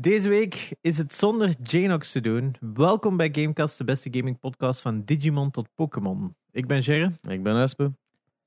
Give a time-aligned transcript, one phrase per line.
[0.00, 2.54] Deze week is het zonder Janox te doen.
[2.74, 6.36] Welkom bij Gamecast, de beste gaming podcast van Digimon tot Pokémon.
[6.50, 7.92] Ik ben Jerre Ik ben Espe.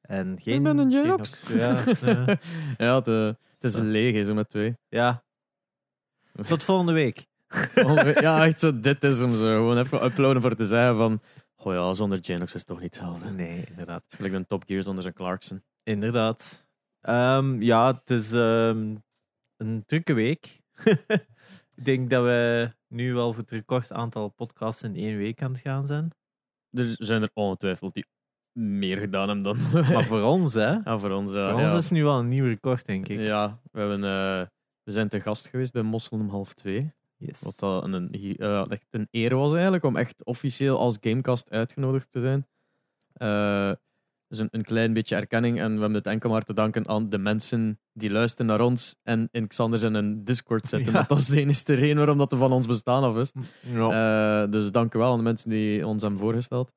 [0.01, 1.41] en geen ben een Janox.
[1.47, 2.25] Ja, ja,
[2.77, 4.75] Ja, het, eh, het is leeg, is met twee.
[4.89, 5.23] ja.
[6.47, 7.25] Tot volgende week.
[8.21, 9.53] ja, echt zo, dit is hem zo.
[9.53, 11.21] Gewoon even uploaden voor te zeggen van...
[11.55, 13.29] Oh ja, zonder Janox is het toch niet hetzelfde.
[13.29, 14.03] Nee, inderdaad.
[14.03, 15.63] Het is gelijk een Top Gear zonder zijn Clarkson.
[15.83, 16.67] Inderdaad.
[17.01, 18.95] Ehm, ja, het is ehm,
[19.57, 20.59] een drukke week.
[21.81, 25.51] Ik denk dat we nu wel voor het record aantal podcasts in één week aan
[25.51, 26.11] het gaan zijn.
[26.71, 28.05] Er zijn er ongetwijfeld die
[28.59, 29.57] meer gedaan hebben dan
[29.93, 30.71] Maar voor ons, hè?
[30.71, 31.49] Ja, voor ons, ja.
[31.51, 31.77] Voor ons ja.
[31.77, 33.19] is het nu wel een nieuw record, denk ik.
[33.19, 34.47] Ja, we, hebben, eh,
[34.83, 36.93] we zijn te gast geweest bij Mossel om half twee.
[37.17, 37.41] Yes.
[37.41, 41.49] Wat dat een, een, eh, echt een eer was eigenlijk, om echt officieel als Gamecast
[41.49, 42.47] uitgenodigd te zijn.
[44.31, 45.59] Dus een, een klein beetje erkenning.
[45.59, 48.95] En we hebben het enkel maar te danken aan de mensen die luisteren naar ons
[49.03, 50.87] en in Xander in een Discord zetten.
[50.91, 50.93] Ja.
[50.97, 53.31] Want dat is de enige reden waarom dat er van ons bestaan af is.
[53.61, 54.43] Ja.
[54.43, 56.71] Eh, dus dank u wel aan de mensen die ons hebben voorgesteld.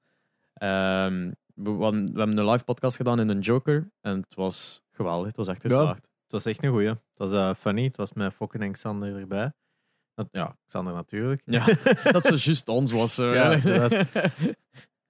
[0.55, 3.91] Ehm, we, we hadden- we hebben een live podcast gedaan in een Joker.
[4.01, 5.27] En het was geweldig.
[5.27, 5.69] Het was echt Ja.
[5.69, 6.03] geslaagd.
[6.03, 6.89] Het was echt een goeie.
[6.89, 7.85] Het was eh, funny.
[7.85, 9.53] Het was met Fokken en Xander erbij.
[10.15, 11.43] Dat- ja, Xander natuurlijk.
[11.45, 11.65] Ja,
[12.13, 13.17] dat zo juist ons was.
[13.17, 13.59] Ja.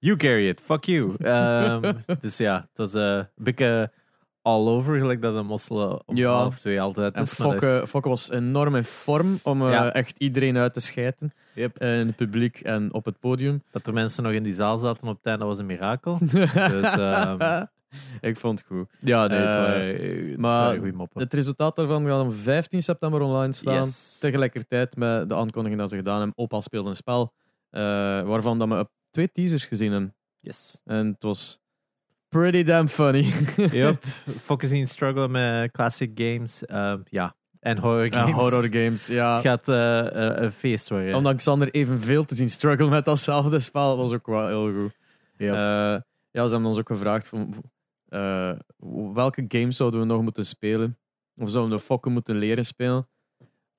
[0.05, 0.61] You carry it.
[0.61, 1.15] Fuck you.
[1.19, 3.91] Ehm, dus ja, het was eh, een beetje
[4.41, 6.31] all over, gelijk dat een mosselen om Ja.
[6.33, 7.35] half twee altijd En is.
[7.37, 9.93] dat is- Fokke, was enorm in vorm om eh, Ja.
[9.93, 11.33] echt iedereen uit te schijten.
[11.53, 11.77] Yep.
[11.77, 13.63] eh, In het publiek en op het podium.
[13.71, 16.17] Dat er mensen nog in die zaal zaten op het einde was een mirakel.
[16.81, 17.63] Dus, ehm,
[18.21, 18.87] Ik vond het goed.
[18.99, 21.07] Ja, nee, het Eh, waren, eh, maar.
[21.13, 23.73] Het resultaat daarvan gaat om 15 september online staan.
[23.85, 24.17] Yes.
[24.19, 26.37] Tegelijkertijd met de aankondiging dat ze gedaan hebben.
[26.37, 27.33] Opa speelde een spel.
[27.69, 27.81] eh,
[28.21, 30.15] waarvan dat we op twee teasers gezien hebben.
[30.39, 30.81] Yes.
[30.85, 31.59] En het was
[32.29, 33.33] pretty damn funny.
[33.71, 34.03] Yep.
[34.41, 36.65] Focusing struggle met classic games.
[36.65, 37.35] ehm, ja.
[37.59, 38.33] En horror Ja, games.
[38.43, 39.33] horror games, ja.
[39.33, 41.15] Het gaat eh, eh, een feest worden.
[41.15, 44.97] Om dan Xander evenveel te zien struggle met datzelfde spel, was ook wel heel goed.
[45.37, 45.53] Yep.
[45.53, 45.57] Eh,
[46.31, 47.53] ja, ze hebben ons ook gevraagd van,
[48.07, 48.51] eh,
[49.13, 50.97] welke games zouden we nog moeten spelen?
[51.37, 53.07] Of zouden we fokken moeten leren spelen?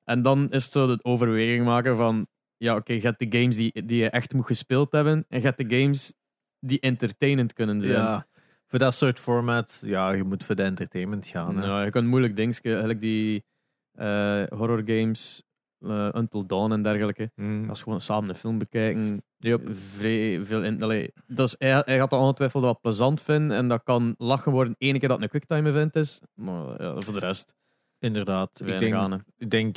[0.04, 2.26] En dan is het zo de overweging maken van,
[2.56, 5.46] ja oké, je hebt de games die, die je echt moet gespeeld hebben en je
[5.46, 6.14] hebt de games
[6.60, 7.94] die entertainend kunnen zijn.
[7.94, 8.26] ja.
[8.68, 11.56] Voor dat soort format, ja, je moet voor de entertainment gaan.
[11.56, 11.66] hè.
[11.66, 13.44] Ja, je kunt moeilijk dingen, eigenlijk die
[13.92, 15.42] eh, horror games,
[15.78, 17.30] eh, Until Dawn en dergelijke.
[17.34, 17.68] Mm.
[17.68, 19.68] Als gewoon samen een film bekijken, Yep.
[19.74, 20.82] vrij veel in.
[20.82, 24.52] Allee, dat is, hij, hij gaat dat ongetwijfeld wel plezant vinden en dat kan lachen
[24.52, 26.20] worden ene keer dat het een quicktime event is.
[26.34, 27.54] Maar ja, voor de rest,
[27.98, 28.60] Inderdaad.
[28.64, 29.76] Ik denk, ik denk,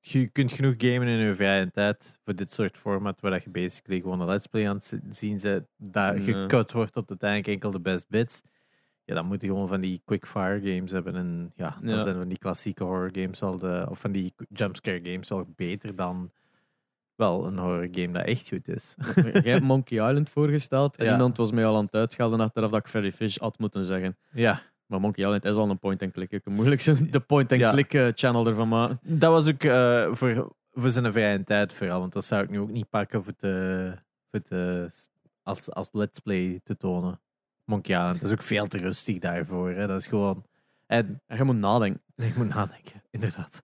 [0.00, 3.50] je- kunt genoeg gamen in je vrije tijd voor dit soort format, waar dat je
[3.50, 7.70] basically gewoon een let's play aan het zien bent, dat gekut wordt tot uiteindelijk enkel
[7.70, 8.42] de best bits.
[9.04, 11.14] Ja, dan moet je gewoon van die quick-fire games hebben.
[11.16, 11.98] En ja, dan Ja.
[11.98, 15.96] zijn van die klassieke horror games al de, of van die jumpscare games al beter
[15.96, 16.30] dan
[17.14, 18.94] wel een horror game dat echt goed is.
[19.14, 21.12] Jij hebt Monkey Island voorgesteld en Ja.
[21.12, 24.16] iemand was mij al aan het uitschelden achteraf dat ik Freddy Fish had moeten zeggen.
[24.32, 26.30] ja, Maar Monkey Island is al een point-and-click.
[26.30, 29.00] Ik kan moeilijk zo de point-and-click eh, channel ervan maken.
[29.02, 32.58] dat was ook eh, voor, voor zijn vrije tijd vooral, want dat zou ik nu
[32.60, 33.94] ook niet pakken voor te,
[34.30, 34.88] voor te,
[35.42, 37.20] als, als let's play te tonen.
[37.64, 39.70] Monkey Island, dat is ook veel te rustig daarvoor.
[39.70, 39.86] Hè.
[39.86, 40.44] Dat is gewoon...
[40.86, 42.02] En En je moet nadenken.
[42.16, 43.62] ik moet nadenken, inderdaad.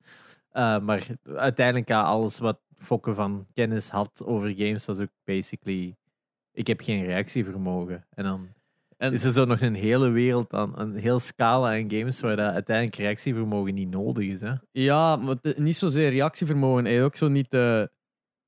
[0.50, 5.97] Eh, maar uiteindelijk, ja, alles wat Fokke van kennis had over games, was ook basically...
[6.53, 8.06] Ik heb geen reactievermogen.
[8.11, 8.49] En dan
[9.02, 12.36] En is er zo nog een hele wereld aan, een heel scala aan games waar
[12.36, 14.40] dat uiteindelijk reactievermogen niet nodig is.
[14.40, 14.52] Hè?
[14.72, 16.84] ja, maar het- niet zozeer reactievermogen.
[16.84, 17.90] Hij ook zo niet de,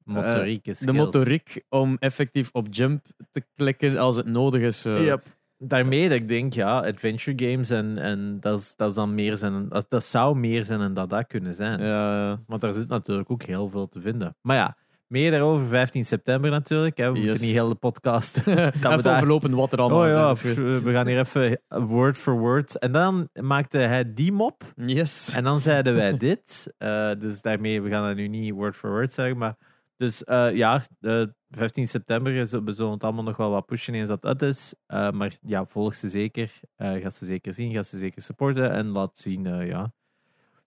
[0.04, 4.84] Motoriek de motoriek om effectief op jump te klikken als het nodig is.
[4.84, 5.04] eh.
[5.04, 5.25] Yep.
[5.59, 9.36] Daarmee dat ik denk, ja, adventure games en, en dat, is, dat is dan meer
[9.36, 11.81] zijn, dat, dat zou meer zijn dan dat dat kunnen zijn.
[11.81, 12.42] Ja, ja.
[12.47, 14.36] Want daar zit natuurlijk ook heel veel te vinden.
[14.41, 14.76] Maar ja,
[15.06, 16.97] meer daarover 15 september natuurlijk.
[16.97, 17.12] Hè.
[17.12, 17.26] We Yes.
[17.26, 18.37] moeten niet heel de podcast.
[18.47, 20.82] Even daar- overlopen wat er allemaal Oh is, ja, geweest.
[20.82, 22.78] we gaan hier even word for word.
[22.78, 24.72] En dan maakte hij die mop.
[24.76, 25.34] Yes.
[25.34, 26.75] En dan zeiden wij dit.
[26.78, 29.36] Eh, dus daarmee, we gaan dat nu niet word for word zeggen.
[29.39, 29.56] Maar
[29.97, 33.95] dus eh, ja, de 15 september, is- we zullen het allemaal nog wel wat pushen
[33.95, 34.74] eens dat uit is.
[34.86, 36.50] Eh, maar ja, volg ze zeker.
[36.77, 38.71] Ga ze zeker zien, ga ze zeker supporten.
[38.71, 39.92] En laat zien, ja,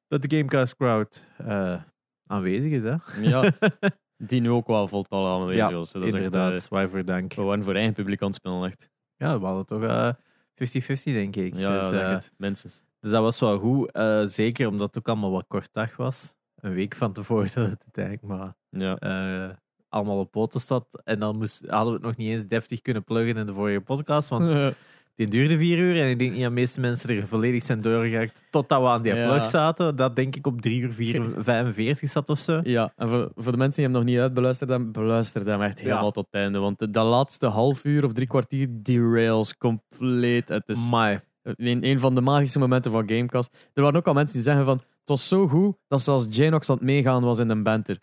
[0.07, 1.23] dat de Gamecast crowd
[2.27, 2.83] aanwezig is.
[2.83, 2.95] Hè?
[3.21, 3.51] Ja,
[4.17, 5.91] die nu ook wel voltallig aanwezig Ja, was.
[5.91, 7.33] Dat is echt, Inderdaad, eh, waarvoor dank.
[7.33, 8.89] we waren voor eigen publiek aan het spelen, echt.
[9.15, 10.09] Ja, we hadden toch eh,
[10.55, 11.55] 50-50, denk ik.
[11.55, 12.31] Ja, dus, ja, eh, het.
[12.99, 13.91] Dus dat was wel goed.
[13.91, 16.35] Eh, zeker omdat het ook allemaal wat kort dag was.
[16.55, 18.97] Een week van tevoren dat het uiteindelijk maar Ja.
[18.97, 19.55] eh,
[19.89, 20.85] allemaal op poten staat.
[21.03, 23.81] En dan moest, hadden we het nog niet eens deftig kunnen pluggen in de vorige
[23.81, 24.29] podcast.
[24.29, 24.47] Want
[25.17, 28.43] Die duurde vier uur en ik denk dat de meeste mensen er volledig zijn doorgeraakt
[28.49, 29.27] totdat we aan die Ja.
[29.27, 29.95] plug zaten.
[29.95, 32.59] Dat denk ik op 3 uur 4, 45 zat of zo.
[32.63, 35.79] Ja, en voor, voor de mensen die hem nog niet uitbeluisterd hebben, beluister hem echt
[35.79, 36.11] helemaal Ja.
[36.11, 36.59] tot het einde.
[36.59, 40.49] Want de, dat laatste half uur of drie kwartier derails compleet.
[40.49, 41.23] Het is Maar
[41.55, 43.55] een, een van de magische momenten van Gamecast.
[43.73, 46.69] Er waren ook al mensen die zeggen van, het was zo goed dat zelfs Janox
[46.69, 47.97] aan het meegaan was in een banter.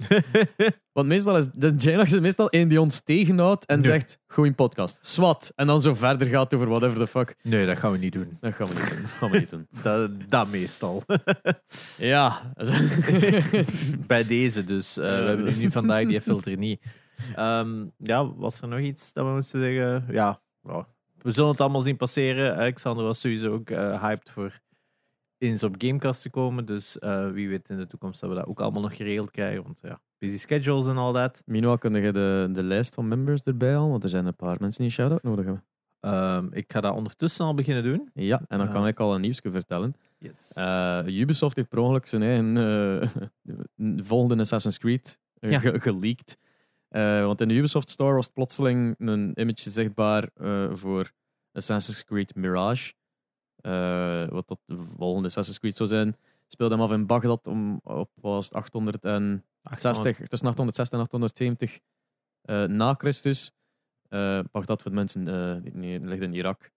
[0.93, 3.91] Want meestal is de Janox is meestal een die ons tegenhoudt en Nee.
[3.91, 5.53] zegt, goeie podcast, swat.
[5.57, 7.37] En dan zo verder gaat over whatever the fuck.
[7.43, 8.37] nee, dat gaan we niet doen.
[8.41, 9.01] Dat gaan we niet doen.
[9.03, 9.67] Dat gaan we niet doen.
[9.83, 11.03] Dat, dat meestal.
[11.99, 12.53] Ja.
[14.07, 14.97] Bij deze dus.
[14.97, 16.83] Eh, we hebben nu vandaag die filter niet.
[17.35, 20.05] Ehm, ja, was er nog iets dat we moesten zeggen?
[20.15, 20.87] Ja, ja.
[21.25, 22.57] We zullen het allemaal zien passeren.
[22.57, 24.61] Alexander was sowieso ook eh, hyped voor
[25.39, 26.65] eens op Gamecast te komen.
[26.67, 29.63] Dus eh, wie weet in de toekomst dat we dat ook allemaal nog geregeld krijgen.
[29.63, 31.43] Want ja, busy schedules en al dat.
[31.47, 33.91] Meanwhile, kun je de, de lijst van members erbij halen?
[33.91, 35.65] Want er zijn een paar mensen die een shout-out nodig hebben.
[36.01, 38.11] Ehm, ik ga dat ondertussen al beginnen doen.
[38.15, 39.95] Ja, en dan kan ik al een nieuwsje vertellen.
[40.19, 40.53] Yes.
[40.53, 43.09] Eh, Ubisoft heeft per ongeluk zijn eigen eh,
[44.07, 45.59] volgende Assassin's Creed eh, Ja.
[45.59, 46.37] ge- geleakt.
[46.95, 51.11] Eh, want in de Ubisoft Store was plotseling een image zichtbaar eh, voor
[51.53, 52.93] Assassin's Creed Mirage.
[53.57, 56.17] Eh, wat tot de volgende Assassin's Creed zou zijn.
[56.47, 61.79] Speelde hem af in Bagdad om, op was het 860, tussen 860 en 870
[62.43, 63.53] eh, na Christus.
[64.51, 65.23] Bagdad voor de mensen
[66.09, 66.71] ligt in Irak.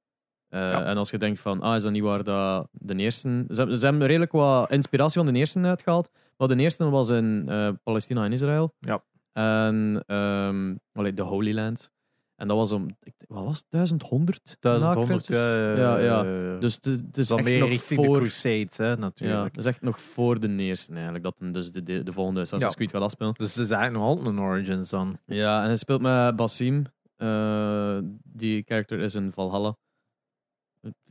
[0.49, 0.85] Ja.
[0.85, 3.45] En als je denkt van, ah, is dat niet waar dat de eerste...
[3.49, 6.09] Ze, hebben- ze hebben redelijk wat inspiratie van de eerste uitgehaald.
[6.37, 7.45] Maar de eerste was in
[7.83, 8.75] Palestina en Israël.
[8.79, 9.03] Ja.
[9.37, 11.91] En ehm allee, de Holy Land.
[12.35, 12.97] En dat was om,
[13.27, 14.57] wat was het, 1100?
[14.61, 15.25] na 1100.
[15.25, 15.37] Christus?
[15.37, 16.57] Ja, ja, ja.
[16.59, 18.17] Dus het is, echt nog richting de voor...
[18.17, 19.45] Crusades, hè, Ja, natuurlijk.
[19.55, 22.71] het is echt nog voor de eerste eigenlijk, dat dus de, de, de volgende Assassin's
[22.71, 22.77] Ja.
[22.77, 23.33] Creed gaat afspelen.
[23.37, 25.17] Dus het is eigenlijk nog altijd een Origins dan.
[25.25, 26.85] Ja, en hij speelt met Basim.
[27.15, 29.75] eh, die character is in Valhalla.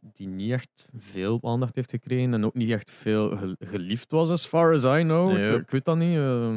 [0.00, 4.30] Die niet echt veel aandacht heeft gekregen en ook niet echt veel ge- geliefd was,
[4.30, 5.32] as far as I know.
[5.32, 5.54] Nee.
[5.54, 6.16] Ik, weet dat niet.
[6.16, 6.56] eh.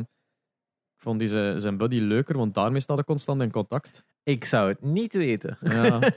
[0.99, 4.03] Ik vond die zijn, zijn buddy leuker, want daarmee staat hij constant in contact.
[4.23, 5.57] Ik zou het niet weten.
[5.61, 5.99] Ja.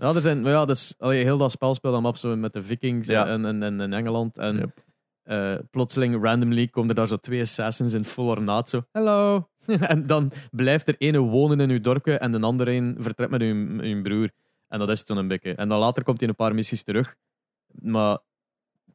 [0.00, 2.52] Ja, er zijn, maar ja, dus, allee, heel dat spel speelt dan af zo met
[2.52, 3.26] de Vikings Ja.
[3.26, 4.38] en, en, Engeland.
[4.38, 4.84] En Yep.
[5.22, 8.68] eh, plotseling, randomly, komen er daar zo twee assassins in full ornaat.
[8.68, 9.48] Zo, hello.
[9.66, 13.40] en dan blijft er ene wonen in uw dorpje en de andere een vertrekt met
[13.40, 14.30] uw, uw broer.
[14.68, 15.54] En dat is het dan een beetje.
[15.54, 17.14] En dan later komt hij een paar missies terug.
[17.66, 18.18] Maar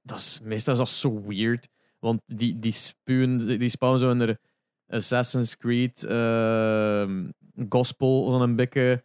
[0.01, 1.67] dat is, meestal is dat zo weird.
[1.99, 4.39] Want die, die spuwen, die spouwen zo in de
[4.87, 7.29] Assassin's Creed ehm,
[7.69, 9.03] gospel dan een beetje.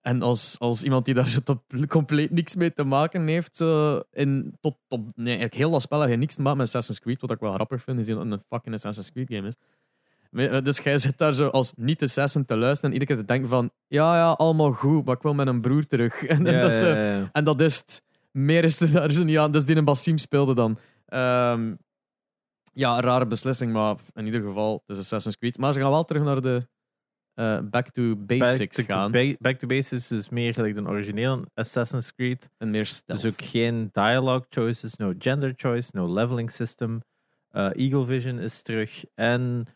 [0.00, 1.58] En als, als iemand die daar zo tot
[1.88, 6.02] compleet niks mee te maken heeft, zo in, tot, tot, nee, eigenlijk heel dat spel
[6.02, 8.30] heeft niks te maken met Assassin's Creed, wat ik wel grappig vind, is dat het
[8.30, 9.54] een fucking Assassin's Creed game is.
[10.34, 13.48] Eh, Dus jij zit daar zo als niet-assassin te luisteren en iedere keer te denken
[13.48, 16.22] van, ja, ja, allemaal goed, maar ik wil met een broer terug.
[16.26, 18.02] En, en dat, is, eh, en dat is het.
[18.30, 19.52] Meer is er daar zo niet aan.
[19.52, 20.78] Dus die een Basim speelde dan.
[21.06, 21.74] Ehm,
[22.74, 25.58] ja, een rare beslissing, maar in ieder geval, het is Assassin's Creed.
[25.58, 26.68] Maar ze gaan wel terug naar de
[27.34, 29.10] eh, back to basics back, to, gaan.
[29.10, 32.50] ba- back to basics is meer gelijk de originele Assassin's Creed.
[32.58, 33.20] en meer stealth.
[33.22, 37.02] Dus ook geen dialogue choices, no gender choice, no leveling system.
[37.48, 39.04] Eh, Eagle Vision is terug.
[39.14, 39.66] En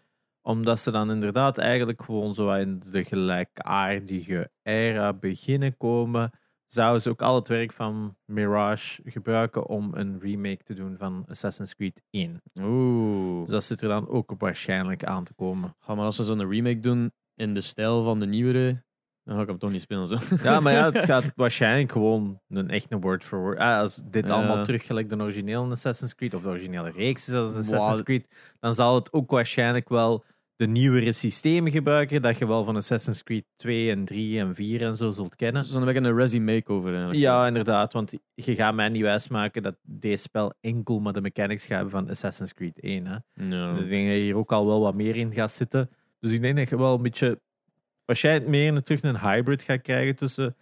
[0.43, 6.31] omdat ze dan inderdaad eigenlijk gewoon zo in de gelijkaardige era beginnen komen,
[6.73, 11.25] zouden ze ook al het werk van Mirage gebruiken om een remake te doen van
[11.29, 12.43] Assassin's Creed 1.
[12.61, 13.41] Oeh.
[13.43, 15.75] Dus dat zit er dan ook waarschijnlijk aan te komen.
[15.79, 18.85] Ga maar als ze zo'n remake doen in de stijl van de nieuwere,
[19.25, 20.07] dan ga ik hem toch niet spelen.
[20.09, 20.17] Zo.
[20.43, 23.59] Ja, maar ja, het gaat waarschijnlijk gewoon een echte word for word.
[23.59, 24.35] Ah, als dit Ja.
[24.35, 27.61] allemaal terug gelijk de originele Assassin's Creed of de originele reeks is als Wow.
[27.61, 30.25] Assassin's Creed, dan zal het ook waarschijnlijk wel
[30.59, 34.83] de nieuwere systemen gebruiken dat je wel van Assassin's Creed 2 en 3 en 4
[34.83, 35.65] en zo zult kennen.
[35.65, 37.19] Zo'n beetje een Resi makeover eigenlijk.
[37.19, 41.67] Ja, inderdaad, want je gaat mij niet wijsmaken dat deze spel enkel maar de mechanics
[41.67, 43.07] gaat hebben van Assassin's Creed 1.
[43.07, 43.17] Hè.
[43.35, 45.91] Dus ik denk dat je hier ook al wel wat meer in gaat zitten.
[46.21, 47.41] Dus ik denk dat je wel een beetje,
[48.05, 50.57] waarschijnlijk meer een, terug een hybrid gaat krijgen tussen,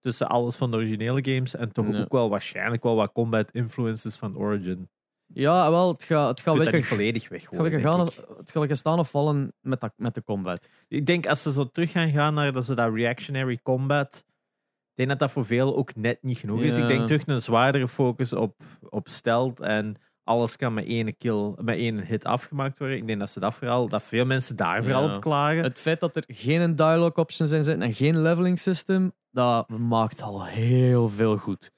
[0.00, 4.16] tussen alles van de originele games en toch ook wel waarschijnlijk wel wat combat influences
[4.16, 4.88] van Origin.
[5.26, 8.06] Ja, wel, het gaat, het gaat niet lekker, volledig het gaat weggooien, lekker denk gaan,
[8.06, 8.36] ik.
[8.38, 10.68] het gaat lekker staan of vallen met, dat, met de combat.
[10.88, 14.94] Ik denk als ze zo terug gaan gaan naar dat, zo dat reactionary combat, ik
[14.94, 16.76] denk dat dat voor veel ook net niet genoeg is.
[16.76, 16.82] Ja.
[16.82, 21.52] Ik denk terug een zwaardere focus op, op stealth en alles kan met één kill,
[21.56, 22.96] met één hit afgemaakt worden.
[22.96, 25.14] Ik denk dat ze dat vooral, dat veel mensen daar vooral Ja.
[25.14, 25.62] op klagen.
[25.62, 30.22] Het feit dat er geen dialogue options in zitten en geen leveling system, dat maakt
[30.22, 31.70] al heel veel goed.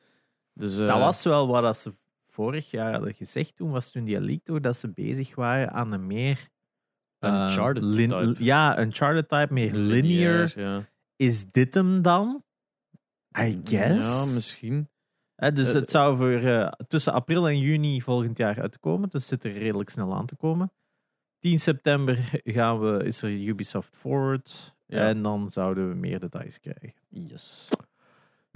[0.53, 1.93] Dus, eh, Dat was wel wat dat ze
[2.37, 5.93] vorig jaar hadden gezegd toen, was toen die leak toch, dat ze bezig waren aan
[5.93, 6.49] een meer...
[7.19, 8.45] eh, Uncharted lin- type.
[8.45, 10.53] Ja, Uncharted type, meer linear.
[10.61, 10.89] Ja.
[11.17, 12.45] Is dit hem dan?
[13.39, 14.27] I guess.
[14.29, 14.89] Ja, misschien.
[15.35, 19.09] Hè, dus Eh, het zou voor eh, tussen april en juni volgend jaar uitkomen.
[19.09, 20.73] Dus zit er redelijk snel aan te komen.
[21.39, 24.75] 10 september gaan we, is er Ubisoft Forward.
[24.87, 25.09] Ja.
[25.09, 26.95] En dan zouden we meer details krijgen.
[27.09, 27.69] Yes.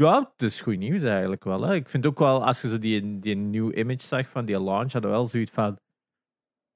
[0.00, 1.62] Ja, het is goed nieuws eigenlijk wel.
[1.62, 1.75] Hè.
[1.75, 4.92] Ik vind ook wel, als je zo die, die nieuw image zag van die launch,
[4.92, 5.78] hadden we wel zoiets van...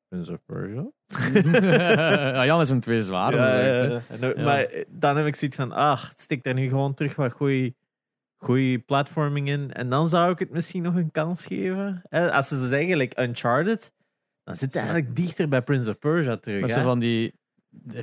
[0.08, 0.90] Prince of Persia?
[2.32, 3.36] ja, Jan is een twee zware.
[3.36, 4.42] Ja, ja, ja.
[4.44, 7.74] Maar dan heb ik zoiets van, ach, stik daar nu gewoon terug wat goede
[8.36, 9.72] goeie platforming in.
[9.72, 12.02] En dan zou ik het misschien nog een kans geven.
[12.08, 13.92] Hè, Als ze zo zeggen, like Uncharted,
[14.42, 16.60] dan zit het eigenlijk dichter bij Prince of Persia terug.
[16.60, 16.68] Hè.
[16.68, 17.34] zo van die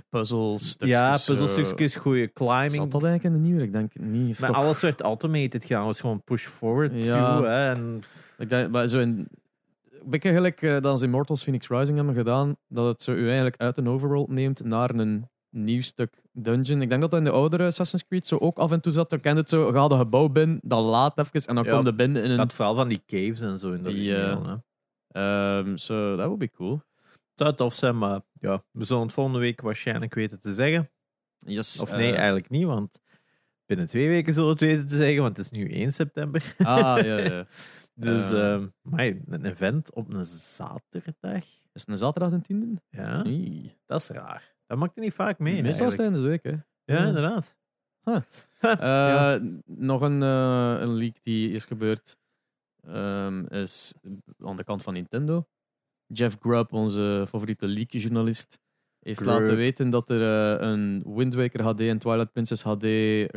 [0.09, 0.99] puzzelstukjes.
[0.99, 1.33] ja, zo.
[1.33, 2.91] puzzelstukjes, goede Zat climbing.
[2.91, 3.61] dat eigenlijk in de nieuwe?
[3.63, 4.39] Ik denk niet.
[4.39, 5.85] Maar toch- alles werd automated gedaan.
[5.85, 7.37] was gewoon push forward Ja.
[7.37, 7.43] to.
[7.43, 8.01] Hè, en
[8.37, 12.15] Ik denk, maar zo in, een beetje gelijk eh, dat ze Immortals Phoenix Rising hebben
[12.15, 16.81] gedaan, dat het zo u eigenlijk uit een overworld neemt naar een nieuw stuk dungeon.
[16.81, 19.09] Ik denk dat dat in de oudere Assassin's Creed zo ook af en toe zat.
[19.09, 21.71] Dan kent het zo, ga de gebouw binnen, dan laat even en dan Ja.
[21.75, 22.37] kom je binnen in een...
[22.37, 24.45] dat vooral van die caves en zo in de origineel.
[24.45, 24.55] hè.
[25.07, 26.81] Ehm, so, that would be cool.
[27.41, 30.89] Zou tof zijn, maar ja, we zullen het volgende week waarschijnlijk weten te zeggen.
[31.37, 33.01] Yes, Of nee, eh, eigenlijk niet, want
[33.65, 36.55] binnen twee weken zullen we het weten te zeggen, want het is nu 1 september.
[36.57, 37.45] Ah, ja, ja.
[37.93, 38.53] Dus Eh.
[38.53, 38.67] ehm,
[39.29, 41.43] een event op een zaterdag.
[41.73, 42.81] Is het een zaterdag de tiende?
[42.89, 43.77] Ja, Nee.
[43.85, 44.55] dat is raar.
[44.67, 45.61] Dat maakt er niet vaak mee.
[45.61, 46.49] Meestal is tijdens de week, hè.
[46.51, 47.05] Ja, Ja.
[47.05, 47.57] inderdaad.
[48.59, 49.39] Eh, Ja.
[49.65, 52.17] Nog een, een leak die is gebeurd,
[52.83, 53.93] ehm, is
[54.39, 55.47] aan de kant van Nintendo.
[56.13, 58.59] Jeff Grubb, onze favoriete leakjournalist,
[58.99, 60.21] heeft laten weten dat er
[60.59, 62.85] eh, een Wind Waker HD en Twilight Princess HD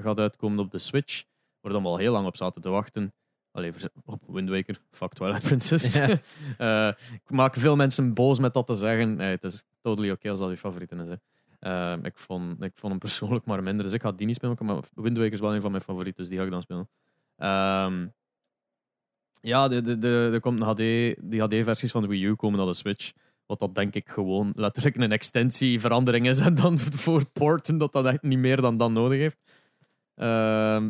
[0.05, 1.25] gaat uitkomen op de Switch.
[1.61, 3.13] Waar we dan al heel lang op zaten te wachten.
[3.51, 5.95] Allee, verze- op Wind Waker, fuck Twilight Princess.
[5.95, 6.09] Ja.
[6.59, 9.17] Eh, ik maak veel mensen boos met dat te zeggen.
[9.17, 11.09] Nee, het is totally oké als dat je favorieten is.
[11.09, 11.15] Hè.
[11.59, 13.85] Eh, ik, vond, ik vond hem persoonlijk maar minder.
[13.85, 14.57] Dus ik ga die niet spelen.
[14.61, 16.89] Maar Wind Waker is wel een van mijn favorieten, dus die ga ik dan spelen.
[17.37, 18.07] Ehm,
[19.45, 20.79] ja, de, de, de, er komt een HD,
[21.31, 23.13] die HD-versies van de Wii U komen naar de Switch.
[23.47, 26.39] Wat dat denk ik gewoon letterlijk een extensieverandering is.
[26.47, 29.39] En dan voor porten dat dat echt niet meer dan dan nodig heeft.
[30.15, 30.89] Ehm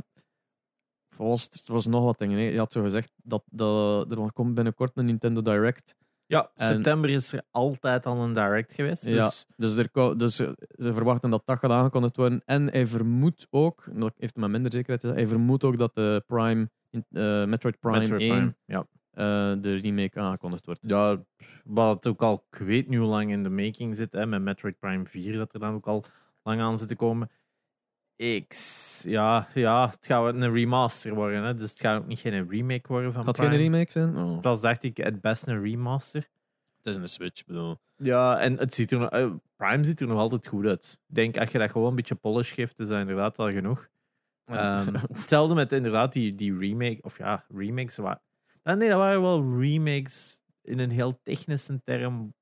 [1.16, 2.38] was, er was nog wat dingen.
[2.38, 2.44] hè.
[2.44, 5.94] Je had zo gezegd dat, dat er komt binnenkort een Nintendo Direct.
[6.26, 9.06] Ja, En- september is er altijd al een direct geweest.
[9.06, 9.24] Ja.
[9.24, 12.42] Dus Dus, er, dus eh, ze verwachten dat dat gaat aangekondigd worden.
[12.44, 16.22] En hij vermoedt ook, dat heeft hij met minder zekerheid hij vermoedt ook dat de
[16.26, 16.70] Prime,
[17.10, 18.86] eh, Metroid Prime Metroid 1 Prime, Ja.
[19.10, 20.80] eh, de remake aangekondigd wordt.
[20.86, 21.22] ja,
[21.64, 24.78] wat ook al, ik weet niet hoe lang in de making zit, hè, met Metroid
[24.78, 26.04] Prime 4, dat er dan ook al
[26.42, 27.30] lang aan zit te komen.
[28.16, 32.06] Ik, s- ja, ja, het gaat wel een remaster worden, hè, dus het gaat ook
[32.06, 33.50] niet geen remake worden van Gaat Prime.
[33.50, 34.16] geen remake zijn?
[34.16, 34.42] Oh.
[34.42, 36.28] Dat dacht ik het best een remaster.
[36.82, 37.78] Het is een Switch, bedoel.
[37.96, 40.98] Ja, en het ziet er nog, eh, Prime ziet er nog altijd goed uit.
[41.08, 43.88] Ik denk, als je dat gewoon een beetje polish geeft, is dat inderdaad al genoeg.
[44.44, 47.96] Ehm, hetzelfde met inderdaad die, die remake, of ja, remakes.
[47.96, 48.20] Waar,
[48.62, 52.34] nee, dat waren wel remakes in een heel technische term.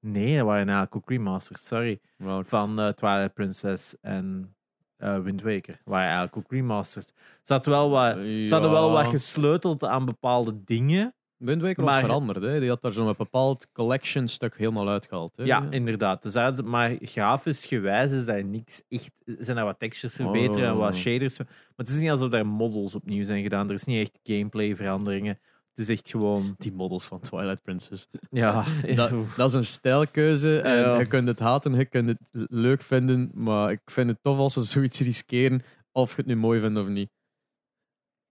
[0.00, 2.00] Nee, dat waren eigenlijk ook remasters, sorry.
[2.42, 4.56] Van eh, Twilight Princess en
[4.96, 5.80] eh Wind Waker.
[5.84, 7.12] Waren eigenlijk ook remasters.
[7.44, 11.14] Hadden wel wat, ze hadden wel wat gesleuteld aan bepaalde dingen.
[11.38, 12.42] Wind Waker was maar- veranderd.
[12.42, 12.60] Hè.
[12.60, 15.32] Die had daar zo'n bepaald collection stuk helemaal uitgehaald.
[15.36, 15.44] Hè.
[15.44, 16.22] Ja, inderdaad.
[16.22, 19.10] Dus dat- maar grafisch gewijs is dat niks echt.
[19.38, 20.96] Zijn er wat textures verbeteren en wat Oh.
[20.96, 21.38] shaders.
[21.38, 23.68] Maar het is niet alsof daar models opnieuw zijn gedaan.
[23.68, 25.38] Er is niet echt gameplay veranderingen.
[25.74, 26.54] Het is echt gewoon.
[26.58, 28.08] Die models van Twilight Princess.
[28.30, 28.64] Ja,
[28.94, 30.60] Dat, dat is een stijlkeuze.
[30.60, 30.98] En Ja.
[30.98, 32.18] je kunt het haten, je kunt het
[32.50, 33.30] leuk vinden.
[33.34, 35.62] Maar ik vind het tof als ze zoiets riskeren.
[35.92, 37.10] Of je het nu mooi vindt of niet.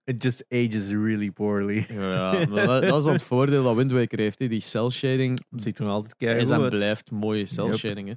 [0.08, 1.86] It just ages really poorly.
[1.88, 4.38] Ja, maar dat, dat is dan het voordeel dat Wind Waker heeft.
[4.38, 4.48] hè.
[4.48, 6.70] Die cel shading ziet er nog altijd is keihard en uit.
[6.70, 7.76] blijft mooie cel Yep.
[7.76, 8.08] shading.
[8.08, 8.14] hè.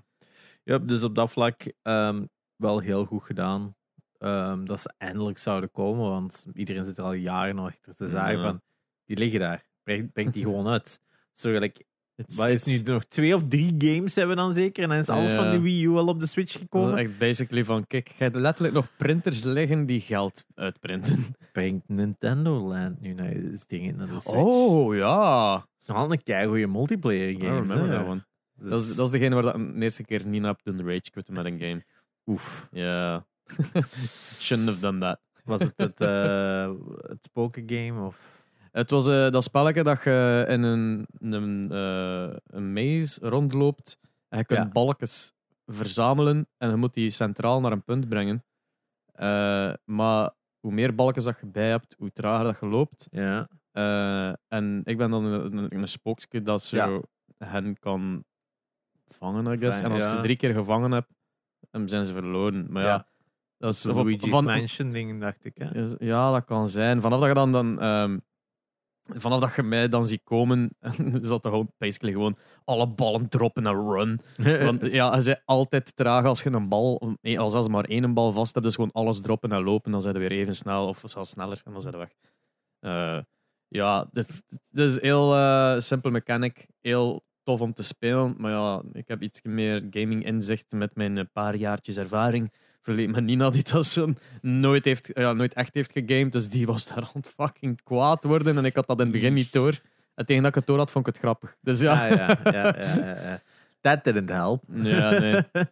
[0.63, 3.75] Ja, dus op dat vlak ehm, wel heel goed gedaan.
[4.17, 8.37] Ehm, dat ze eindelijk zouden komen, want iedereen zit er al jaren achter te zagen
[8.37, 8.41] Ja.
[8.43, 8.61] van
[9.05, 9.65] die liggen daar.
[9.83, 10.99] Breng, breng die gewoon uit.
[11.31, 11.83] Zo gelijk,
[12.21, 15.09] It's- wat is nu nog twee of drie games hebben dan zeker en dan is
[15.09, 15.35] alles Ja.
[15.37, 16.93] van de Wii U al op de Switch Dat gekomen.
[16.97, 21.35] is echt basically van, kijk, je hebt letterlijk nog printers liggen die geld uitprinten.
[21.51, 24.37] Brengt Nintendo Land nu naar de dingen naar de Switch.
[24.37, 25.53] Oh, ja.
[25.55, 28.05] Het is nog altijd een keigoede multiplayer game.
[28.05, 28.23] one.
[28.55, 31.11] Dus, Dat is, dat is degene waar dat de eerste keer niet op doen rage
[31.11, 31.83] quitten met een game.
[32.25, 32.67] oef.
[32.71, 33.25] Ja.
[34.39, 35.19] Shouldn't have done that.
[35.43, 38.40] Was het het, eh het pokergame of...
[38.71, 43.97] Het was eh, dat spelletje dat je in een, een, eh, een maze rondloopt.
[44.29, 44.69] En je kunt Ja.
[44.69, 45.33] balkjes
[45.65, 48.43] verzamelen en je moet die centraal naar een punt brengen.
[49.13, 53.07] Eh, maar hoe meer balkjes dat je bij hebt, hoe trager dat je loopt.
[53.11, 53.47] Ja.
[54.47, 57.01] En ik ben dan een, een, een spookje dat zo Ja.
[57.47, 58.23] hen kan
[59.07, 59.77] vangen, I guess.
[59.77, 61.13] Fijn, En als je ze drie keer gevangen hebt,
[61.71, 62.71] dan zijn ze verloren.
[62.71, 63.07] Maar ja.
[63.57, 65.57] Dat is Luigi's van- Mansion ding, dacht ik.
[65.57, 65.95] Hè?
[65.99, 67.01] Ja, dat kan zijn.
[67.01, 68.17] Vanaf dat je dan, dan ehm,
[69.15, 70.69] vanaf dat je mij dan ziet komen,
[71.21, 74.21] is dat toch gewoon, basically gewoon alle ballen droppen en run.
[74.65, 78.13] Want ja, je bent altijd traag als je een bal, nee, als als maar één
[78.13, 80.87] bal vast hebt, dus gewoon alles droppen en lopen, dan zijn we weer even snel
[80.87, 82.13] of zelfs sneller en dan zijn we weg.
[82.79, 83.23] Eh,
[83.67, 88.81] ja, het het is heel eh simpel mechanic, heel tof om te spelen, maar ja,
[88.91, 92.51] ik heb iets meer gaming inzicht met mijn eh, paar jaartjes ervaring.
[92.81, 96.65] Verleed met Nina, die dat zo nooit, heeft, ja, nooit echt heeft gegamed, dus die
[96.65, 99.81] was daar aan fucking kwaad worden en ik had dat in het begin niet door.
[100.15, 101.55] En tegen dat ik het door had, vond ik het grappig.
[101.61, 103.41] Dus ja, Ah, ja, ja, ja, ja.
[103.81, 104.63] That didn't help.
[104.67, 105.41] Ja, nee.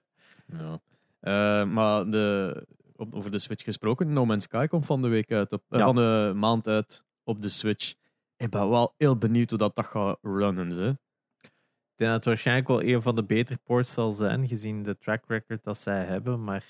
[1.19, 2.55] Eh, maar de,
[2.95, 5.79] op, over de Switch gesproken, No Man's Sky komt van de week uit, op, eh,
[5.79, 7.93] van de maand uit op de Switch.
[8.37, 10.73] Ik ben wel heel benieuwd hoe dat, dat gaat runnen.
[10.73, 10.97] Ze.
[11.41, 11.51] Ik
[11.95, 15.23] denk dat het waarschijnlijk wel een van de betere ports zal zijn, gezien de track
[15.27, 16.43] record dat zij hebben.
[16.43, 16.65] Maar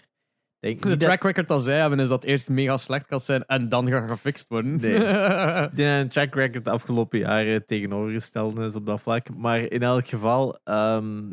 [0.60, 3.70] denk De track record dat zij hebben is dat eerst mega slecht gaat zijn en
[3.70, 4.76] dan gaat gefixt worden.
[4.76, 4.94] Nee.
[5.66, 9.36] ik denk een track record de afgelopen jaren tegenovergesteld is op dat vlak.
[9.36, 11.28] Maar in elk geval, ehm,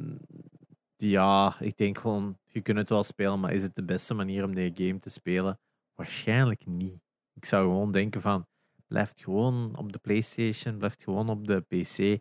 [0.97, 4.45] ja, ik denk gewoon, je kunt het wel spelen, maar is het de beste manier
[4.45, 5.59] om deze game te spelen?
[5.95, 7.01] Waarschijnlijk niet.
[7.35, 8.47] Ik zou gewoon denken van,
[8.89, 12.19] blijf gewoon op de PlayStation, blijf gewoon op de PC,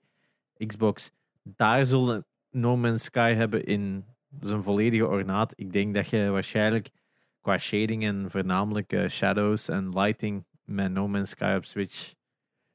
[0.67, 1.11] Xbox.
[1.43, 4.05] Daar zullen No Man's Sky hebben in
[4.39, 5.53] zijn volledige ornaat.
[5.55, 6.89] Ik denk dat je waarschijnlijk
[7.41, 12.13] qua shading en voornamelijk eh, shadows en lighting met No Man's Sky op Switch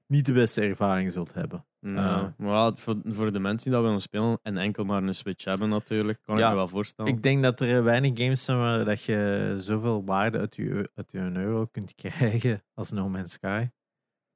[0.07, 1.64] niet de beste ervaring zult hebben.
[1.81, 2.25] Eh.
[2.37, 5.69] maar voor, voor de mensen die dat willen spelen en enkel maar een Switch hebben
[5.69, 7.12] natuurlijk, kan ik Ja, me wel voorstellen.
[7.12, 11.11] Ik denk dat er weinig games zijn waar dat je zoveel waarde uit je, uit
[11.12, 13.69] je euro kunt krijgen als No Man's Sky.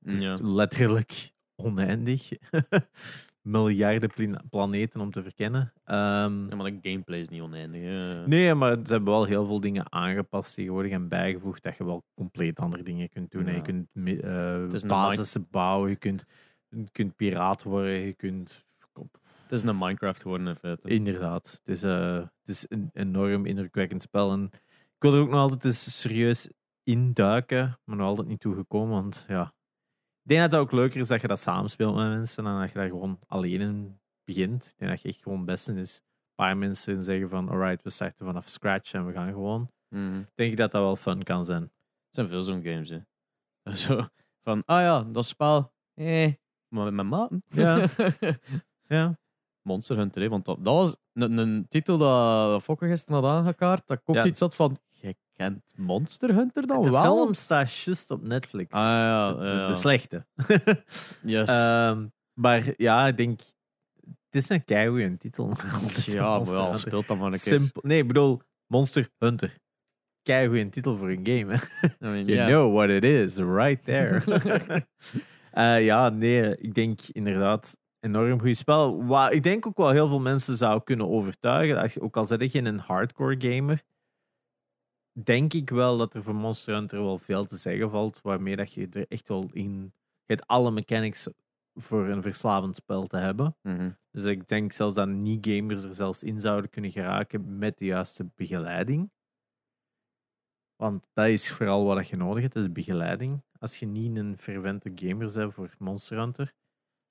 [0.04, 0.36] Het is ja.
[0.40, 2.28] letterlijk oneindig.
[3.44, 4.10] Miljarden
[4.50, 5.72] planeten om te verkennen.
[5.84, 7.82] Ehm, Ja, maar de gameplay is niet oneindig.
[7.82, 8.26] hè.
[8.26, 12.04] Nee, maar ze hebben wel heel veel dingen aangepast tegenwoordig en bijgevoegd dat je wel
[12.14, 13.46] compleet andere dingen kunt doen.
[13.46, 13.52] Ja.
[13.52, 16.24] Je kunt mi- eh, is een basissen bouwen, je kunt,
[16.68, 18.64] je kunt piraat worden, je kunt...
[19.42, 20.88] Het is een Minecraft geworden in feite.
[20.88, 24.32] Inderdaad, het is, eh, het is een enorm indrukwekkend spel.
[24.32, 24.50] En
[24.94, 26.48] ik wil er ook nog altijd eens serieus
[26.82, 29.52] induiken, maar nog altijd niet toe gekomen, want ja...
[30.24, 32.68] Ik denk dat het ook leuker is dat je dat samenspeelt met mensen dan dat
[32.68, 34.66] je daar gewoon alleen in begint.
[34.66, 37.82] Ik denk dat je echt gewoon het beste is een paar mensen zeggen van alright,
[37.82, 40.22] we starten vanaf scratch en we gaan gewoon Mhm.
[40.34, 41.62] denk ik dat dat wel fun kan zijn.
[41.62, 41.70] Er
[42.10, 42.98] zijn veel zo'n games, hè.
[43.76, 44.06] Zo
[44.42, 46.32] van, ah ja, dat spel, eh,
[46.68, 47.42] maar met mijn maten.
[47.48, 47.86] Ja.
[48.86, 49.18] Ja.
[49.62, 53.86] Monster Hunter, hè, want dat, dat was een, een titel dat Fokke gisteren had aangekaart,
[53.86, 54.24] dat Ja.
[54.24, 54.78] iets had van,
[55.36, 57.02] kent Monster Hunter dan de wel?
[57.02, 58.72] film staat juist op Netflix.
[58.72, 59.66] Ah ja, de, de- ja.
[59.66, 60.26] de slechte.
[61.22, 61.48] Yes.
[61.48, 63.40] Ehm, maar ja, ik denk...
[64.04, 65.52] Het is een keigoeie titel.
[66.06, 67.52] Ja, maar wel, speelt dan maar een keer.
[67.52, 67.82] Simpel.
[67.84, 69.56] Nee, ik bedoel, Monster Hunter.
[70.22, 71.56] Keigoeie titel voor een game.
[71.56, 71.86] Hè?
[71.86, 74.22] I mean, You know what it is, right there.
[75.50, 79.04] Eh, ja, nee, ik denk inderdaad enorm goed spel.
[79.04, 82.02] Waar ik denk ook wel heel veel mensen zou kunnen overtuigen.
[82.02, 83.82] Ook al zit je een hardcore gamer,
[85.22, 88.20] denk ik wel dat er voor Monster Hunter wel veel te zeggen valt.
[88.22, 89.92] Waarmee dat je er echt wel in.
[90.26, 91.28] Je hebt alle mechanics
[91.74, 93.56] voor een verslavend spel te hebben.
[93.62, 93.90] Mhm.
[94.10, 98.30] Dus ik denk zelfs dat niet-gamers er zelfs in zouden kunnen geraken met de juiste
[98.34, 99.10] begeleiding.
[100.76, 103.42] Want dat is vooral wat je nodig hebt, dat is begeleiding.
[103.58, 106.52] Als je niet een fervente gamer bent voor Monster Hunter.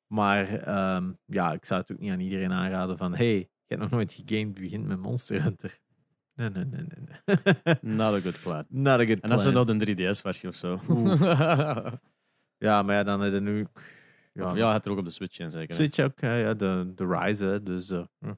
[0.08, 3.82] Maar ehm, ja, ik zou het ook niet aan iedereen aanraden van hey, je hebt
[3.82, 5.82] nog nooit gegamed, begint met Monster Hunter.
[6.36, 7.76] Nee, nee, nee, nee.
[7.98, 8.66] Not a good plan.
[8.70, 9.66] Not a good En dat is plan.
[9.66, 10.80] dan een 3DS-versie of zo.
[12.58, 13.68] Ja, maar ja, dan heb je nu...
[14.34, 15.76] ja, ja, het er ook op de Switch in, zeker.
[15.76, 18.34] Switch ook, ja, ja, de, de Rise, hè, dus hm,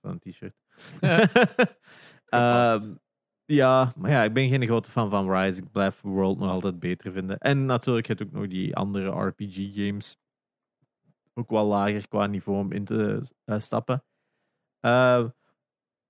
[0.00, 0.54] van een t-shirt.
[2.24, 2.94] Ehm,
[3.44, 5.60] ja, maar ja, ik ben geen grote fan van Rise.
[5.60, 7.38] Ik blijf World nog altijd beter vinden.
[7.38, 10.16] En natuurlijk heb je ook nog die andere RPG-games.
[11.34, 14.04] Ook wel lager qua niveau om in te eh, stappen.
[14.80, 15.24] Eh,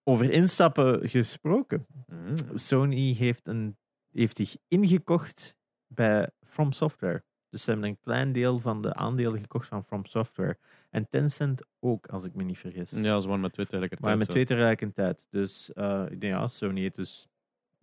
[0.05, 1.87] over instappen gesproken.
[2.07, 2.35] Mm.
[2.55, 3.77] Sony heeft, een,
[4.13, 7.25] heeft zich ingekocht bij From Software.
[7.51, 10.59] Dus ze hebben een klein deel van de aandelen gekocht van From Software.
[10.91, 12.91] En Tencent ook, als ik me niet vergis.
[12.91, 14.09] Ja, ze waren met twee tegelijkertijd.
[14.11, 15.27] maar met twee tegelijkertijd.
[15.31, 17.27] Dus eh, ik denk, ja, Sony heeft dus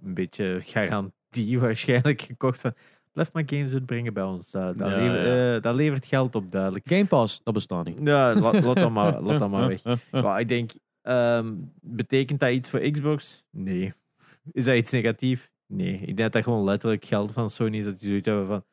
[0.04, 2.74] een beetje garantie waarschijnlijk gekocht van
[3.12, 4.52] blijf maar games uitbrengen bij ons.
[4.52, 5.56] Dat, dat, Ja, lever- ja.
[5.56, 6.88] eh, dat levert geld op, duidelijk.
[6.90, 7.98] Game Pass, dat bestaat niet.
[8.04, 9.84] Ja, laat, laat, dat, maar, laat dat maar weg.
[10.12, 10.72] Ja, ik denk,
[11.02, 13.44] ehm, betekent dat iets voor Xbox?
[13.50, 13.94] Nee.
[14.52, 15.50] Is dat iets negatief?
[15.68, 15.94] Nee.
[15.94, 17.86] Ik denk dat dat gewoon letterlijk geld van Sony is.
[17.86, 18.64] Dat die zoiets hebben van,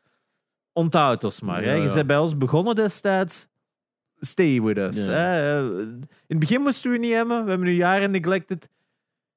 [0.72, 1.62] onthoud ons maar.
[1.62, 1.72] hè.
[1.72, 3.48] Je bent bij ons begonnen destijds.
[4.20, 5.06] Stay with us.
[5.06, 5.12] Ja.
[5.12, 5.58] hè.
[5.58, 7.44] Eh, In het begin moesten we niet hebben.
[7.44, 8.68] We hebben nu jaren neglected.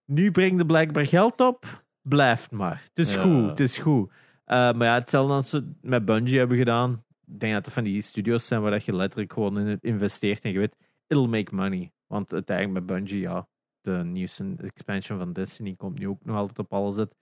[0.06, 1.84] Nu brengt de blijkbaar geld op.
[2.02, 2.82] blijft maar.
[2.88, 3.22] Het is Ja.
[3.22, 4.12] goed, het is goed.
[4.46, 7.04] Eh, maar ja, hetzelfde als ze met Bungie hebben gedaan.
[7.28, 9.84] Ik denk dat er van die studios zijn waar dat je letterlijk gewoon in het
[9.84, 10.76] investeert en je weet,
[11.08, 11.92] it'll make money.
[12.12, 13.48] Want uiteindelijk met Bungie, ja,
[13.82, 17.16] de nieuwste expansion van Destiny komt nu ook nog altijd op alles uit.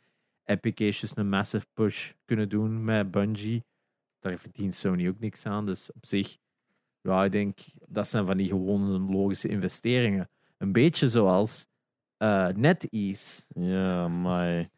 [0.43, 3.65] Epic een massive push kunnen doen met Bungie.
[4.19, 5.65] Daar verdient Sony ook niks aan.
[5.65, 6.38] Dus op zich,
[7.02, 10.30] ja, ik denk, dat zijn van die gewone logische investeringen.
[10.58, 11.65] Een beetje zoals
[12.17, 13.43] eh NetEase.
[13.54, 14.69] Ja, maar.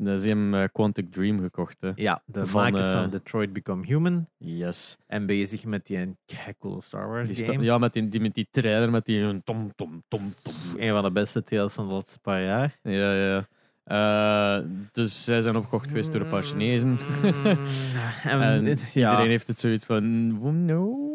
[0.00, 1.90] Dat is hem eh, Quantic Dream gekocht, hè.
[1.94, 4.28] Ja, de Van, makers van eh, Detroit Become Human.
[4.36, 4.96] Yes.
[5.06, 6.16] En bezig met die een
[6.58, 7.64] coole Star Wars Die game.
[7.64, 10.52] ja, met die, die, met die trailer, met die een tom, tom, tom, tom.
[10.76, 12.78] Een van de beste tales van de laatste paar jaar.
[12.82, 13.46] Ja, ja.
[13.84, 16.98] Eh, dus zij zijn opgekocht geweest door een paar Chinezen.
[18.22, 21.12] en, en ja, iedereen heeft het zoiets van, "Oh, no.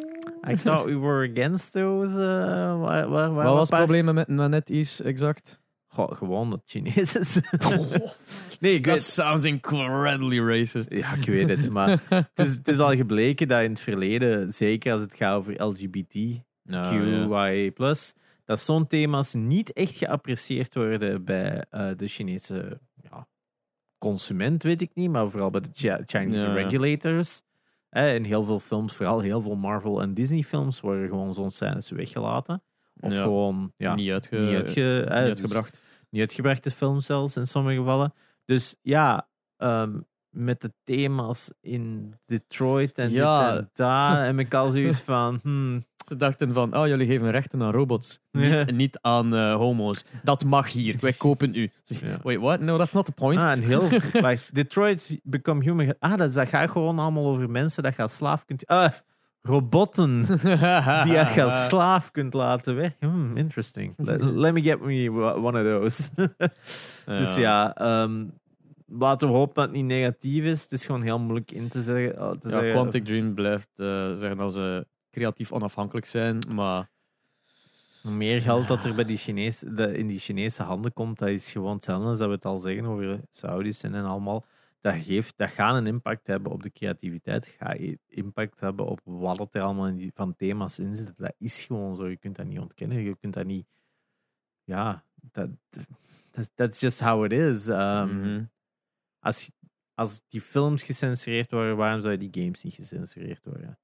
[0.49, 2.13] I thought we were against those.
[2.13, 5.59] uh, waar, waar, waar Wat was het probleem met, NetEase exact?
[5.93, 7.39] Goh, gewoon dat het Chinees is.
[8.59, 10.89] nee, ik That weet, sounds incredibly racist.
[10.91, 14.53] ja, ik weet het, maar het is, het is al gebleken dat in het verleden,
[14.53, 16.41] zeker als het gaat over LGBT, Ja,
[16.93, 17.27] ja.
[17.27, 17.93] QIA+,
[18.45, 23.27] dat zo'n thema's niet echt geapprecieerd worden bij eh, de Chinese ja,
[23.97, 27.41] consument, weet ik niet, maar vooral bij de Chi- Chinese Ja, regulators.
[27.89, 31.51] Eh, in heel veel films, vooral heel veel Marvel en Disney films, worden gewoon zo'n
[31.51, 32.63] scènes weggelaten.
[32.99, 33.21] Of Ja.
[33.23, 35.81] gewoon ja, niet, uitge niet, uitge, eh, niet dus uitgebracht.
[36.09, 38.13] niet uitgebrachte films zelfs in sommige gevallen.
[38.45, 39.27] Dus ja,
[39.57, 43.51] ehm, met de thema's in Detroit en Ja.
[43.51, 47.31] dit en dat, heb ik al zoiets van, hmm, Ze dachten van, oh, jullie geven
[47.31, 50.03] rechten aan robots, niet, niet aan eh, homo's.
[50.23, 51.71] Dat mag hier, wij kopen u.
[51.85, 52.19] Ja.
[52.23, 52.59] Wait, what?
[52.59, 53.41] No, that's not the point.
[53.41, 53.87] Ah, en heel
[54.27, 55.95] like, Detroit Become Human.
[55.99, 58.67] Ah, dat, dat gaat gewoon allemaal over mensen dat als slaaf kunt.
[58.67, 58.91] Ah,
[59.43, 60.21] robotten
[61.03, 62.91] die je als slaaf kunt laten weg.
[62.99, 63.93] Hmm, interesting.
[63.97, 66.09] Let, let me get me one of those.
[67.05, 68.25] Dus ja, ehm,
[68.87, 70.61] laten we hopen dat het niet negatief is.
[70.61, 72.17] Het is gewoon heel moeilijk in te zeggen.
[72.17, 76.89] eh, Te Ja, zeggen Quantic Dream blijft eh, zeggen dat ze creatief onafhankelijk zijn, maar
[78.01, 81.29] Hoe meer geld dat er bij die Chinees, de, in die Chinese handen komt, dat
[81.29, 84.45] is gewoon hetzelfde als dat we het al zeggen over Saudis en allemaal.
[84.83, 87.47] Dat, geeft, dat gaat een impact hebben op de creativiteit.
[87.47, 91.17] Gaat impact hebben op wat er allemaal in die, van thema's in zit.
[91.17, 92.07] Dat is gewoon zo.
[92.07, 92.97] Je kunt dat niet ontkennen.
[92.97, 93.67] Je kunt dat niet...
[94.63, 95.49] Ja, dat
[96.55, 97.67] that's just how it is.
[97.67, 98.51] Um,
[99.19, 99.51] als,
[99.93, 103.79] als die films gecensureerd worden, waarom zou die games niet gecensureerd worden?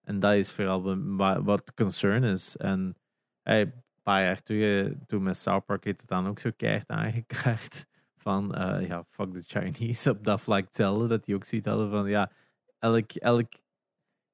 [0.00, 2.56] En dat is vooral wa- wa- wat concern is.
[2.56, 2.96] En
[3.42, 6.88] hey, een paar jaar terug, toen met South Park heeft het dan ook zo keihard
[6.88, 7.86] aangekaart
[8.22, 11.06] van eh, ja, fuck the Chinese op dat vlak hetzelfde.
[11.06, 12.30] Dat die ook zoiets hadden van ja,
[12.78, 13.52] elk, elk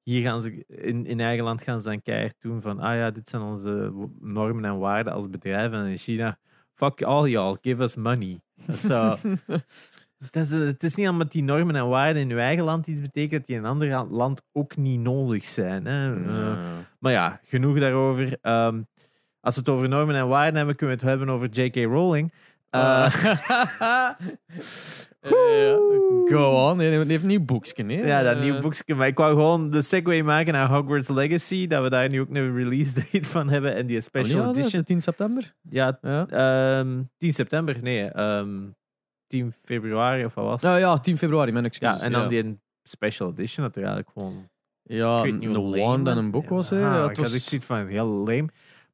[0.03, 3.11] hier gaan ze in, in eigen land gaan ze dan keihard doen van ah ja,
[3.11, 5.71] dit zijn onze normen en waarden als bedrijf.
[5.71, 6.37] En in China,
[6.73, 8.41] fuck all y'all, give us money.
[8.73, 9.15] Zo.
[10.19, 13.01] Het is, het is niet omdat die normen en waarden in uw eigen land iets
[13.01, 15.85] betekent dat die in een ander land ook niet nodig zijn.
[15.85, 16.25] Hè?
[16.25, 16.57] Eh,
[16.99, 18.37] maar ja, genoeg daarover.
[18.41, 18.81] Ehm,
[19.39, 21.75] als we het over normen en waarden hebben, kunnen we het hebben over J.K.
[21.75, 22.33] Rowling.
[25.21, 25.77] Ja,
[26.25, 27.83] Go on, die heeft een nieuw boekje.
[27.85, 28.07] hè?
[28.07, 28.95] ja, dat nieuwe boekje.
[28.95, 31.67] Maar ik wou gewoon de segue maken naar Hogwarts Legacy.
[31.67, 33.75] Dat we daar nu ook een release date van hebben.
[33.75, 34.57] En die special was het?
[34.57, 34.83] edition.
[34.83, 35.53] 10 september?
[35.69, 36.27] Ja, Ja.
[36.27, 37.77] ehm 10 september.
[37.81, 38.49] Nee, ehm
[39.27, 40.61] 10 februari of wat was?
[40.61, 41.99] Nou ja, 10 februari, mijn excuus.
[41.99, 44.47] Ja, en dan die special edition dat er eigenlijk gewoon
[44.83, 46.69] Ja, een wand en een boek was.
[46.69, 46.79] Hè.
[46.79, 48.47] Ja, Ja, ik had was ik zoiets van heel lame.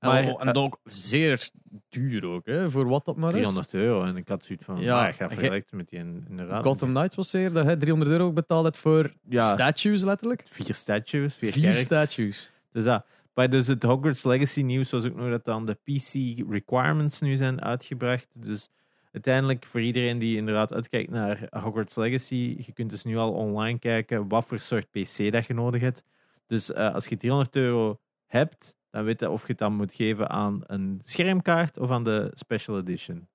[0.05, 1.49] Maar, Maar, en ook zeer
[1.89, 3.33] duur ook, hè, voor wat dat maar is.
[3.33, 4.03] 300 euro.
[4.03, 6.63] En ik had zoiets van, Ja, ik ga ge- vergelijken met die in- inderdaad.
[6.63, 9.53] Gotham Knights was zeer dat hij 300 euro betaald heeft voor Ja.
[9.53, 10.43] statues, letterlijk.
[10.47, 12.51] Vier statues, vier, Vier statues.
[12.71, 13.05] Dus dat.
[13.33, 16.13] Maar dus het Hogwarts Legacy nieuws was ook nog dat dan de PC
[16.49, 18.41] requirements nu zijn uitgebracht.
[18.43, 18.69] Dus
[19.11, 23.79] uiteindelijk voor iedereen die inderdaad uitkijkt naar Hogwarts Legacy, je kunt dus nu al online
[23.79, 26.03] kijken wat voor soort PC dat je nodig hebt.
[26.47, 29.93] Dus eh, als je 300 euro hebt, dan weet je of je het dan moet
[29.93, 33.27] geven aan een schermkaart of aan de special edition.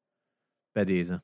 [0.73, 1.23] Bij deze.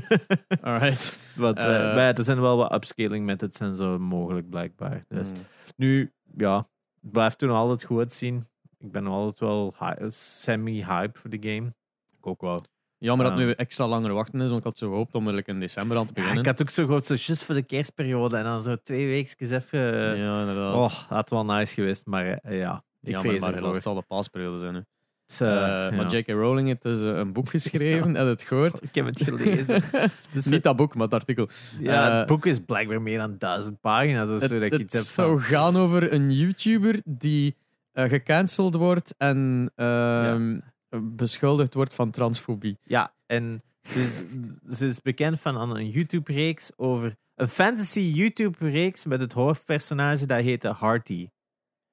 [0.60, 1.20] Alright.
[1.36, 1.94] Want eh, Eh.
[1.94, 5.04] maar ja, er zijn wel wat upscaling methods en zo mogelijk blijkbaar.
[5.08, 5.38] Dus Mm.
[5.76, 6.56] nu, ja,
[7.00, 8.46] het blijft toen altijd goed uitzien.
[8.78, 11.74] Ik ben nog altijd wel hy- semi-hype voor de game.
[12.18, 12.60] Ik ook wel.
[13.00, 15.50] Jammer dat het nu extra langer wachten is, want ik had zo gehoopt om like
[15.50, 16.40] in december aan te Ja, beginnen.
[16.44, 19.54] ik had ook zo gehoopt, zo just voor de kerstperiode en dan zo twee weken
[19.54, 20.16] even...
[20.16, 20.74] ja, inderdaad.
[20.74, 24.02] oh, had wel nice geweest, maar eh, ja, ik vrees maar helaas, het zal de
[24.02, 24.78] paasperiode zijn nu.
[24.78, 25.90] Eh, Eh, ja.
[25.90, 26.28] Maar J.K.
[26.28, 28.82] Rowling heeft dus eh, een boek geschreven en het gehoord.
[28.82, 29.82] Ik heb het gelezen.
[30.32, 31.48] Dus, Niet dat boek, maar het artikel.
[31.80, 34.54] ja, eh, het boek is blijkbaar meer dan duizend pagina's of zo.
[34.54, 37.56] Het, dat zou gaan over een YouTuber die
[37.92, 40.58] eh, gecanceld wordt en ehm,
[41.02, 42.78] beschuldigd wordt van transfobie.
[42.82, 44.22] Ja, en Ze is,
[44.78, 47.16] ze is bekend van een YouTube-reeks over...
[47.34, 51.28] Een fantasy YouTube-reeks met het hoofdpersonage dat heette Harty.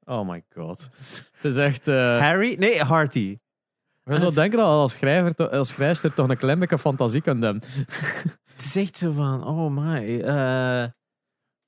[0.05, 0.89] Oh my god.
[1.35, 1.87] Het is echt...
[1.87, 2.55] eh Harry?
[2.59, 3.37] Nee, Harty.
[4.03, 7.43] je zou denken dat als, schrijver, to- als schrijfster toch een klein beetje fantasie kunt
[7.43, 7.63] hebben.
[8.55, 10.19] Het is echt zo van, oh my.
[10.21, 10.83] eh,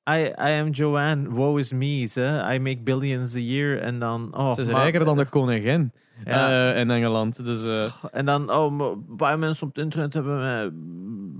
[0.09, 2.05] I, I am Joanne, woe is me.
[2.05, 2.49] Ze.
[2.53, 3.79] I make billions a year.
[3.81, 4.35] En dan...
[4.37, 5.91] Oh, Ze is maar- rijker dan de koningin
[6.25, 6.71] Ja.
[6.73, 7.45] eh, in Engeland.
[7.45, 10.71] Dus eh, En dan, oh, maar een paar mensen op het internet hebben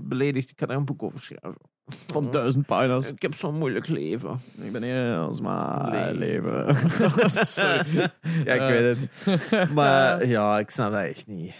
[0.08, 0.50] beledigd.
[0.50, 1.60] Ik kan er een boek over schrijven.
[2.06, 3.10] Van duizend pagina's.
[3.10, 4.40] Ik heb zo'n moeilijk leven.
[4.60, 6.76] Ik ben als maar Leven.
[7.46, 8.10] Sorry.
[8.44, 8.66] Ja, ik Eh.
[8.68, 9.08] weet
[9.50, 9.74] het.
[9.74, 11.54] Maar ja, ik snap dat echt niet.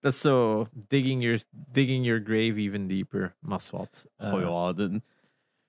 [0.00, 3.34] Dat is zo digging your, digging your grave even deeper.
[3.38, 4.06] Maar wat.
[4.16, 5.02] Eh, Oh ja, de-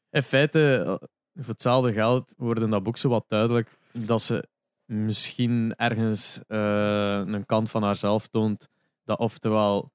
[0.09, 4.47] in feite, eh, voor hetzelfde geld wordt in dat boek zo wat duidelijk dat ze
[4.85, 8.67] misschien ergens een kant van haarzelf toont
[9.03, 9.91] dat oftewel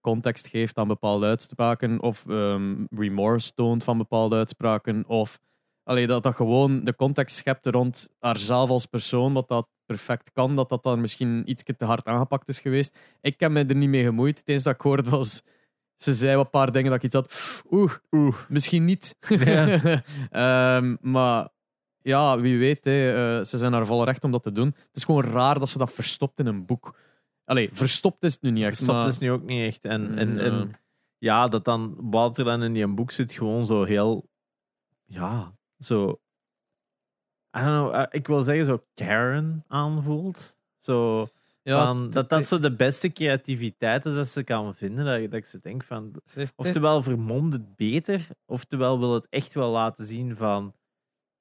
[0.00, 5.40] context geeft aan bepaalde uitspraken of ehm, remorse toont van bepaalde uitspraken of
[5.84, 10.56] allee, dat dat gewoon de context schept rond haarzelf als persoon, wat dat perfect kan,
[10.56, 12.98] dat dat dan misschien iets te hard aangepakt is geweest.
[13.20, 14.42] Ik heb me er niet mee gemoeid.
[14.44, 15.42] Eens dat ik hoorde was
[16.02, 17.62] ze zei wat paar dingen dat ik iets had.
[17.70, 19.16] Oeh, oeh, misschien niet.
[19.28, 19.80] Ja.
[20.30, 21.48] Ehm, maar
[22.02, 24.66] ja, wie weet, hè, eh, ze zijn haar volle recht om dat te doen.
[24.66, 26.98] Het is gewoon raar dat ze dat verstopt in een boek.
[27.44, 28.76] Allee, verstopt is het nu niet echt.
[28.76, 29.08] Verstopt maar...
[29.08, 29.84] is nu ook niet echt.
[29.84, 30.40] En, en, Ja.
[30.42, 30.72] en
[31.18, 34.30] ja, dat dan Walter dan in die boek zit, gewoon zo heel.
[35.04, 36.20] Ja, zo.
[37.56, 40.56] I don't know, eh, ik wil zeggen zo Karen aanvoelt.
[40.78, 41.26] Zo,
[41.62, 45.04] ja, van, dat dat zo de beste creativiteit is dat ze kan vinden.
[45.04, 46.22] Dat, dat ik zo denk van.
[46.56, 50.74] Oftewel vermomt het beter, oftewel wil het echt wel laten zien van.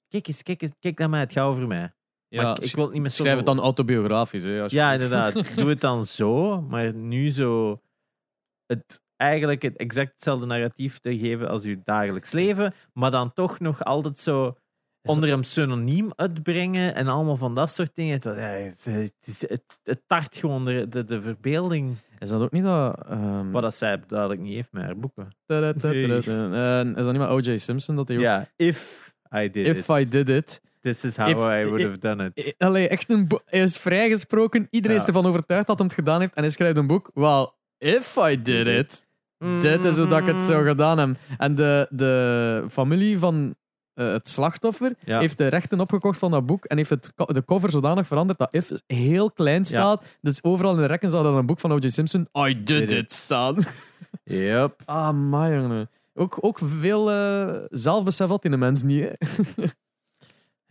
[0.07, 1.93] Kijk eens, kijk, eens, kijk naar mij, het gaat over mij.
[2.35, 3.21] Ja, maar ik, ik wil niet meer zo.
[3.23, 4.43] schrijf het dan autobiografisch.
[4.43, 5.33] Hè, als je- Ja, inderdaad.
[5.55, 7.81] Doe het dan zo, maar nu zo
[8.65, 13.59] het eigenlijk het exact hetzelfde narratief te geven als uw dagelijks leven, maar dan toch
[13.59, 14.57] nog altijd zo
[15.03, 18.13] onder een synoniem uitbrengen en allemaal van dat soort dingen.
[18.13, 22.63] Het, het, het, het, het tart gewoon de, de, de verbeelding, Is dat ook niet
[22.63, 23.07] dat...
[23.07, 25.27] ehm, wat dat zij duidelijk niet heeft met haar boeken.
[25.45, 27.57] Eh, is dat niet met O.J.
[27.57, 28.23] Simpson dat hij ook...
[28.23, 30.61] Ja, if I did If it, I did it.
[30.81, 32.45] This is how I would have done it.
[32.45, 34.67] Eh, Allee, echt een hij is vrijgesproken.
[34.69, 35.01] Iedereen Ja.
[35.01, 36.33] is ervan overtuigd dat hij het gedaan heeft.
[36.33, 37.11] En hij schrijft een boek.
[37.13, 39.07] Well, if I did it.
[39.61, 41.15] Dit is hoe dat ik het zou gedaan heb.
[41.37, 43.55] En de, de familie van
[43.93, 45.19] eh, het slachtoffer Ja.
[45.19, 48.47] heeft de rechten opgekocht van dat boek en heeft het, de cover zodanig veranderd dat
[48.51, 50.03] if heel klein staat.
[50.21, 51.87] Dus overal in de rekken zou dan een boek van O.J.
[51.89, 53.55] Simpson, I did, Did it, staan.
[54.23, 54.81] Yep.
[54.85, 55.89] Ah, my jongen.
[56.13, 59.01] Ook, ook veel eh, zelfbesef had in de mens niet.
[59.03, 59.13] Hè?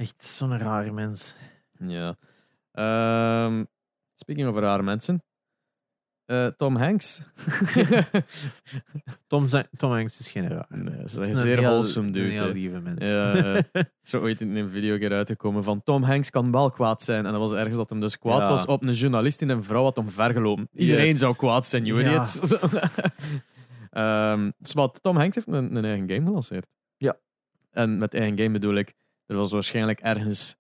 [0.01, 1.35] Echt zo'n rare mens.
[1.79, 2.17] Ja.
[2.73, 3.65] Ehm,
[4.15, 5.23] speaking of rare mensen.
[6.25, 7.21] Eh, Tom Hanks.
[9.27, 10.67] Tom, zijn- Tom Hanks is geen raar.
[10.69, 13.07] Nee, dat is een zeer heel- wholesome dude, Een heel lieve mens.
[13.07, 17.03] Ja, eh, zo ooit in een video keer uitgekomen van Tom Hanks kan wel kwaad
[17.03, 17.27] zijn.
[17.27, 18.49] En dat was ergens dat hem dus kwaad Ja.
[18.49, 20.69] was op een journalist die een vrouw had omvergelopen.
[20.73, 21.19] Iedereen Yes.
[21.19, 22.07] zou kwaad zijn, you Ja.
[22.09, 22.41] idiots.
[23.91, 26.67] Ehm, dus wat, Tom Hanks heeft een, een eigen game gelanceerd.
[26.97, 27.19] Ja.
[27.71, 28.95] En met eigen game bedoel ik,
[29.31, 30.57] er was waarschijnlijk ergens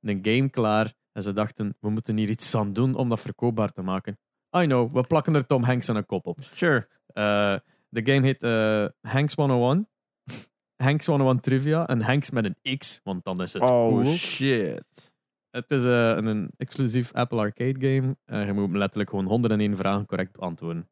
[0.00, 3.72] een game klaar en ze dachten, we moeten hier iets aan doen om dat verkoopbaar
[3.72, 4.18] te maken.
[4.56, 6.38] I know, we plakken er Tom Hanks aan een kop op.
[6.40, 6.88] Sure.
[7.06, 7.56] Eh,
[7.88, 9.88] de game heet eh, Hanks 101.
[10.84, 11.86] Hanks 101 Trivia.
[11.86, 14.04] En Hanks met een X, want dan is het Oh cool.
[14.04, 15.12] shit.
[15.50, 18.16] Het is eh, een, een exclusief Apple Arcade game.
[18.24, 20.88] En je moet letterlijk gewoon 101 vragen correct beantwoorden.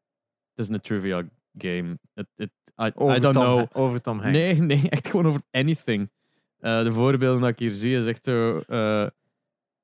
[0.53, 1.23] Het is een trivia
[1.57, 1.99] game.
[2.13, 2.27] Het,
[2.81, 3.67] I, Over I don't Tom, know.
[3.71, 4.37] Over Tom Hanks.
[4.37, 6.09] Nee, nee, echt gewoon over anything.
[6.61, 8.59] Eh, de voorbeelden dat ik hier zie is echt zo...
[8.59, 9.07] eh,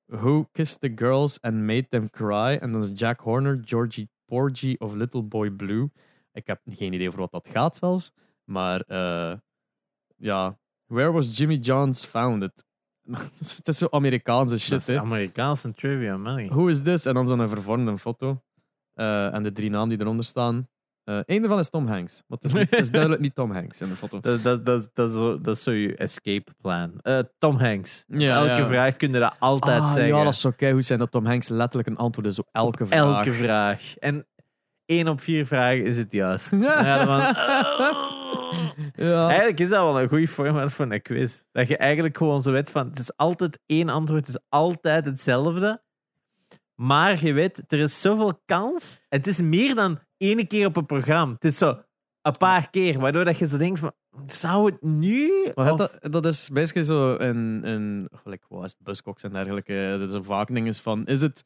[0.04, 2.58] Who kissed the girls and made them cry?
[2.60, 5.90] En dan is Jack Horner, Georgie Porgy of Little Boy Blue.
[6.32, 8.12] Ik heb geen idee over wat dat gaat zelfs.
[8.44, 9.36] Maar eh,
[10.16, 12.64] ja, where was Jimmy John's founded?
[13.56, 14.98] het is zo Amerikaanse shit, hè.
[15.00, 16.46] Amerikaanse trivia, man.
[16.48, 17.06] Who is this?
[17.06, 18.42] En dan zo'n vervormde foto.
[18.94, 20.68] En de drie namen die eronder staan.
[21.26, 22.22] Eén daarvan is Tom Hanks.
[22.26, 24.20] Maar het is, niet- het is duidelijk niet Tom Hanks in de foto.
[24.20, 26.92] Dat, dat, dat, dat, is zo, dat is zo je escape plan.
[27.02, 28.04] Eh, Tom Hanks.
[28.06, 28.66] Ja, elke ja.
[28.66, 30.16] vraag kun je dat altijd Ah, zeggen.
[30.16, 32.86] Ja, dat zou kei goed zijn dat Tom Hanks letterlijk een antwoord is op elke
[32.86, 32.98] vraag.
[33.16, 33.94] Elke vraag.
[33.98, 34.26] En
[34.84, 36.50] één op vier vragen is het juist.
[38.94, 39.26] Ja.
[39.28, 41.42] Eigenlijk is dat wel een goed format voor een quiz.
[41.52, 45.04] Dat je eigenlijk gewoon zo weet van, het is altijd één antwoord, het is altijd
[45.04, 45.82] hetzelfde.
[46.74, 49.00] Maar je weet, er is zoveel kans.
[49.08, 51.32] Het is meer dan één keer op een programma.
[51.34, 51.82] Het is zo
[52.22, 53.92] een paar keer, waardoor dat je zo denkt van,
[54.26, 55.32] zou het nu?
[55.54, 59.32] Maar Of- dat, dat is basically zo een, een gelijk, wat is het, buskoks en
[59.32, 59.96] dergelijke.
[59.98, 61.44] Dat is een vaak ding is van, is het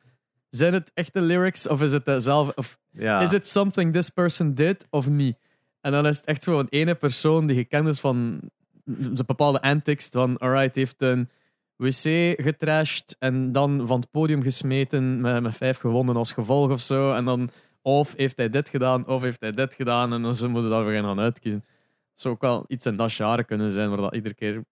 [0.51, 2.53] zijn het echte lyrics of is het eh, zelf...
[2.57, 3.21] Of Ja.
[3.21, 5.37] is it something this person did of niet?
[5.81, 8.41] En dan is het echt gewoon ene persoon die gekend is van
[8.85, 10.09] een bepaalde antics.
[10.09, 11.29] Van, alright, heeft een
[11.77, 16.81] wc getrashed en dan van het podium gesmeten met, met vijf gewonnen als gevolg of
[16.81, 17.13] zo.
[17.13, 17.51] En dan,
[17.83, 20.12] of heeft hij dit gedaan, of heeft hij dit gedaan.
[20.12, 21.64] En dan ze moeten daar weer gaan uitkiezen.
[22.11, 24.64] Het zou ook wel iets in dat jaren kunnen zijn, waar dat iedere keer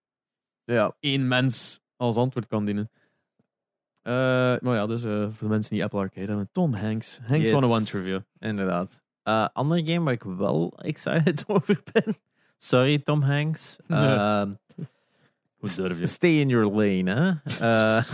[0.65, 0.97] ja.
[1.01, 2.91] één mens als antwoord kan dienen.
[4.03, 4.13] Eh,
[4.61, 7.21] maar ja, dus eh, voor de mensen die Apple Arcade hebben, Tom Hanks.
[7.23, 7.51] Hanks Yes.
[7.51, 8.25] 101 trivia.
[8.39, 9.03] Inderdaad.
[9.23, 12.17] Eh andere game waar ik wel excited over ben.
[12.59, 13.77] Sorry, Tom Hanks.
[13.87, 14.17] Nee.
[15.61, 16.07] Hoe durf je?
[16.07, 17.33] stay in your lane, hè.
[17.61, 18.05] Eh,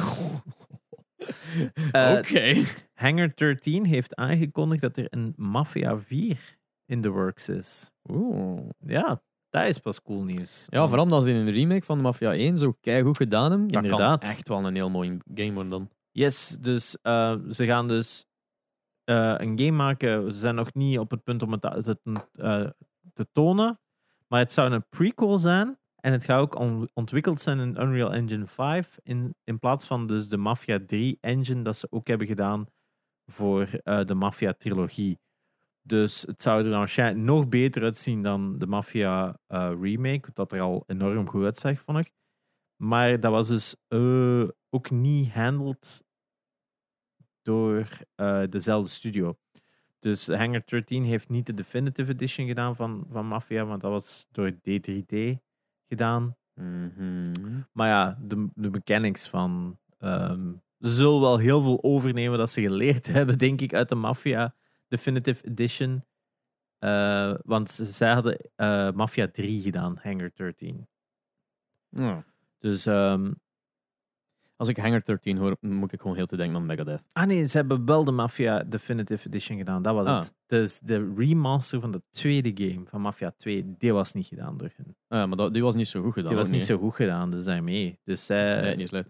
[2.22, 7.90] eh, Hangar 13 heeft aangekondigd dat er een Mafia 4 in de works is.
[8.10, 8.60] Oeh.
[8.86, 10.66] Ja, dat is pas cool nieuws.
[10.68, 13.68] Ja, vooral omdat ze in een remake van Mafia 1 zo goed gedaan hebben.
[13.68, 14.20] Dat Inderdaad.
[14.20, 15.88] kan echt wel een heel mooi game worden dan.
[16.10, 18.26] Yes, dus eh, ze gaan dus
[19.04, 20.32] eh, een game maken.
[20.32, 22.66] Ze zijn nog niet op het punt om het te, te, eh,
[23.12, 23.80] te tonen.
[24.28, 25.78] Maar het zou een prequel zijn.
[25.96, 28.98] En het gaat ook on- ontwikkeld zijn in Unreal Engine 5.
[29.02, 32.66] In, in plaats van dus de Mafia 3 engine dat ze ook hebben gedaan
[33.26, 35.18] voor eh, de Mafia trilogie.
[35.82, 40.30] Dus het zou er waarschijnlijk nog beter uitzien dan de Mafia eh, remake.
[40.32, 42.12] Dat er al enorm goed uitzag, vond ik.
[42.76, 46.04] Maar dat was dus eh, ook niet handled
[47.42, 47.88] door
[48.48, 49.38] dezelfde studio.
[49.98, 54.26] Dus Hangar 13 heeft niet de Definitive Edition gedaan van, van Mafia, want dat was
[54.30, 55.36] door D3D
[55.88, 56.36] gedaan.
[56.54, 57.32] Mhm.
[57.72, 59.78] Maar ja, de, de mechanics van.
[59.98, 60.52] ehm,
[60.90, 64.54] zullen wel heel veel overnemen dat ze geleerd hebben, denk ik, uit de Mafia
[64.88, 66.04] Definitive Edition.
[66.78, 70.86] Eh, want ze- zij hadden eh, Mafia 3 gedaan, Hangar 13.
[71.90, 72.24] Ja.
[72.58, 73.32] Dus ehm,
[74.58, 77.02] Als ik Hangar 13 hoor, moet ik gewoon heel te denken aan Megadeth.
[77.12, 79.82] Ah nee, ze hebben wel de Mafia Definitive Edition gedaan.
[79.82, 80.18] Dat was Ah.
[80.18, 80.34] het.
[80.46, 84.70] Dus de remaster van de tweede game van Mafia 2, die was niet gedaan door
[84.76, 84.96] hen.
[85.08, 86.28] Ah, maar dat, die was niet zo goed gedaan.
[86.28, 87.98] Die was niet zo goed gedaan, dus daarmee.
[88.04, 89.08] Dus zij, Nee, niet slecht.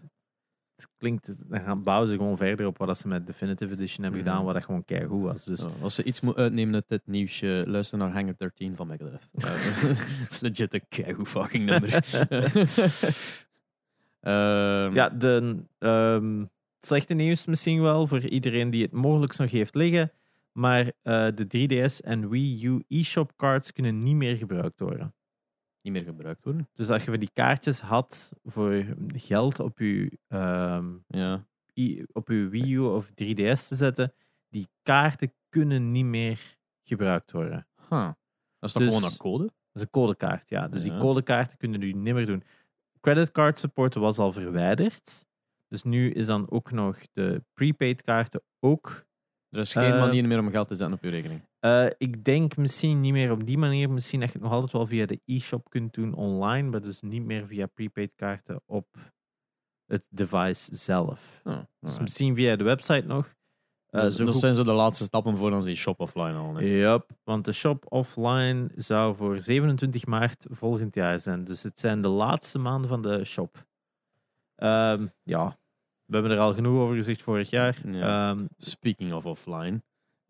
[0.77, 4.21] Het klinkt, dan gaan bouwen ze gewoon verder op wat ze met Definitive Edition hebben
[4.21, 4.29] Mhm.
[4.29, 5.45] gedaan, wat dat gewoon keigoed was.
[5.45, 8.87] Dus Ja, als ze iets moet uitnemen uit dit nieuwsje, luister naar Hangar 13 van
[8.87, 9.29] Megadeth.
[9.31, 11.93] Dat is legit een keigoed fucking nummer.
[14.19, 16.43] Ehm, ja, de ehm,
[16.79, 20.11] slechte nieuws misschien wel voor iedereen die het mogelijk nog heeft liggen.
[20.51, 25.13] Maar eh, de 3DS en Wii U eShop cards kunnen niet meer gebruikt worden.
[25.87, 26.69] Niet meer gebruikt worden.
[26.73, 31.45] Dus als je van die kaartjes had voor geld op je, ehm, Ja.
[31.77, 34.13] i- op je Wii U of 3DS te zetten,
[34.49, 37.67] die kaarten kunnen niet meer gebruikt worden.
[37.89, 38.05] Huh.
[38.59, 39.43] Dat is toch Dus- gewoon een code?
[39.43, 40.67] Dat is een codekaart, ja.
[40.67, 40.89] Dus Ja.
[40.91, 42.43] die codekaarten kunnen nu niet meer doen.
[43.01, 45.25] Creditcard support was al verwijderd.
[45.67, 49.05] Dus nu is dan ook nog de prepaid kaarten ook.
[49.49, 51.41] Er is geen Eh, manier meer om geld te zetten op je rekening.
[51.67, 53.89] Eh, ik denk misschien niet meer op die manier.
[53.89, 57.01] Misschien dat je het nog altijd wel via de e-shop kunt doen online, maar dus
[57.01, 58.87] niet meer via prepaid kaarten op
[59.85, 61.41] het device zelf.
[61.43, 63.35] Oh, Dus misschien via de website nog.
[63.87, 66.61] Eh, Dus dat zijn zo de laatste stappen voor dan die shop offline al.
[66.61, 71.43] Yep, want de shop offline zou voor 27 maart volgend jaar zijn.
[71.43, 73.65] Dus het zijn de laatste maanden van de shop.
[74.55, 75.57] Ehm, ja,
[76.05, 77.81] we hebben er al genoeg over gezegd vorig jaar.
[77.87, 78.29] Ja.
[78.31, 79.83] Ehm, Speaking of offline.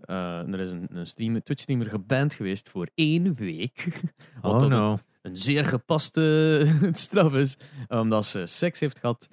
[0.06, 3.88] Eh, er is een, een streamer, Twitch-streamer geband geweest voor één week.
[4.42, 5.00] Wat oh no.
[5.22, 7.58] een zeer gepaste straf is.
[7.88, 9.28] Omdat ze seks heeft gehad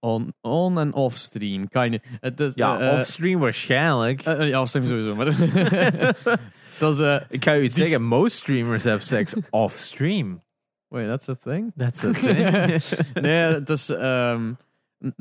[0.00, 1.66] on, on en off stream.
[2.36, 4.22] Is, Ja, eh, offstream waarschijnlijk.
[4.22, 5.14] eh, ja, offstream sowieso.
[5.14, 5.26] Maar
[6.78, 7.24] dat is...
[7.28, 10.42] ik ga je zeggen, most streamers have sex offstream.
[10.88, 11.72] wait, that's a thing?
[11.76, 13.22] That's a thing.
[13.22, 14.52] nee, het is ehm,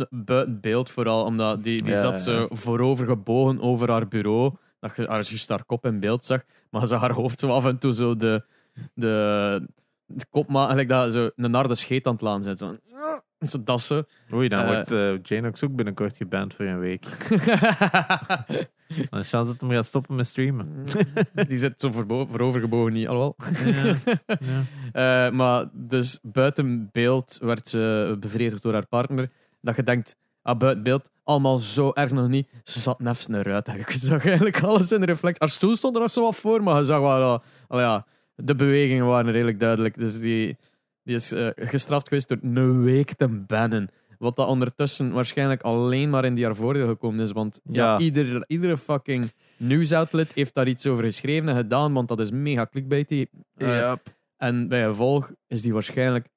[0.09, 4.55] buiten beeld vooral, omdat die, die zat zo voorover gebogen over haar bureau.
[4.79, 6.43] Dat je haar, kop in beeld zag.
[6.69, 8.43] Maar zag haar hoofd zo af en toe zo de,
[8.93, 9.67] de,
[10.05, 12.59] de kop maar gelijk dat zo een harde scheet aan het laan zit.
[12.59, 12.77] Zo,
[13.39, 14.03] zo dat zo.
[14.33, 14.67] Oei, dan Eh.
[14.67, 17.05] wordt eh Janox ook binnenkort geband voor een week.
[19.09, 20.83] Dan kans dat hem gaat stoppen met streamen.
[21.47, 23.35] die zit zo voorbo- voorover gebogen, niet alhoewel.
[23.63, 23.95] Ja,
[24.93, 25.25] ja.
[25.27, 29.29] Eh, maar dus buiten beeld werd ze bevredigd door haar partner.
[29.61, 32.49] Dat je denkt, ah, buiten beeld, allemaal zo erg nog niet.
[32.63, 33.67] Ze zat nefst eruit.
[33.67, 33.91] eigenlijk.
[34.01, 35.39] Je zag eigenlijk alles in de reflex.
[35.39, 38.05] Haar stoel stond er nog zo wat voor, maar je zag wel, al, al ja,
[38.35, 39.97] de bewegingen waren redelijk duidelijk.
[39.97, 40.57] Dus die,
[41.03, 43.89] die is eh, gestraft geweest door een week te bannen.
[44.19, 47.31] Wat dat ondertussen waarschijnlijk alleen maar in die haar voordeel gekomen is.
[47.31, 47.99] Want ja, Ja.
[47.99, 52.67] ieder, iedere fucking nieuwsoutlet heeft daar iets over geschreven en gedaan, want dat is mega
[52.71, 53.25] clickbaity.
[53.55, 53.97] Eh, Ja.
[54.37, 56.27] en bij gevolg is die waarschijnlijk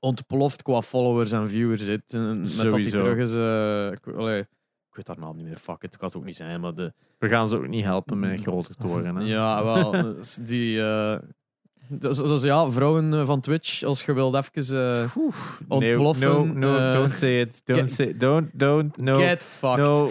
[0.00, 1.84] ontploft qua followers en viewers.
[1.84, 2.12] Zit.
[2.12, 2.96] Met dat die Sowieso.
[2.96, 3.34] terug is.
[3.34, 5.56] eh, ik, allee, ik weet haar naam niet meer.
[5.56, 6.60] Fuck it, ik kan het ook niet zijn.
[6.60, 9.16] Maar de, We gaan ze ook niet helpen met groter te worden.
[9.16, 9.22] Hè?
[9.24, 9.90] ja, wel.
[10.16, 10.82] dus die.
[10.82, 11.18] eh,
[11.92, 15.16] dus, dus ja, vrouwen eh, van Twitch, als je wilt even eh,
[15.68, 16.28] ontploffen.
[16.28, 17.60] No, no, eh, don't say it.
[17.64, 19.14] Don't get- say Don't, don't, no.
[19.14, 19.86] Get fucked.
[19.86, 20.08] No.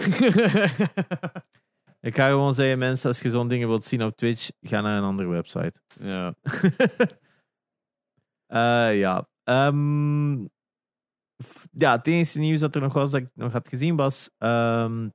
[2.00, 4.96] Ik ga gewoon zeggen, mensen, als je zo'n dingen wilt zien op Twitch, ga naar
[4.98, 5.72] een andere website.
[6.00, 6.34] ja.
[8.46, 9.28] Eh, ja.
[9.50, 10.44] Ehm,
[11.44, 14.30] f- ja, het enige nieuws dat er nog was dat ik nog had gezien was.
[14.38, 15.08] ehm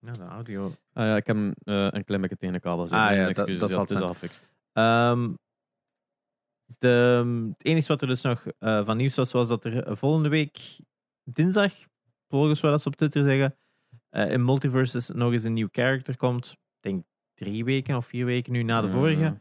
[0.00, 0.66] ja, de audio.
[0.92, 1.52] Ah, ja, ik heb eh,
[1.90, 3.06] een klein beetje tegen de kabel zitten.
[3.08, 3.48] Ah, ja, dat- dat
[3.90, 4.02] is zijn.
[4.02, 4.48] al gefixt.
[4.72, 5.32] Ehm,
[6.78, 6.88] de,
[7.56, 10.80] het enige wat er dus nog eh, van nieuws was, was dat er volgende week
[11.24, 11.72] dinsdag,
[12.28, 13.56] volgens wat ze op Twitter zeggen,
[14.08, 16.50] eh, in Multiverses nog eens een nieuw character komt.
[16.52, 17.04] Ik denk
[17.34, 18.92] drie weken of vier weken nu na de Ja.
[18.92, 19.40] vorige.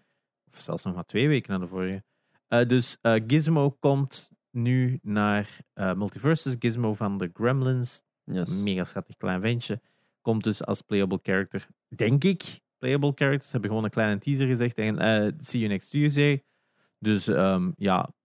[0.52, 2.04] Of zelfs nog maar twee weken na de vorige.
[2.48, 6.56] Eh, dus eh, Gizmo komt nu naar eh, Multiverses.
[6.60, 8.02] Gizmo van de Gremlins.
[8.24, 8.62] Yes.
[8.62, 9.82] Mega schattig klein ventje.
[10.22, 11.68] Komt dus als playable character.
[11.96, 12.60] Denk ik.
[12.78, 13.52] Playable characters.
[13.52, 14.78] Hebben gewoon een kleine teaser gezegd.
[14.78, 14.96] En
[15.40, 16.44] see you next Tuesday.
[17.00, 18.16] Dus ehm, ja.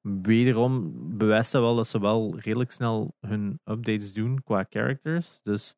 [0.00, 5.40] Wederom bewijst dat wel dat ze wel redelijk snel hun updates doen qua characters.
[5.42, 5.74] Dus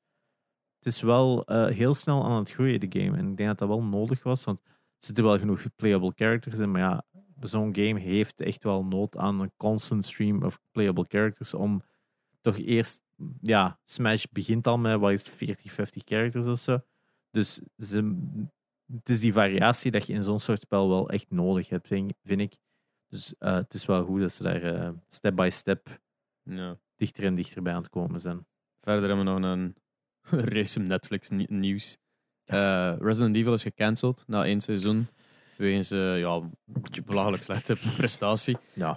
[0.78, 3.16] het is wel heel snel aan het groeien, de game.
[3.16, 4.44] En ik denk dat dat wel nodig was.
[4.44, 6.70] Want er zitten wel genoeg playable characters in.
[6.70, 7.04] Maar ja,
[7.48, 11.54] zo'n game heeft echt wel nood aan een constant stream of playable characters.
[11.54, 11.82] Om
[12.40, 13.00] toch eerst
[13.40, 16.78] ja, Smash begint al met wat is het, 40, 50 characters of zo.
[17.30, 18.16] Dus ze,
[18.92, 22.12] het is die variatie dat je in zo'n soort spel wel echt nodig hebt, vind,
[22.24, 22.56] vind ik.
[23.08, 26.00] Dus eh, het is wel goed dat ze daar eh, step by step
[26.42, 26.78] Ja.
[26.96, 28.46] dichter en dichter bij aan het komen zijn.
[28.80, 29.74] Verder hebben we nog een
[30.54, 31.98] race Netflix ni- nieuws.
[32.44, 35.06] Eh, Resident Evil is gecanceld na één seizoen.
[35.56, 38.56] Wegens eh, ja, een beetje belachelijk slechte prestatie.
[38.72, 38.96] Ja.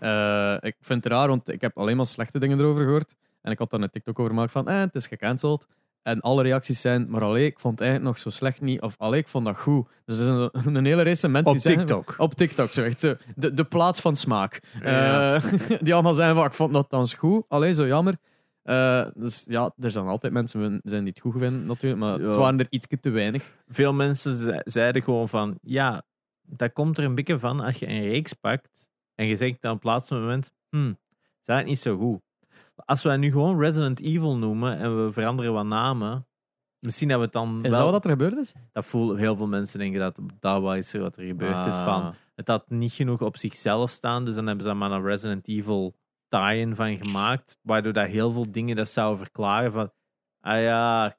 [0.62, 3.16] Eh, ik vind het raar, want ik heb alleen maar slechte dingen erover gehoord.
[3.42, 5.68] En ik had daar een TikTok over gemaakt van, eh, het is gecanceld.
[6.04, 8.82] En alle reacties zijn, maar allee, ik vond het eigenlijk nog zo slecht niet.
[8.82, 9.88] Of allee, ik vond dat goed.
[10.06, 12.04] Dus er is een, een hele race mensen die zeggen...
[12.18, 13.14] Op TikTok, zo echt zo.
[13.36, 14.60] De, de plaats van smaak.
[14.82, 15.36] Ja.
[15.36, 15.52] Eh,
[15.84, 17.44] die allemaal zijn van, ik vond dat dan goed.
[17.48, 18.18] Allee, zo jammer.
[18.64, 22.02] Eh, dus ja, er zijn altijd mensen die zijn die het goed vinden, natuurlijk.
[22.02, 22.28] Maar Ja.
[22.28, 23.52] het waren er iets te weinig.
[23.68, 26.04] Veel mensen ze- zeiden gewoon van, ja,
[26.46, 29.72] dat komt er een beetje van als je een reeks pakt en je zegt dan
[29.72, 32.22] op het laatste moment, hm, is dat niet zo goed.
[32.76, 36.28] Als we nu gewoon Resident Evil noemen en we veranderen wat namen,
[36.80, 37.82] misschien dat we het dan Is wel...
[37.84, 38.54] dat wat er gebeurd is?
[38.72, 41.76] dat voelen heel veel mensen denken dat dat wat is er wat er gebeurd is
[41.76, 41.84] Ah.
[41.84, 42.16] van.
[42.36, 45.96] Het had niet genoeg op zichzelf staan, dus dan hebben ze maar een Resident Evil
[46.28, 49.92] tie-in van gemaakt, waardoor dat heel veel dingen dat zouden verklaren van,
[50.40, 51.18] ah ja,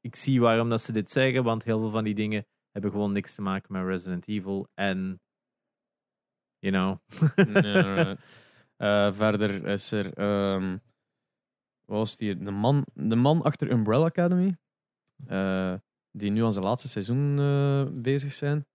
[0.00, 2.46] ik zie waarom dat ze dit zeggen, want heel veel van die dingen
[2.80, 5.20] hebben gewoon niks te maken met Resident Evil en,
[6.58, 6.96] you know,
[7.54, 8.20] right.
[8.78, 10.14] Eh, verder is er...
[10.14, 10.70] ehm,
[11.84, 12.38] wat was die?
[12.38, 14.56] De man, de man achter Umbrella Academy.
[15.26, 15.74] eh,
[16.10, 18.66] die nu aan zijn laatste seizoen eh, bezig zijn.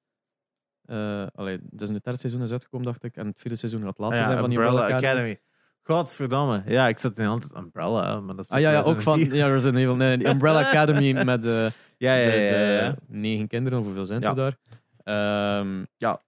[1.36, 3.16] Allee, dus nu het derde seizoen is uitgekomen, dacht ik.
[3.16, 5.30] En het vierde seizoen gaat het laatste Ah ja, zijn van die Umbrella Umbrella Academy.
[5.30, 5.52] Academy.
[5.84, 6.64] Godverdamme.
[6.66, 9.48] Ja, ik zat in altijd Umbrella, maar dat is Ah ja, ja ook van ja,
[9.48, 9.96] Resident Evil.
[9.96, 11.72] Nee, die Umbrella Academy met de,
[12.04, 14.30] Ja, ja, ja, ja, negen kinderen, of hoeveel zijn Ja.
[14.30, 14.58] er daar?
[15.04, 16.22] Ehm, Ja.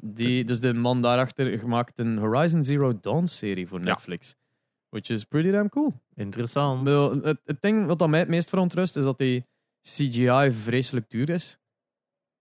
[0.00, 3.84] Die, dus de man daarachter gemaakt een Horizon Zero Dawn serie voor Ja.
[3.84, 4.34] Netflix.
[4.88, 5.92] Which is pretty damn cool.
[6.14, 6.84] Interessant.
[6.84, 9.44] Bedoel, Het, het ding wat dat mij het meest verontrust is dat die
[9.82, 11.58] CGI vreselijk duur is.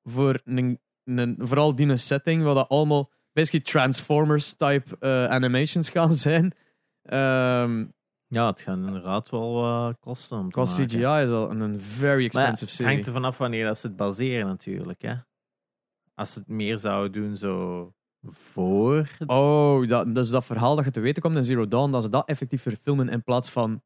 [0.03, 6.13] Voor een, een, vooral die een setting waar dat allemaal basically Transformers-type eh, animations gaan
[6.27, 6.53] zijn.
[7.01, 7.85] Ehm
[8.29, 10.85] Ja, het gaat inderdaad wel wat kosten om te qua maken.
[10.85, 12.91] CGI is al een, een very expensive Maar ja, het serie.
[12.91, 15.01] hangt er vanaf wanneer dat ze het baseren natuurlijk.
[15.01, 15.13] Hè.
[16.13, 17.91] Als ze het meer zouden doen zo
[18.23, 19.07] voor...
[19.25, 22.09] Oh, dat, dus dat verhaal dat je te weten komt in Zero Dawn, dat ze
[22.09, 23.81] dat effectief verfilmen in plaats van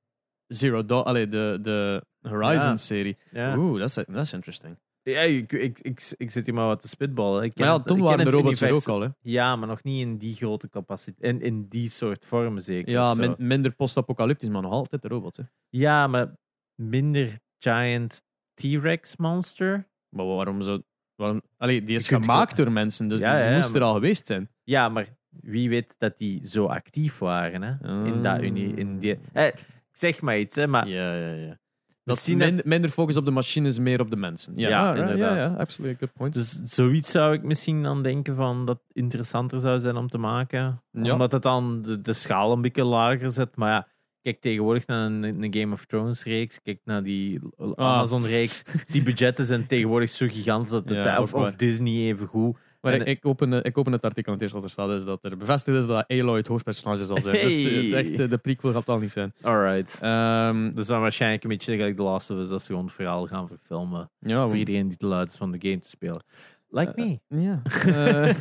[0.47, 3.17] Zero Dawn, allee, de, de Horizon-serie.
[3.31, 4.77] Ja, Oeh, dat is that's interesting.
[5.03, 7.43] Ja ik, ik, ik, ik zit hier maar wat te spitballen.
[7.43, 9.07] Ik ken Maar ja, toen ik ken waren de robots er ook al, hè.
[9.21, 11.33] Ja, maar nog niet in die grote capaciteit.
[11.33, 12.91] In, in die soort vormen zeker.
[12.91, 15.43] Ja, min- minder post-apocalyptisch, maar nog altijd de robots, hè.
[15.69, 16.33] ja, maar
[16.75, 18.21] minder giant
[18.53, 19.87] T-Rex monster.
[20.09, 20.81] Maar waarom zo...
[21.15, 23.93] Waarom, allee, die is Je gemaakt door mensen, dus Ja, die ja, moest er al
[23.93, 24.49] geweest zijn.
[24.63, 28.05] Ja, maar wie weet dat die zo actief waren hè?
[28.05, 29.19] in dat uni, in die.
[29.33, 29.47] Eh,
[29.91, 30.67] zeg maar iets, hè?
[30.67, 31.59] Maar Ja, ja, ja.
[32.03, 34.53] Dat minder, minder focus op de machines, meer op de mensen.
[34.55, 35.51] Ja, Ja, ja, ja, inderdaad.
[35.51, 35.97] ja, absoluut.
[35.97, 36.33] Good point.
[36.33, 40.81] Dus zoiets zou ik misschien dan denken van dat interessanter zou zijn om te maken.
[40.91, 41.11] Ja.
[41.11, 43.55] Omdat het dan de, de schaal een beetje lager zet.
[43.55, 43.87] Maar ja,
[44.21, 46.61] kijk tegenwoordig naar een, een Game of Thrones reeks.
[46.61, 47.71] Kijk naar die Ah.
[47.75, 48.63] Amazon reeks.
[48.87, 52.57] Die budgetten zijn tegenwoordig zo gigantisch dat het, of Disney even goed.
[52.81, 55.03] Maar En- ik, open, ik open het artikel en het eerste wat er staat is
[55.05, 57.35] dat er bevestigd is dat Aloy het hoofdpersonage zal zijn.
[57.35, 57.63] Dus Hey.
[57.63, 59.33] het, het echt, eh, de prequel gaat al niet zijn.
[59.41, 59.99] Alright.
[60.01, 62.93] Ehm, dus dan waarschijnlijk een beetje gelijk The Last of Us, dat ze gewoon het
[62.93, 64.09] verhaal gaan verfilmen.
[64.19, 66.23] ja, voor iedereen die te luid is van de game te spelen.
[66.69, 67.41] Like Eh, me.
[67.41, 67.61] Ja.
[67.85, 68.35] Eh,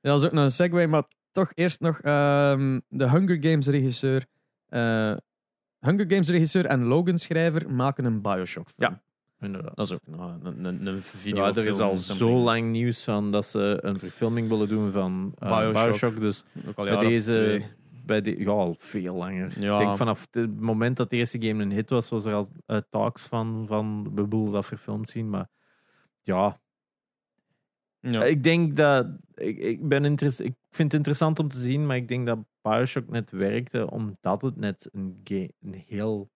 [0.00, 1.02] ja, dat is ook nog een segue, maar
[1.32, 4.26] toch eerst nog ehm, de Hunger Games regisseur.
[4.68, 5.14] eh,
[5.80, 8.90] Hunger Games regisseur en Logan schrijver maken een Bioshock film.
[8.90, 9.02] Ja.
[9.44, 9.76] Inderdaad.
[9.76, 11.44] Dat is ook nog een, een, een video.
[11.44, 15.34] Ja, er is al zo lang nieuws van dat ze een verfilming willen doen van
[15.38, 15.72] eh, Bioshock.
[15.84, 16.20] Bioshock.
[16.20, 17.62] Dus Ook al bij deze,
[18.06, 19.60] bij de, ja, al veel langer.
[19.60, 19.72] Ja.
[19.78, 22.48] Ik denk vanaf het moment dat de eerste game een hit was, was er al
[22.66, 25.30] eh, talks van, van we willen dat verfilmd zien.
[25.30, 25.48] Maar
[26.22, 26.60] ja,
[28.00, 28.24] Ja.
[28.24, 31.96] ik denk dat, ik, ik, ben interess- ik vind het interessant om te zien, maar
[31.96, 36.30] ik denk dat Bioshock net werkte omdat het net een, game, een heel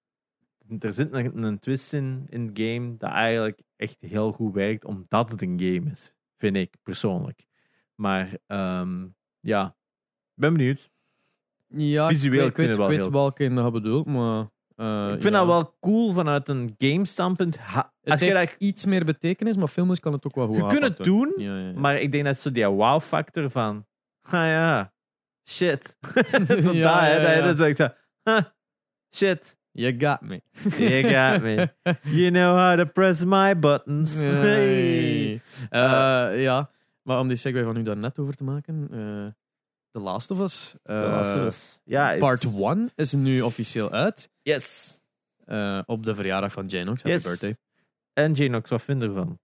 [0.78, 4.84] er zit een, een twist in, in het game dat eigenlijk echt heel goed werkt,
[4.84, 6.12] omdat het een game is.
[6.36, 7.46] Vind ik persoonlijk.
[7.94, 9.06] Maar ehm,
[9.40, 9.66] ja,
[10.34, 10.90] ik ben benieuwd.
[11.66, 14.48] Ja, Visueel ik weet, ik wel weet, heel- welke je dat bedoelt, maar...
[14.76, 15.38] eh, ik vind ja.
[15.38, 17.58] dat wel cool vanuit een game-standpunt.
[17.58, 20.46] Ha- Het Als je, heeft dat, iets meer betekenis, maar filmisch kan het ook wel
[20.46, 21.32] goed je kunt het doen.
[21.36, 23.86] Ja, ja, maar ik denk dat zo die wow-factor van,
[24.22, 24.92] ah ja,
[25.48, 25.96] shit.
[26.00, 27.40] zo dat, hè, dat je ja.
[27.40, 27.88] dan zegt, zo,
[28.22, 28.40] huh,
[29.14, 30.40] shit, You got me.
[30.78, 31.68] you got me.
[32.02, 34.24] You know how to press my buttons.
[34.24, 35.40] Hey.
[35.70, 36.70] Eh, ja,
[37.02, 38.88] maar om die segue van u daar net over te maken.
[38.90, 39.26] eh
[39.90, 40.74] The Last of Us.
[40.82, 44.30] eh, Dat was dus- ja, is- Part 1 is nu officieel uit.
[44.42, 45.00] Yes.
[45.44, 47.02] eh, op de verjaardag van Janox.
[47.02, 47.24] Happy Yes.
[47.24, 47.56] birthday.
[48.12, 49.38] En Janox, wat vind je ervan?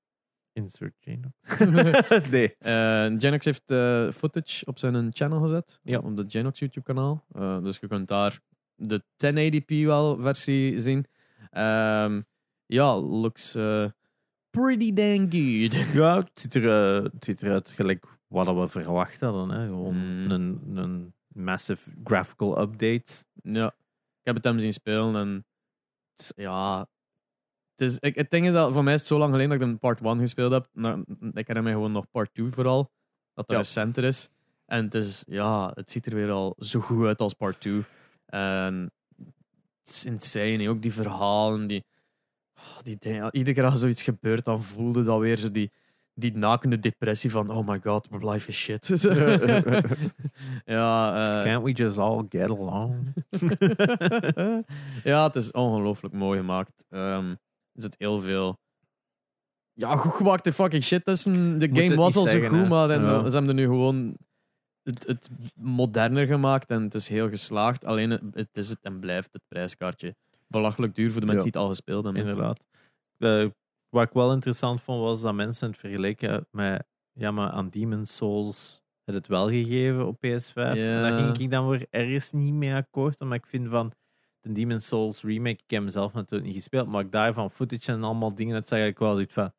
[0.52, 1.34] Insert Janox.
[2.30, 2.54] nee.
[2.58, 5.80] Eh Janox heeft eh, footage op zijn channel gezet.
[5.82, 5.98] Ja.
[5.98, 7.24] Op de Janox YouTube kanaal.
[7.32, 8.38] Eh, dus je kunt daar
[8.76, 11.06] de 1080p wel versie zien.
[11.50, 12.20] Ehm,
[12.66, 13.86] ja, looks eh,
[14.50, 15.72] pretty dang good.
[16.02, 19.48] Ja, het ziet, er, eh, het ziet eruit gelijk wat we verwacht hadden.
[19.50, 19.66] Hè.
[19.66, 20.30] Gewoon Mm.
[20.30, 23.24] een, een massive graphical update.
[23.42, 25.44] Ja, ik heb het hem zien spelen en
[26.16, 26.78] het ja,
[27.76, 29.60] het is, ik, het ding is dat voor mij is het zo lang geleden dat
[29.60, 30.68] ik een part 1 gespeeld heb.
[30.72, 32.82] Nou, ik herinner me gewoon nog part 2 vooral,
[33.34, 33.56] dat dat Ja.
[33.56, 34.28] recenter is.
[34.66, 37.84] En het is, ja, het ziet er weer al zo goed uit als part 2.
[38.34, 38.92] En
[39.82, 41.84] het is insane, ook die verhalen, die,
[42.56, 43.36] oh, die dingen.
[43.36, 45.72] Iedere keer als zoiets gebeurt, dan voelde dat weer zo die,
[46.14, 48.86] die nakende depressie van, oh my god, my life is shit.
[50.64, 53.12] ja, eh, Can't we just all get along?
[55.04, 56.84] ja, het is ongelooflijk mooi gemaakt.
[56.88, 57.28] Ehm,
[57.72, 58.58] er zit heel veel.
[59.72, 61.58] Ja, goed gemaakte fucking shit tussen.
[61.58, 62.98] De game was al zo goed, maar Ja.
[63.28, 64.16] ze hebben er nu gewoon
[64.84, 67.84] het, het moderner gemaakt en het is heel geslaagd.
[67.84, 70.16] Alleen het, het is het en blijft het prijskaartje.
[70.46, 72.22] Belachelijk duur voor de mensen die het al gespeeld hebben.
[72.22, 72.66] Inderdaad.
[73.18, 73.46] Eh,
[73.88, 78.16] wat ik wel interessant vond, was dat mensen het vergeleken met ja, maar aan Demon's
[78.16, 80.54] Souls het het wel gegeven op PS5.
[80.54, 83.92] En daar ging ik dan weer ergens niet mee akkoord, omdat ik vind van
[84.40, 87.92] de Demon's Souls remake, ik heb hem zelf natuurlijk niet gespeeld, maar ik daarvan footage
[87.92, 89.52] en allemaal dingen, dat zeg ik wel zoiets van,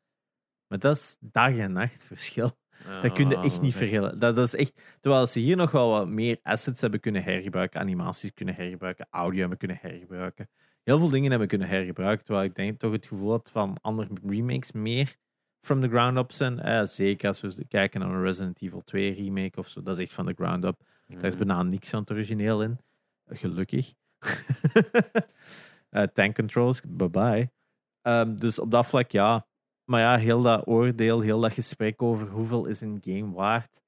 [0.68, 2.58] maar dat is dag en nacht verschil.
[3.02, 4.20] Dat kun je Ja, echt niet vergelijken.
[4.20, 7.80] Dat, dat is echt, terwijl ze hier nog wel wat meer assets hebben kunnen hergebruiken,
[7.80, 10.50] animaties kunnen hergebruiken, audio hebben kunnen hergebruiken.
[10.84, 14.10] Heel veel dingen hebben kunnen hergebruiken, terwijl ik denk toch het gevoel had van andere
[14.24, 15.16] remakes meer
[15.60, 16.60] from the ground up zijn.
[16.60, 20.04] Eh, zeker als we kijken naar een Resident Evil 2 remake of zo, dat is
[20.04, 20.82] echt van the ground up.
[21.08, 22.80] Daar is bijna niks aan het origineel in.
[23.26, 23.94] Gelukkig.
[25.90, 27.52] Eh, tank controls, bye bye.
[28.02, 29.48] Ehm, dus op dat vlak ja.
[29.86, 33.72] Maar ja, heel dat oordeel, heel dat gesprek over hoeveel is een game waard.
[33.74, 33.82] Dat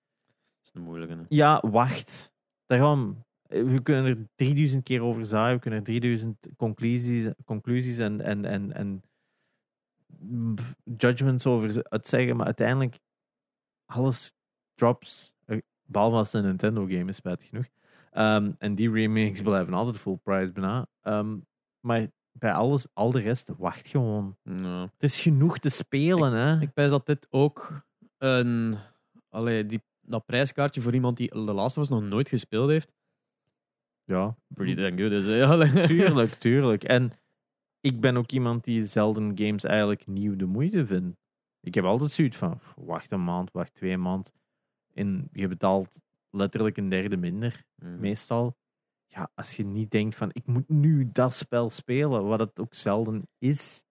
[0.63, 1.15] is een moeilijke.
[1.15, 1.21] hè.
[1.29, 2.33] Ja, wacht.
[2.65, 3.25] Daarom.
[3.47, 5.55] We kunnen er 3000 keer over zaaien.
[5.55, 9.03] We kunnen er 3000 conclusies, conclusies en, en, en, en
[10.97, 12.35] judgments over uitzeggen.
[12.35, 12.99] Maar uiteindelijk,
[13.85, 14.33] alles
[14.73, 15.35] drops.
[15.45, 17.67] eh, Behalve als het een Nintendo-game is, spijtig genoeg.
[18.11, 20.87] Ehm, en die remakes blijven altijd full price bijna.
[21.01, 21.37] Ehm,
[21.79, 22.07] maar
[22.39, 24.37] bij alles, al de rest, wacht gewoon.
[24.43, 26.59] Er is genoeg te spelen, hè?
[26.61, 27.81] Ik pijs dat dit ook
[28.17, 28.77] een.
[29.29, 32.91] Allee, die, dat prijskaartje voor iemand die Last of Us nog nooit gespeeld heeft.
[34.03, 35.25] ja, Pretty damn good is.
[35.25, 35.87] hè.
[35.87, 36.83] Tuurlijk, tuurlijk.
[36.83, 37.11] En
[37.81, 41.17] ik ben ook iemand die zelden games eigenlijk nieuw de moeite vindt.
[41.61, 44.31] Ik heb altijd zoiets van, wacht een maand, wacht twee maanden.
[44.93, 47.99] En je betaalt letterlijk een derde minder, Mhm.
[47.99, 48.55] meestal.
[49.17, 52.73] Ja, als je niet denkt van, ik moet nu dat spel spelen, wat het ook
[52.73, 53.83] zelden is.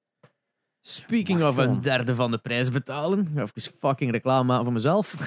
[0.80, 3.28] Speaking Wacht of een derde van de prijs betalen.
[3.36, 5.14] Even fucking reclame maken voor mezelf.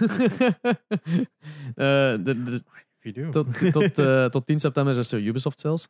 [1.75, 1.85] Eh,
[2.23, 5.87] de- de- tot, tot, eh, tot 10 september is er Ubisoft zelfs.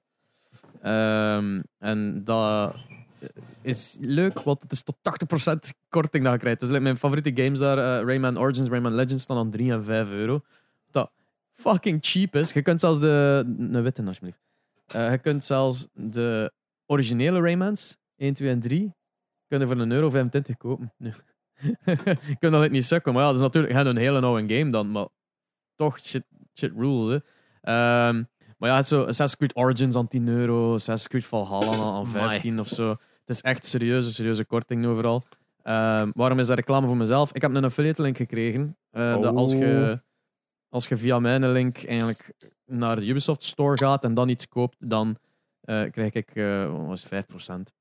[0.82, 2.76] Ehm, en dat
[3.62, 6.60] is leuk, want het is tot 80% korting dat je krijgt.
[6.60, 9.84] Dus like, mijn favoriete games daar, eh, Rayman Origins, Rayman Legends, staan aan 3 en
[9.84, 10.42] 5 euro.
[11.60, 12.52] Fucking cheap is.
[12.54, 13.44] Je kunt zelfs de...
[13.58, 14.40] Een witte, alsjeblieft.
[14.88, 16.52] Eh, je kunt zelfs de
[16.86, 18.94] originele Raymans, 1, 2 en 3,
[19.48, 20.94] kunnen voor een euro 25 kopen.
[20.98, 21.14] Nu.
[22.40, 25.08] kunt dat niet sukken, maar ja, dat is natuurlijk een hele oude game dan, maar
[25.76, 27.16] toch, shit, shit rules, hè.
[27.62, 28.24] Ehm,
[28.58, 32.06] maar ja, het zo Assassin's Creed Origins aan 10 euro, Assassin's Creed Valhalla aan- aan
[32.06, 32.30] Amai.
[32.30, 32.90] 15 of zo.
[32.90, 35.24] Het is echt serieuze, serieuze korting overal.
[35.64, 37.34] Ehm, waarom is dat reclame voor mezelf?
[37.34, 38.78] Ik heb een affiliate link gekregen.
[38.92, 40.02] eh, dat als, je,
[40.70, 42.34] als je via mijn link eigenlijk
[42.66, 45.18] naar de Ubisoft Store gaat en dan iets koopt, dan
[45.62, 46.32] eh, krijg ik
[46.72, 47.74] wat was het, 5%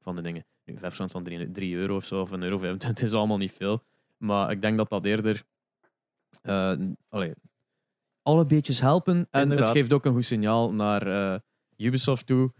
[0.00, 0.44] van de dingen.
[0.64, 3.52] Nu, 5% van 3, 3 euro of zo, of een euro 25 is allemaal niet
[3.52, 3.82] veel.
[4.16, 5.44] Maar ik denk dat dat eerder
[7.08, 7.32] allee,
[8.22, 9.26] alle beetjes helpen.
[9.30, 9.68] En Inderdaad.
[9.68, 11.40] het geeft ook een goed signaal naar
[11.76, 12.52] Ubisoft toe.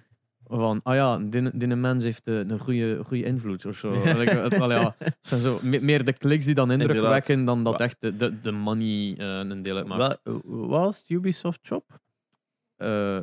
[0.49, 3.93] Van, ah ja, die, mens heeft eh, een goede, goede invloed of zo.
[4.05, 8.01] Ja, het zijn zo me- meer de kliks die dan indruk wekken dan dat echt
[8.01, 10.21] de, de, de money eh, een deel uitmaakt.
[10.23, 12.01] Wat was Ubisoft Shop?
[12.77, 13.19] Eh,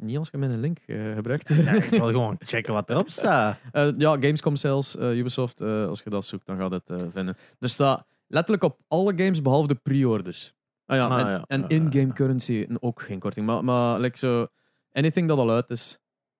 [0.00, 1.48] niet als je mijn link eh, gebruikt.
[1.54, 3.58] Ja, ik wil gewoon checken wat erop staat.
[3.98, 5.60] Ja, Gamescom sales, Ubisoft.
[5.60, 7.36] als je dat zoekt, dan gaat het vinden.
[7.58, 10.54] Er staat letterlijk op alle games behalve de pre-orders.
[10.86, 11.44] Ah ja, Ah, en, ja.
[11.46, 13.46] en in-game currency ook geen korting.
[13.46, 14.46] Maar, maar like zo,
[14.92, 15.98] anything dat al uit is,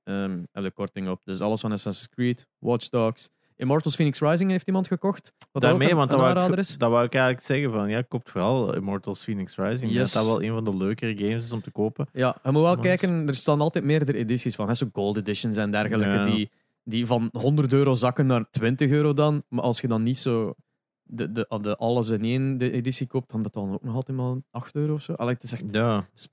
[0.09, 1.21] ehm heb je korting op.
[1.25, 3.29] Dus alles van Assassin's Creed, Watch Dogs.
[3.57, 5.33] Immortals Phoenix Rising heeft iemand gekocht.
[5.53, 6.77] Wat Daarmee, een, want dat wou, ik, is.
[6.79, 9.91] dat wou ik eigenlijk zeggen van, ja, koopt vooral Immortals Phoenix Rising.
[9.93, 10.13] Yes.
[10.13, 12.09] Dat dat wel een van de leukere games is om te kopen.
[12.13, 14.69] Ja, je moet wel Maar- kijken, er staan altijd meerdere edities van.
[14.69, 16.25] Hè, zo gold editions en dergelijke, Ja.
[16.25, 16.51] die,
[16.85, 19.43] die van 100 euro zakken naar 20 euro dan.
[19.49, 20.55] Maar als je dan niet zo
[21.03, 24.17] de, de, de alles in één de editie koopt, dan betaal je ook nog altijd
[24.17, 25.13] maar 8 euro of zo.
[25.13, 26.29] Allee, het is echt Ja, het is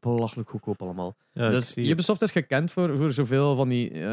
[0.00, 1.16] belachelijk goedkoop allemaal.
[1.32, 1.86] ja dus het.
[1.86, 4.06] Ubisoft is gekend voor, voor zoveel van die...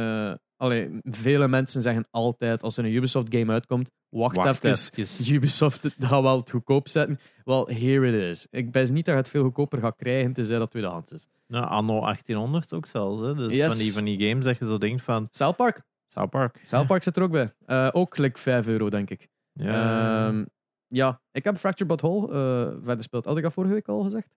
[0.57, 5.07] allee, vele mensen zeggen altijd, als er een Ubisoft game uitkomt, wacht, Wacht even.
[5.35, 7.19] Ubisoft het gaat wel het goedkoop zetten.
[7.43, 8.47] Wel, here it is.
[8.49, 11.27] Ik ben niet dat je het veel goedkoper gaat krijgen, tenzij dat tweedehands is.
[11.47, 13.19] Ja, anno 1800 ook zelfs.
[13.19, 13.35] Hè.
[13.35, 13.67] Dus Yes.
[13.67, 15.81] van, die, van die games dat je zo denkt van South Park.
[16.07, 16.61] South Park.
[16.65, 17.53] South Park zit er ook bij.
[17.65, 19.27] Eh, ook like 5 euro, denk ik.
[19.53, 20.27] Ja.
[20.27, 20.45] Ehm,
[20.87, 23.25] ja, ik heb Fractured But Whole eh, verder speeld.
[23.25, 24.27] Had ik dat vorige week al gezegd?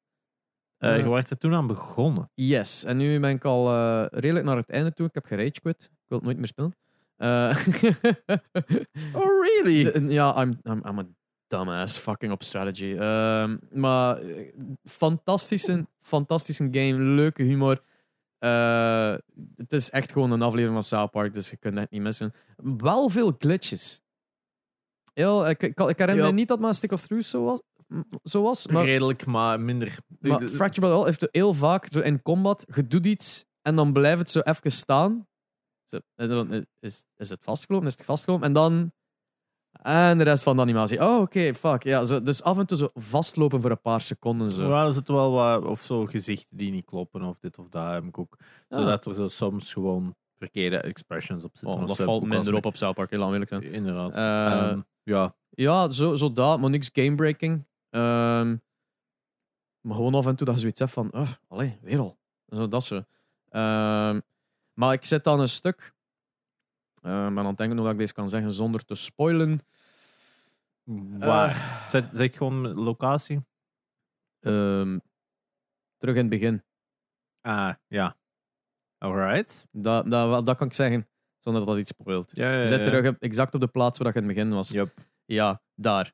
[0.82, 2.30] Eh, je was er toen aan begonnen.
[2.34, 2.84] Yes.
[2.84, 5.06] En nu ben ik al eh, redelijk naar het einde toe.
[5.06, 5.82] Ik heb gerage quit.
[5.82, 6.76] Ik wil het nooit meer spelen.
[7.16, 7.56] Eh,
[9.14, 9.92] Oh, really?
[9.92, 11.06] de- ja, I'm, I'm, I'm a
[11.46, 12.94] dumbass fucking op strategy.
[12.98, 14.20] Ehm, maar
[14.84, 16.92] fantastische, fantastische game.
[16.94, 17.82] Leuke humor.
[18.38, 19.14] Eh,
[19.56, 22.32] het is echt gewoon een aflevering van South Park, dus je kunt het niet missen.
[22.76, 24.00] Wel veel glitches.
[25.14, 27.60] Ja, ik, ik, ik herinner me niet dat mijn Stick of Truth zo was.
[27.92, 29.98] M- Zo was maar, Redelijk, maar minder.
[30.20, 34.18] maar Fracture All heeft heel vaak zo in combat, je doet iets en dan blijft
[34.18, 35.26] het zo even staan.
[35.84, 35.98] Zo,
[36.80, 38.92] is, is het vastgelopen, is het vastgelopen en dan...
[39.82, 41.00] En de rest van de animatie.
[41.00, 41.82] Oh, oké, fuck.
[41.82, 44.50] Ja, zo, dus af en toe zo vastlopen voor een paar seconden.
[44.50, 44.68] Zo.
[44.68, 47.92] Ja, er zitten wel wat, of zo gezichten die niet kloppen, of dit of dat
[47.92, 48.36] heb ik ook.
[48.68, 48.76] Ja.
[48.78, 51.76] Zodat er zo soms gewoon verkeerde expressions op zitten.
[51.76, 53.62] Oh, of dat valt minder op op South Park, heel lang eerlijk zijn.
[53.62, 54.14] Inderdaad.
[54.14, 57.66] Eh, Ehm, ja, Ja, zo, zo dat, maar niks gamebreaking.
[57.92, 58.56] Ehm
[59.82, 62.18] maar gewoon af en toe dat je zoiets hebt van, uh, allee, weer al.
[62.48, 63.04] Zo, dat zo.
[63.48, 64.20] Ehm,
[64.72, 65.94] maar ik zit aan een stuk.
[67.02, 69.60] Uh, ben aan het denken hoe dat ik deze kan zeggen zonder te spoilen.
[71.18, 71.50] waar?
[71.92, 73.44] Eh, Zeg, gewoon locatie.
[74.40, 74.98] ehm,
[75.96, 76.62] terug in het begin.
[77.40, 78.14] Ah, ja.
[78.98, 79.66] Alright.
[79.70, 82.36] Dat, dat, dat kan ik zeggen, zonder dat dat iets spoilt.
[82.36, 84.54] Ja, ja, Je zit terug exact op de plaats waar dat je in het begin
[84.54, 84.68] was.
[84.70, 84.98] Yup.
[85.24, 86.12] Ja, daar.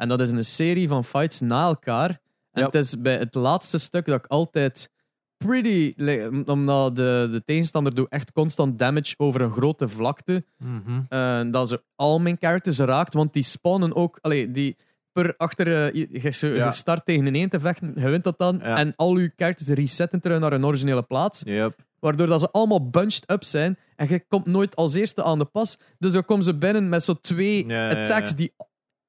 [0.00, 2.20] En dat is een serie van fights na elkaar.
[2.52, 4.90] En het is bij het laatste stuk dat ik altijd
[5.36, 5.92] pretty...
[5.96, 10.44] like, Omdat de, de tegenstander doet echt constant damage over een grote vlakte.
[10.56, 11.00] Mhm.
[11.08, 14.18] En dat ze al mijn characters raakt, want die spawnen ook...
[14.20, 14.76] Allee, die
[15.12, 15.92] per achter...
[15.92, 16.70] eh, je, Ja.
[16.70, 18.60] start tegen een één te vechten, je wint dat dan.
[18.62, 18.76] Ja.
[18.76, 21.42] En al je characters resetten terug naar hun originele plaats.
[21.44, 21.88] Yup.
[21.98, 23.78] Waardoor dat ze allemaal bunched up zijn.
[23.96, 25.78] En je komt nooit als eerste aan de pas.
[25.98, 27.90] Dus dan komen ze binnen met zo twee ja.
[27.90, 28.52] attacks die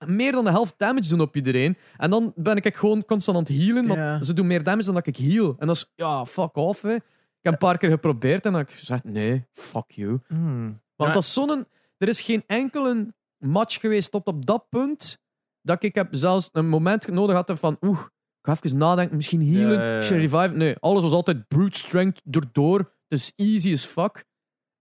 [0.06, 1.78] meer dan de helft damage doen op iedereen.
[1.98, 3.88] En dan ben ik gewoon constant aan het healen.
[3.88, 4.22] Want Ja.
[4.22, 5.56] ze doen meer damage dan dat ik heal.
[5.60, 6.82] En dat is, ja, fuck off.
[6.82, 6.94] Hè.
[6.94, 7.02] Ik
[7.42, 10.20] heb een paar keer geprobeerd en dan heb ik gezegd, nee, fuck you.
[10.28, 10.64] Hmm.
[10.96, 11.12] Want Ja.
[11.16, 11.66] dat is zo'n...
[11.98, 15.20] Er is geen enkele match geweest tot op dat punt
[15.62, 18.08] dat ik heb zelfs een moment nodig had van oeh, ik
[18.42, 19.98] ga even nadenken, misschien healen, Ja, ja, ja.
[19.98, 20.56] misschien revive.
[20.56, 22.78] Nee, alles was altijd brute strength erdoor.
[22.80, 24.26] Het is easy as fuck.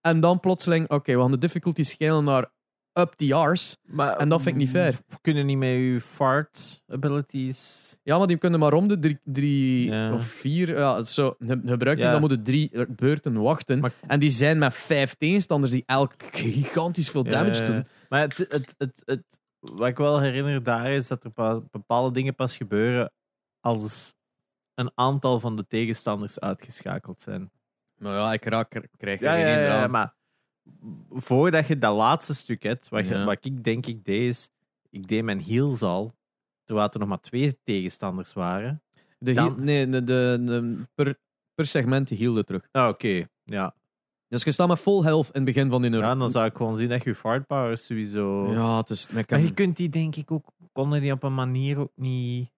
[0.01, 2.51] En dan plotseling, oké, we gaan de difficulty scalen naar
[2.93, 3.77] up the arse.
[3.83, 4.91] Maar, En dat vind ik niet fair.
[5.07, 7.95] We kunnen niet met je fart abilities.
[8.03, 10.13] Ja, maar die kunnen maar om de drie, drie Ja.
[10.13, 12.01] of vier ja, zo, ge- gebruikt.
[12.01, 12.11] Ja.
[12.11, 13.79] Dan moeten drie beurten wachten.
[13.79, 17.85] Maar- En die zijn met vijf tegenstanders die elk gigantisch veel damage Ja, doen.
[18.09, 22.11] Maar het, het, het, het, wat ik wel herinner daar is dat er pa- bepaalde
[22.13, 23.11] dingen pas gebeuren
[23.59, 24.13] als
[24.73, 27.51] een aantal van de tegenstanders uitgeschakeld zijn.
[27.97, 30.13] Nou ja, ik raak, er- krijg er Ja, geen ja, maar
[31.09, 33.25] voordat je dat laatste stuk hebt, wat, je, Ja.
[33.25, 34.49] wat ik denk ik deed, is,
[34.89, 36.11] ik deed mijn heals al,
[36.63, 38.81] terwijl er nog maar twee tegenstanders waren.
[39.19, 41.19] De Dan- nee, de, de, de- per,
[41.55, 42.67] per segment hielde terug.
[42.71, 43.27] Ah, oké.
[43.43, 43.75] Ja.
[44.27, 46.55] Dus je staat met full health in het begin van die ja, dan zou ik
[46.55, 48.51] gewoon zien dat je fart power sowieso...
[48.51, 49.09] Ja, het is...
[49.11, 52.49] Maar je kunt die denk ik ook, konden die op een manier ook niet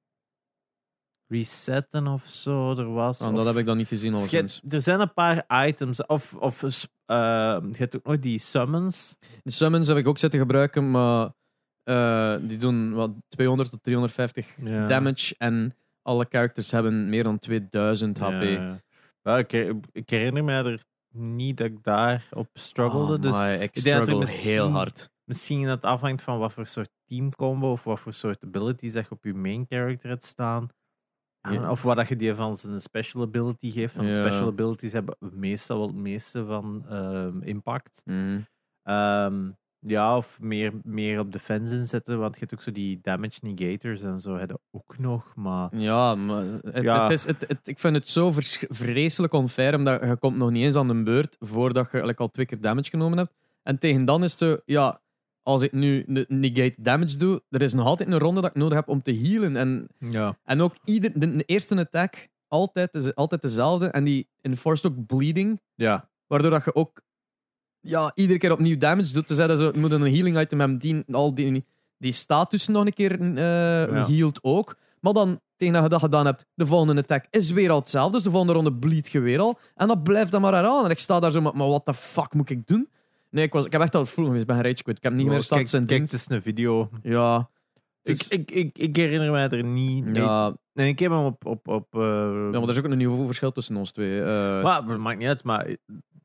[1.28, 2.71] resetten of zo.
[2.76, 3.21] Er was.
[3.21, 6.05] Ah, of- dat heb ik dan niet gezien, of je er zijn een paar items.
[6.05, 6.63] Of, of
[7.05, 7.15] eh,
[7.71, 9.17] je hebt ook nog die summons.
[9.43, 11.32] De summons heb ik ook zitten gebruiken, maar
[11.84, 14.86] eh, die doen wat 200 tot 350 Ja.
[14.86, 18.41] damage en alle characters hebben meer dan 2000 HP.
[18.43, 18.82] Ja.
[19.21, 19.53] Ja, ik,
[19.91, 20.84] ik herinner me er
[21.15, 23.15] niet dat ik daar op struggelde.
[23.15, 25.09] Oh, dus my, ik struggle heel hard.
[25.24, 29.03] misschien dat het afhangt van wat voor soort teamcombo of wat voor soort abilities dat
[29.03, 30.67] je op je main character hebt staan.
[31.52, 31.72] Ja.
[31.72, 33.96] Of wat dat je die van zijn special ability geeft.
[33.96, 34.14] Want Ja.
[34.28, 38.04] special abilities hebben meestal wel het meeste van ehm, impact.
[38.84, 43.39] Ehm, ja, of meer, meer op defense inzetten, want je hebt ook zo die damage
[43.41, 45.36] negators en zo hebben ook nog.
[45.36, 47.02] Maar Ja, maar het, Ja.
[47.02, 48.32] Het is, het, het- ik vind het zo
[48.70, 52.30] vreselijk onfair, omdat je komt nog niet eens aan de beurt voordat je eigenlijk al
[52.30, 53.34] twee keer damage genomen hebt.
[53.64, 55.02] En tegen dan is het ja,
[55.44, 58.56] als ik nu de negate damage doe, er is nog altijd een ronde dat ik
[58.56, 59.56] nodig heb om te healen.
[59.56, 63.88] En, ja, en ook ieder, de, de eerste attack, altijd, is altijd dezelfde.
[63.88, 67.02] En die enforced ook bleeding, ja, waardoor dat je ook
[67.80, 69.28] ja, iedere keer opnieuw damage doet.
[69.28, 71.66] Dus dat zo, het moet een healing item hebben die al die,
[71.98, 74.78] die status nog een keer eh healt ook.
[75.00, 78.12] Maar dan, tegen dat je dat gedaan hebt, de volgende attack is weer al hetzelfde.
[78.12, 79.60] Dus de volgende ronde bleed je weer al.
[79.76, 80.86] En dat blijft dan maar eraan.
[80.86, 82.89] En ik sta daar zo met, maar what the fuck moet ik doen?
[83.34, 84.98] Nee, ik, was, ik heb echt al vroeg geweest, ik ben rage quit.
[84.98, 86.90] Ik heb niet meer kijk, stats en kijk, het is een video.
[87.04, 87.50] Ja.
[88.02, 91.46] Ik, Dus- ik, ik, ik herinner mij er niet ja, Nee, ik heb hem op.
[91.46, 94.20] op, op eh, ja, maar er is ook een niveauverschil tussen ons twee.
[94.22, 94.64] eh.
[94.64, 95.68] maar het maakt niet uit, maar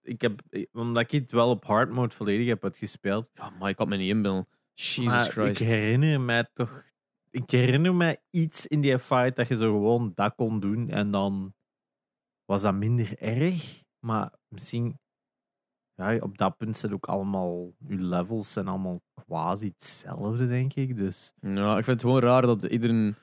[0.03, 0.41] ik heb,
[0.73, 3.31] omdat ik het wel op hard mode volledig heb uitgespeeld.
[3.35, 4.49] ja, maar ik had me niet inbeelden.
[4.75, 5.61] Jesus maar Christ.
[5.61, 6.85] ik herinner mij toch.
[7.31, 11.11] Ik herinner mij iets in die fight dat je zo gewoon dat kon doen en
[11.11, 11.55] dan
[12.45, 13.83] was dat minder erg.
[14.01, 14.99] Maar misschien.
[15.99, 17.71] Ja, op dat punt zijn ook allemaal.
[17.89, 20.97] Uw levels zijn allemaal quasi hetzelfde, denk ik.
[20.97, 21.33] Dus.
[21.41, 23.17] Ja, ik vind het gewoon raar dat iedereen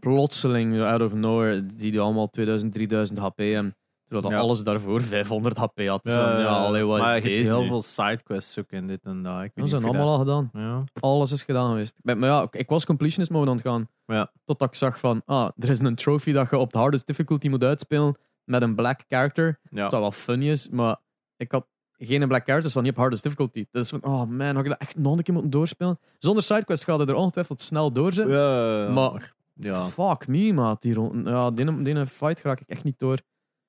[0.00, 4.38] plotseling out of nowhere die die allemaal 2000, 3000 HP en terwijl dat Ja.
[4.38, 6.00] alles daarvoor 500 HP had.
[6.04, 7.66] Zo, ja, allee, wat maar is je hebt deze heel nu?
[7.68, 9.34] veel sidequests ook in dit en dat.
[9.34, 10.48] Ik weet Dat zijn allemaal al gedaan.
[10.52, 10.84] dat- Ja.
[11.00, 11.94] Alles is gedaan geweest.
[12.02, 13.88] Maar, ja, ik- was completionist mode aan het gaan.
[14.06, 14.30] Ja.
[14.44, 17.48] Totdat ik zag van, ah, er is een trophy dat je op de hardest difficulty
[17.48, 19.58] moet uitspelen met een black character.
[19.70, 19.82] Ja.
[19.82, 20.96] Wat wel funny is, maar
[21.38, 21.66] ik had
[21.98, 23.66] geen black character, dus dan niet op hardest difficulty.
[23.70, 25.98] Dus oh man, had ik dat echt nog een keer moeten doorspelen?
[26.18, 28.34] Zonder sidequest gaat het er ongetwijfeld snel doorzetten.
[28.36, 29.86] Ja, Maar- ja.
[29.86, 30.82] Fuck me, maat.
[30.82, 33.18] Die, ja, die, die fight raak ik echt niet door.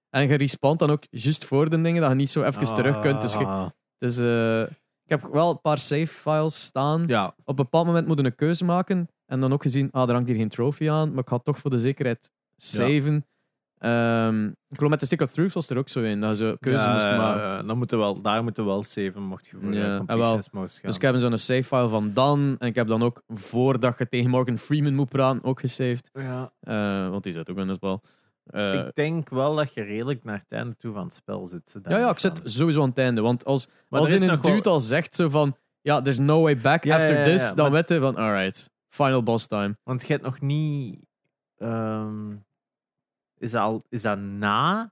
[0.09, 2.99] En je respawnt dan ook juist voor de dingen dat je niet zo even terug
[2.99, 3.21] kunt.
[3.21, 3.69] Dus, je- Ah.
[3.97, 4.61] dus eh,
[5.03, 7.03] ik heb wel een paar save files staan.
[7.07, 9.09] Ja, Op een bepaald moment moet je een keuze maken.
[9.25, 11.09] En dan ook gezien, ah, er hangt hier geen trophy aan.
[11.09, 13.25] Maar ik ga toch voor de zekerheid saven.
[13.79, 16.21] Ehm, ik geloof met de Stick of Truth was er ook zo in.
[16.21, 17.41] Dat zo keuze ja, moest ja, maken.
[17.41, 20.79] ja, dan moeten wel, daar moeten we wel saven, mocht je voor Ja, de moest
[20.79, 20.81] gaan.
[20.81, 22.55] Dus ik heb zo'n save file van dan.
[22.59, 26.09] En ik heb dan ook, voordat je tegen Morgan Freeman moet praten, ook gesaved.
[26.13, 26.51] ja.
[26.59, 28.01] Eh, want die zit ook in het spel.
[28.43, 31.69] Eh, ik denk wel dat je redelijk naar het einde toe van het spel zit.
[31.69, 33.21] ze Ja, ja, ik zit sowieso aan het einde.
[33.21, 35.55] Want als, Maar als in een wel- dude al zegt zo van...
[35.81, 37.47] Ja, there's no way back Ja, after this.
[37.47, 38.69] Dan maar- weten van, alright.
[38.89, 39.77] Final boss time.
[39.83, 40.99] Want je hebt nog niet...
[41.57, 42.35] ehm,
[43.39, 44.91] is, dat al, is dat na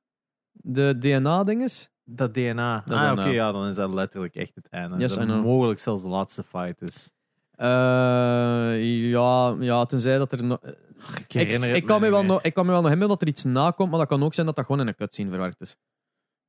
[0.51, 1.89] De DNA-dinges?
[2.09, 2.83] dat DNA?
[2.85, 4.97] Dat is ah, oké, ja, dan is dat letterlijk echt het einde.
[4.97, 5.43] Yes, dat I know.
[5.43, 7.11] mogelijk zelfs de laatste fight is.
[7.51, 10.59] Eh, ja, ja, tenzij dat er nog...
[10.63, 10.73] Ik,
[11.17, 12.31] Ik, herinner het ik, kan me niet wel meer.
[12.31, 14.33] nog, ik kan me wel nog inbeelden dat er iets nakomt, maar dat kan ook
[14.33, 15.75] zijn dat dat gewoon in een cutscene verwerkt is.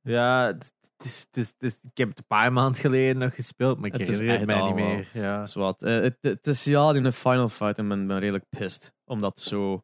[0.01, 3.17] Ja, het het is, het is, het is- ik heb het een paar maanden geleden
[3.17, 5.23] nog gespeeld, maar ik Het is herinner het echt mij niet meer.
[5.23, 5.37] Ja.
[5.39, 5.81] Dat is wat.
[5.83, 8.93] Eh, het, het is ja, in een final fight en ben, ben redelijk pissed.
[9.05, 9.83] Omdat zo...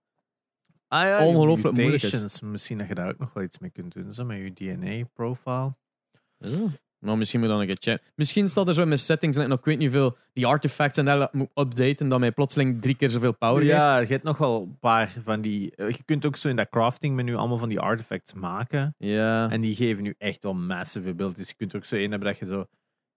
[0.88, 2.12] Ah ja, Ongelooflijk moeilijk is.
[2.12, 2.42] mutations.
[2.42, 4.14] Misschien dat je daar ook nog wel iets mee kunt doen.
[4.14, 5.76] Zo met je DNA-profile.
[7.00, 8.12] Nou, misschien moet ik dan een keer checken.
[8.16, 10.46] Misschien staat er zo in mijn settings en ik nog ik weet niet veel die
[10.46, 13.72] artifacts en dat moet updaten dat mij plotseling drie keer zoveel power geeft.
[13.74, 15.76] Ja, je hebt nog wel een paar van die.
[15.76, 18.96] eh, Je kunt ook zo in dat crafting menu allemaal van die artifacts maken.
[18.98, 19.50] Ja.
[19.50, 21.48] En die geven nu echt wel massive abilities.
[21.48, 22.60] Je kunt er ook zo één hebben dat je zo.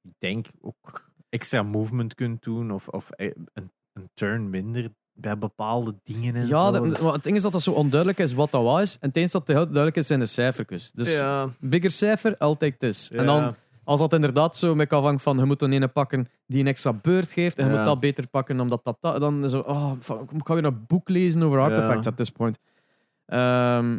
[0.02, 4.90] Ik denk ook extra movement kunt doen of, of eh, een, een turn minder
[5.20, 6.72] bij bepaalde dingen en Ja, zo.
[6.72, 8.98] dat- Dus- maar het ding is dat dat zo onduidelijk is wat dat was.
[8.98, 10.90] En het enige dat heel duidelijk is, zijn de cijfertjes.
[10.94, 13.10] Dus ja, bigger cijfer, altijd this.
[13.10, 13.54] En dan,
[13.84, 16.92] als dat inderdaad zo met afhangt van, je moet een ene pakken die een extra
[16.92, 17.76] beurt geeft, en je Ja.
[17.76, 20.64] moet dat beter pakken omdat dat, dat dan is zo, oh, fuck, ik ga weer
[20.64, 22.10] een boek lezen over artifacts Ja.
[22.10, 22.58] at this point.
[23.26, 23.98] Ehm,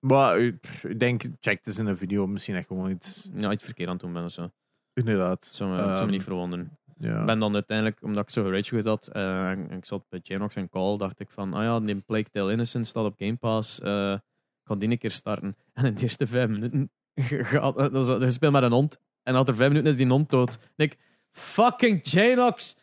[0.00, 2.26] Maar pff, ik denk, check het eens in een video.
[2.26, 3.28] Misschien echt gewoon iets.
[3.34, 4.50] ja, iets verkeerd aan het doen ben of zo.
[4.92, 5.48] Inderdaad.
[5.50, 6.78] Me, zou me Ehm, niet verwonderen.
[7.00, 7.20] Ja.
[7.20, 10.56] Ik ben dan uiteindelijk, omdat ik zo gerage had, eh, en ik zat bij Janox
[10.56, 13.80] en Call, dacht ik van, ah ja, die Plague Tale Innocence staat op Game Pass,
[13.80, 14.20] eh, ik
[14.64, 15.56] ga die een keer starten.
[15.74, 19.90] En in de eerste vijf minuten, je speelt met een hond, en achter vijf minuten
[19.90, 20.58] is die hond dood.
[20.76, 20.98] En ik,
[21.30, 22.78] fucking Janox!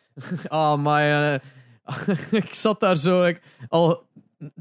[0.48, 1.34] oh my, eh,
[2.44, 4.06] ik zat daar zo, ik, al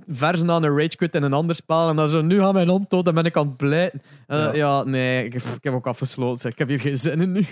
[0.07, 2.69] versen aan een rage quit in een ander spel, en dan zo, nu gaat mijn
[2.69, 4.01] hond dood, dan ben ik aan het blijten.
[4.27, 4.53] Eh, Ja.
[4.53, 4.83] ja.
[4.83, 7.45] nee, ik, ik heb ook afgesloten, ik heb hier geen zin in nu.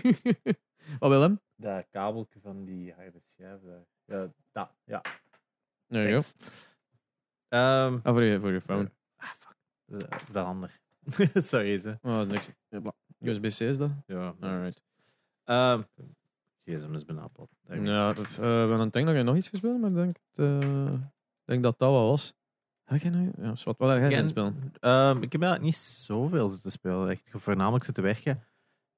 [1.00, 1.40] Wat wil hem?
[1.56, 3.60] Dat kabeltje van die harde schijf.
[3.62, 3.86] daar.
[4.06, 4.70] Ja, dat.
[4.84, 5.02] Ja.
[5.88, 6.28] There you go.
[7.48, 8.92] Ehm, Ah, voor je, voor je phone.
[9.18, 9.56] ah, fuck.
[10.10, 10.80] Eh, Dat ander.
[11.34, 11.98] Sorry, ze.
[12.02, 12.50] Oh, dat niks.
[13.20, 13.92] USB-C is dat?
[14.06, 14.36] Ja.
[14.40, 14.82] Alright.
[15.44, 15.82] Ehm
[16.66, 17.50] gsm is benapeld.
[17.68, 20.94] Ja, eh, we aan het denken dat je nog iets gespeeld, maar ik denk, eh,
[20.94, 22.34] ik denk dat dat wel was.
[22.84, 23.32] Heb nou?
[23.42, 24.74] Ja, wat wel ergens in spelen.
[24.80, 27.10] Ehm, ik heb eigenlijk niet zoveel zitten spelen.
[27.10, 28.44] Echt voornamelijk zitten werken.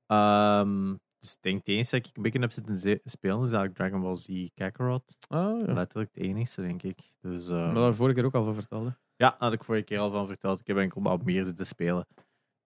[0.06, 3.76] Ehm, dus ik denk het enige dat ik een beetje heb zitten spelen is eigenlijk
[3.76, 5.04] Dragon Ball Z Kakarot.
[5.28, 5.74] Ah, ja.
[5.74, 7.12] Letterlijk het enigste, denk ik.
[7.22, 8.98] Dus, ehm, Maar daar vorige keer ook al van vertelde.
[9.16, 10.60] ja, had ik vorige keer al van verteld.
[10.60, 12.08] Ik heb enkel wat meer zitten spelen.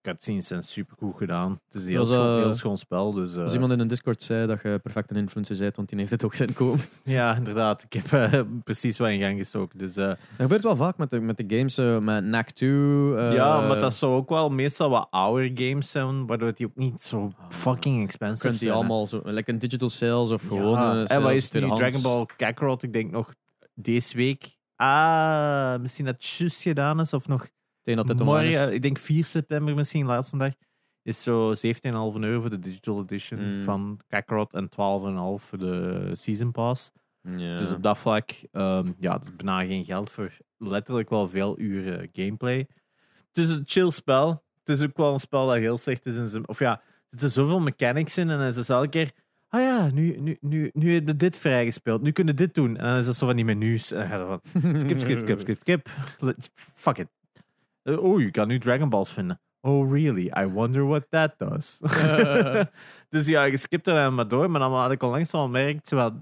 [0.02, 1.60] Cutscenes zijn super goed gedaan.
[1.66, 3.12] Het is een heel, Was, schoon, eh, heel schoon spel.
[3.12, 5.88] Dus, eh, Als iemand in een Discord zei dat je perfect een influencer bent, want
[5.88, 6.80] die heeft het ook zitten komen.
[7.04, 7.82] Ja, inderdaad.
[7.82, 9.78] Ik heb eh, precies wat in gang gestoken.
[9.78, 12.70] Dus, eh, Dat gebeurt wel vaak met de, met de games, eh, met NAC 2.
[13.16, 16.76] eh, ja, maar dat zou ook wel meestal wat ouder games zijn, waardoor die ook
[16.76, 18.70] niet zo fucking expensive die zijn.
[18.70, 18.76] hè.
[18.76, 21.60] allemaal zo, lekker een digital sales of gewoon Ja, eh, en wat is nu.
[21.60, 22.82] Dragon Ball Kakarot?
[22.82, 23.34] Ik denk nog
[23.74, 24.56] deze week.
[24.76, 27.46] Ah, misschien dat het juist gedaan is of nog
[27.84, 28.68] denk dat dit online morgen.
[28.68, 28.74] is.
[28.74, 30.52] Ik denk 4 september misschien, laatste dag.
[31.02, 31.62] Is zo 17,5
[32.20, 33.62] euro voor de digital edition Mm.
[33.62, 36.90] van Kakarot en 12,5 voor de season pass.
[37.58, 41.58] Dus op dat vlak, ehm, ja, dat is bijna geen geld voor letterlijk wel veel
[41.58, 42.58] uren gameplay.
[43.28, 44.42] Het is een chill spel.
[44.64, 46.48] Het is ook wel een spel dat heel slecht is in zijn...
[46.48, 49.10] Of ja, er zitten zoveel mechanics in en dan is het elke keer...
[49.48, 52.02] Ah ja, nu, nu, nu, nu heb je dit vrijgespeeld.
[52.02, 52.76] Nu kunnen we dit doen.
[52.76, 53.92] En dan is dat zo van die menus.
[53.92, 54.78] En dan gaat het van...
[54.78, 55.88] Skip, skip, skip, skip, skip.
[56.74, 57.08] Fuck it.
[57.82, 59.40] Eh, Oh, je kan nu Dragon Balls vinden.
[59.60, 60.30] Oh, really?
[60.38, 61.78] I wonder what that does.
[63.14, 64.50] dus ja, je skipt er maar door.
[64.50, 66.12] Maar dan had ik al langs al gemerkt, je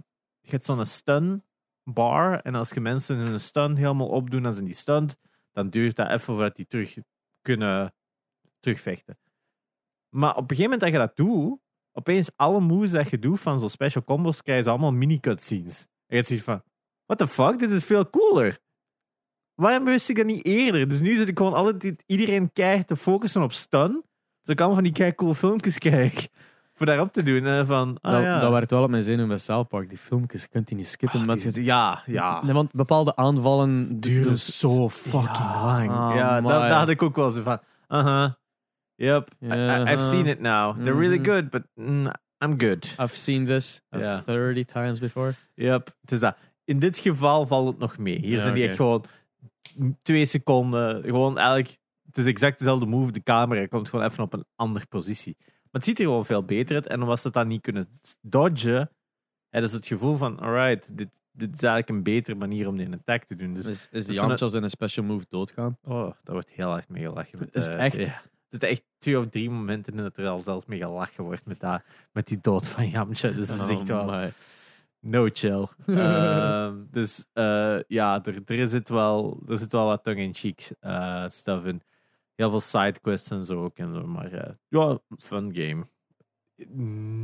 [0.50, 1.44] hebt zo'n stun
[1.84, 2.40] bar.
[2.40, 5.16] En als je mensen hun stun helemaal opdoen als in die stunt,
[5.52, 6.96] dan duurt dat even voordat die terug
[7.42, 7.94] kunnen
[8.61, 9.18] terugvechten.
[10.16, 11.58] Maar op een gegeven moment dat je dat doet,
[11.92, 15.80] opeens alle moves dat je doet van zo'n special combos, krijg je allemaal mini-cutscenes.
[15.82, 16.62] En je hebt zoiets van,
[17.06, 18.58] what the fuck, dit is veel cooler.
[19.61, 20.88] Waarom wist ik dat niet eerder?
[20.88, 23.88] Dus nu zit ik gewoon altijd iedereen keihard te focussen op stun.
[23.90, 24.04] Zodat
[24.44, 26.26] ik allemaal van die kei cool filmpjes krijg.
[26.74, 27.46] Voor daarop te doen.
[27.46, 28.40] En van, ah, dat, ja.
[28.40, 29.88] dat werkt wel op mijn zenuw bij South Park.
[29.88, 31.20] Die filmpjes kunt je niet skippen.
[31.20, 32.44] Ah, met die ja, ja.
[32.44, 35.90] Nee, want bepaalde aanvallen duren dus- zo fucking Ja, lang.
[35.90, 37.58] ah, ja, maar daar, had ik ook wel zo van.
[37.88, 38.30] Uh-huh.
[38.94, 40.82] Yep, I- I, I've seen it now.
[40.82, 41.30] They're really Mhm.
[41.30, 42.06] good, but mm,
[42.44, 42.94] I'm good.
[42.98, 44.22] I've seen this Ja.
[44.26, 45.32] 30 times before.
[45.54, 46.36] Yep, het is dat.
[46.64, 48.18] In dit geval valt het nog mee.
[48.18, 49.04] Hier Ja, zijn die echt gewoon
[50.02, 51.02] twee seconden.
[51.02, 53.12] Gewoon eigenlijk, het is exact dezelfde move.
[53.12, 55.36] De camera komt gewoon even op een andere positie.
[55.38, 56.86] Maar het ziet er gewoon veel beter uit.
[56.86, 58.90] En omdat ze het dan niet kunnen dodgen,
[59.48, 62.92] heb je het gevoel van, alright, dit, dit is eigenlijk een betere manier om die
[62.92, 63.54] attack te doen.
[63.54, 65.78] Dus Is, is als in een special move doodgaan?
[65.82, 67.38] Oh, dat wordt heel hard mee gelachen.
[67.38, 67.96] Met, Is het eh, echt?
[67.96, 68.22] Ja.
[68.50, 71.46] Er zitten echt twee of drie momenten in dat er al zelfs mee gelachen wordt
[71.46, 71.82] met, dat,
[72.12, 73.28] met die dood van Yamcha.
[73.28, 74.24] Dus dat is echt wel Oh.
[75.01, 75.68] No chill.
[75.86, 81.64] Ehm, dus eh, ja, er, er, zit wel, er zit wel wat tongue-in-cheek eh, stuff
[81.64, 81.82] in.
[82.34, 83.78] Heel veel sidequests en zo ook.
[83.78, 85.86] En zo, maar eh, ja, fun game.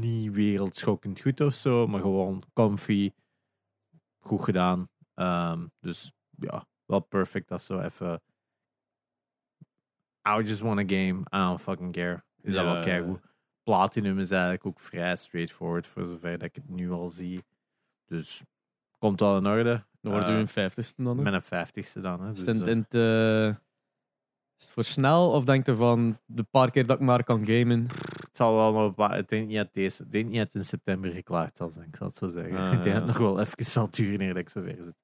[0.01, 3.11] Niet wereldschokkend goed of zo, maar gewoon comfy.
[4.19, 4.89] Goed gedaan.
[5.15, 8.23] Ehm, dus ja, wel perfect dat zo even.
[10.29, 11.21] I just want a game.
[11.21, 12.25] I don't fucking care.
[12.43, 13.21] Is dat wel keigoed.
[13.63, 17.45] Platinum is eigenlijk ook vrij straightforward voor zover dat ik het nu al zie.
[18.07, 18.43] Dus
[18.99, 19.85] komt wel in orde.
[20.01, 21.23] Dan wordt Eh, u een vijftigste dan.
[21.23, 22.21] Met een vijftigste dan.
[22.23, 22.33] Hè.
[22.33, 23.49] Is Dus, het, in, eh, het, eh,
[24.59, 27.47] is het voor snel of denk je van de paar keer dat ik maar kan
[27.47, 27.87] gamen?
[28.37, 30.47] het zal wel nog een paar- Ik denk niet dat deze, ik denk niet dat
[30.47, 31.89] het in september geklaard zal zijn.
[31.89, 32.57] Ik zal het zo zeggen.
[32.59, 34.95] Ah, ik denk dat het nog wel even zal duren eer dat ik zover zit.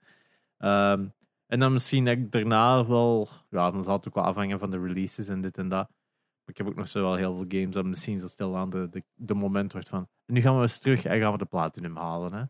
[0.58, 1.06] Ehm,
[1.46, 4.70] en dan misschien dat ik daarna wel, ja, dan zal het ook wel afhangen van
[4.70, 5.88] de releases en dit en dat.
[6.46, 8.88] ik heb ook nog zo wel heel veel games dat misschien zo stil aan de,
[8.90, 10.08] de, de moment wordt van.
[10.26, 12.32] Nu gaan we eens terug en gaan we de platinum halen.
[12.32, 12.42] Hè?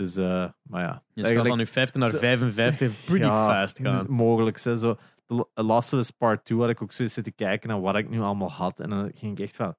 [0.00, 1.02] Dus, eh, maar ja.
[1.12, 4.06] Je gaat van nu 50 naar zo- 55 pretty Ja, fast gaan.
[4.10, 4.60] Mogelijk.
[4.62, 4.76] Hè?
[4.76, 4.96] Zo,
[5.26, 8.08] de Last of Us Part 2 had ik ook zo zitten kijken naar wat ik
[8.08, 8.80] nu allemaal had.
[8.80, 9.74] En dan ging ik echt van.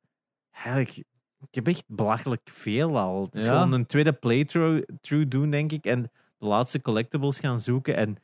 [0.52, 0.98] Eigenlijk,
[1.40, 3.24] ik heb echt belachelijk veel al.
[3.26, 3.54] Het is Ja.
[3.58, 5.86] gewoon een tweede playthrough through doen, denk ik.
[5.86, 6.02] En
[6.38, 7.96] de laatste collectibles gaan zoeken.
[7.96, 8.18] En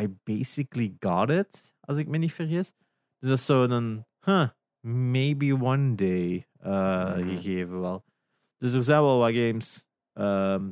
[0.00, 2.72] I basically got it, als ik me niet vergis.
[3.18, 4.48] Dus dat is zo'n, huh,
[4.80, 7.28] maybe one day eh, Mhm.
[7.28, 8.04] gegeven wel.
[8.58, 10.70] Dus er zijn wel wat games ehm,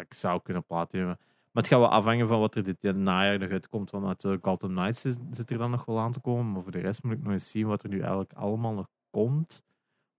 [0.00, 1.18] dat, ik zou kunnen platinumen.
[1.52, 3.90] Maar het gaat wel afhangen van wat er dit najaar nog uitkomt.
[3.90, 6.52] Want natuurlijk Gotham Knights is- zit er dan nog wel aan te komen.
[6.52, 8.86] Maar voor de rest moet ik nog eens zien wat er nu eigenlijk allemaal nog
[9.10, 9.62] komt.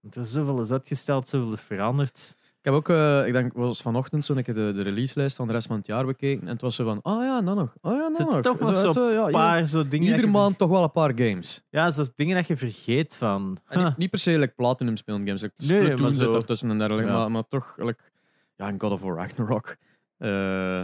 [0.01, 2.35] Want er is zoveel is uitgesteld, zoveel is veranderd.
[2.39, 5.53] Ik heb ook, eh, ik denk, was vanochtend toen ik de, de releaselijst van de
[5.53, 6.41] rest van het jaar bekeken.
[6.41, 7.73] En het was zo van, oh ja, dan nog.
[7.81, 8.41] Oh ja, er nog.
[8.41, 10.07] toch nog zo ja, Een paar zo dingen.
[10.07, 11.61] Iedere maand toch wel een paar games.
[11.69, 13.57] Ja, zo dingen dat je vergeet van.
[13.67, 15.41] Huh, niet, niet per se like platinum spelen games.
[15.41, 17.11] Like Nee, Splatoon maar zit er tussen en dergelijke.
[17.11, 17.17] Ja.
[17.17, 18.03] Maar, maar toch, like,
[18.61, 19.75] ja, een God of War Ragnarok.
[20.17, 20.81] Eh,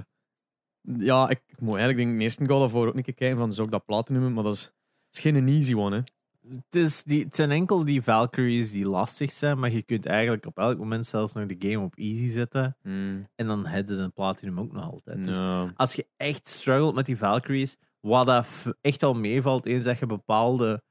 [0.81, 3.37] ja, ik moet eigenlijk denk, ik, de eerste God of War ook een keer kijken
[3.37, 4.33] van, zou ik dat platinum?
[4.33, 4.71] Maar dat is,
[5.11, 6.01] is geen easy one, hè.
[6.55, 9.59] het, is die, het zijn enkel die Valkyries die lastig zijn.
[9.59, 12.77] Maar je kunt eigenlijk op elk moment zelfs nog de game op easy zetten.
[13.35, 15.23] En dan hebben ze een platinum ook nog altijd.
[15.23, 15.39] Dus
[15.75, 18.47] als je echt struggelt met die Valkyries, wat dat
[18.81, 20.83] echt al meevalt, is dat je bepaalde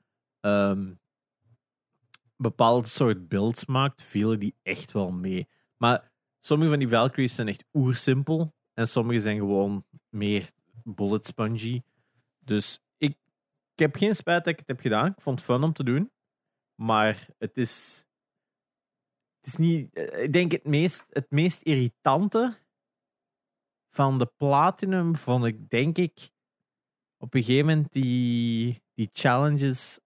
[2.36, 5.48] bepaalde soort builds maakt, vielen die echt wel mee.
[5.76, 6.10] Maar
[6.46, 10.50] sommige van die Valkyries zijn echt oersimpel en sommige zijn gewoon meer
[10.84, 11.82] bullet spongy.
[12.38, 13.10] Dus ik,
[13.72, 15.06] ik heb geen spijt dat ik het heb gedaan.
[15.06, 16.10] Ik vond het fun om te doen.
[16.74, 18.04] Maar het is.
[19.36, 19.98] Het is niet.
[19.98, 22.58] Ik denk het meest, het meest irritante
[23.90, 26.30] van de Platinum vond ik, denk ik,
[27.16, 30.00] op een gegeven moment die, die challenges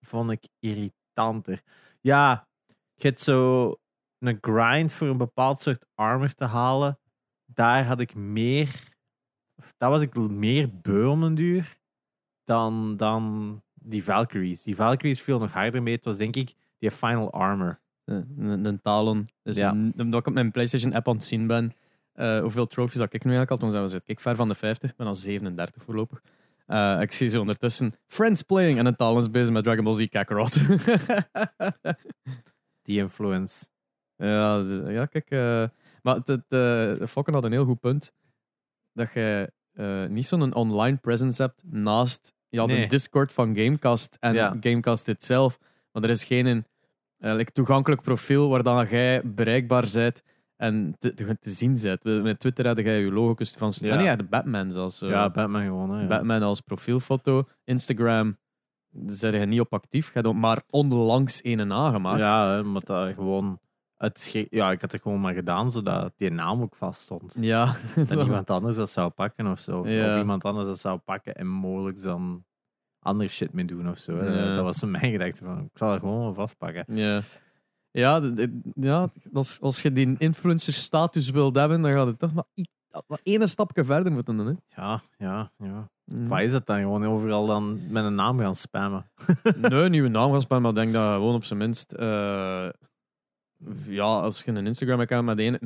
[0.00, 1.62] vond ik irritanter.
[2.00, 2.48] Ja,
[2.94, 3.72] je hebt zo
[4.18, 6.98] een grind voor een bepaald soort armor te halen.
[7.44, 8.94] Daar had ik meer.
[9.76, 11.76] Daar was ik meer beu om een duur
[12.44, 14.62] dan, dan die Valkyries.
[14.62, 15.94] Die Valkyries viel nog harder mee.
[15.94, 17.80] Het was denk ik die final armor.
[18.04, 19.28] Een, een Talon.
[19.42, 19.70] Dus Ja.
[19.70, 21.74] een- omdat ik op mijn PlayStation app aan het zien ben.
[22.12, 23.72] eh, hoeveel trophies dat ik nu eigenlijk had.
[23.72, 24.90] Toen zit ik ver van de 50.
[24.90, 26.22] Ik ben al 37 voorlopig.
[26.66, 30.08] Eh, ik zie ze ondertussen Friends playing en een Talons bezig met Dragon Ball Z
[30.08, 30.54] Kakarot.
[32.82, 33.66] Die influence.
[34.16, 34.58] Ja,
[34.88, 35.30] ja, kijk.
[35.30, 35.64] eh,
[36.02, 38.12] maar het, eh, Fokken had een heel goed punt.
[38.92, 42.88] Dat je eh, niet zo'n online presence hebt naast ja, de Nee.
[42.88, 44.56] Discord van Gamecast en Ja.
[44.60, 45.58] Gamecast itself.
[45.92, 46.66] Maar er is geen een,
[47.18, 50.22] like, toegankelijk profiel waar dan jij bereikbaar bent
[50.56, 52.04] en te, te, te zien bent.
[52.04, 53.72] Met Twitter had jij je logo kust van...
[53.76, 53.90] Ja.
[53.90, 54.98] Ah, nee, ja, de Batman zelfs.
[54.98, 55.90] Ja, Batman gewoon.
[55.90, 56.06] Hè, ja.
[56.06, 57.48] Batman als profielfoto.
[57.64, 58.38] Instagram,
[58.90, 60.06] daar zijn je niet op actief.
[60.14, 62.18] Je hebt maar onlangs een nagemaakt.
[62.18, 63.60] Ja, maar dat gewoon.
[63.96, 67.34] Het ja, ik had het gewoon maar gedaan zodat die naam ook vast stond.
[67.40, 67.74] Ja.
[67.94, 69.78] Dat iemand anders dat zou pakken of zo.
[69.80, 70.12] Of, Ja.
[70.12, 72.44] of iemand anders dat zou pakken en mogelijk dan
[72.98, 74.24] andere shit mee doen of zo.
[74.24, 74.54] Ja.
[74.54, 76.84] Dat was mijn gedachte van, ik zal er gewoon wel vastpakken.
[76.96, 77.22] Ja.
[77.90, 78.20] Ja,
[78.74, 82.44] ja als, als je die influencer status wilt hebben, dan gaat het toch maar,
[83.22, 84.46] één stapje verder moeten doen.
[84.46, 84.82] Hè.
[84.82, 85.88] Ja, ja, ja.
[86.04, 86.28] Mm.
[86.28, 86.78] Wat is het dan?
[86.80, 89.10] Gewoon overal dan met een naam gaan spammen.
[89.60, 91.92] Nee, nieuwe naam gaan spammen, maar ik denk dat gewoon op zijn minst...
[91.92, 92.68] eh,
[93.86, 95.58] ja, als je een Instagram-account met één...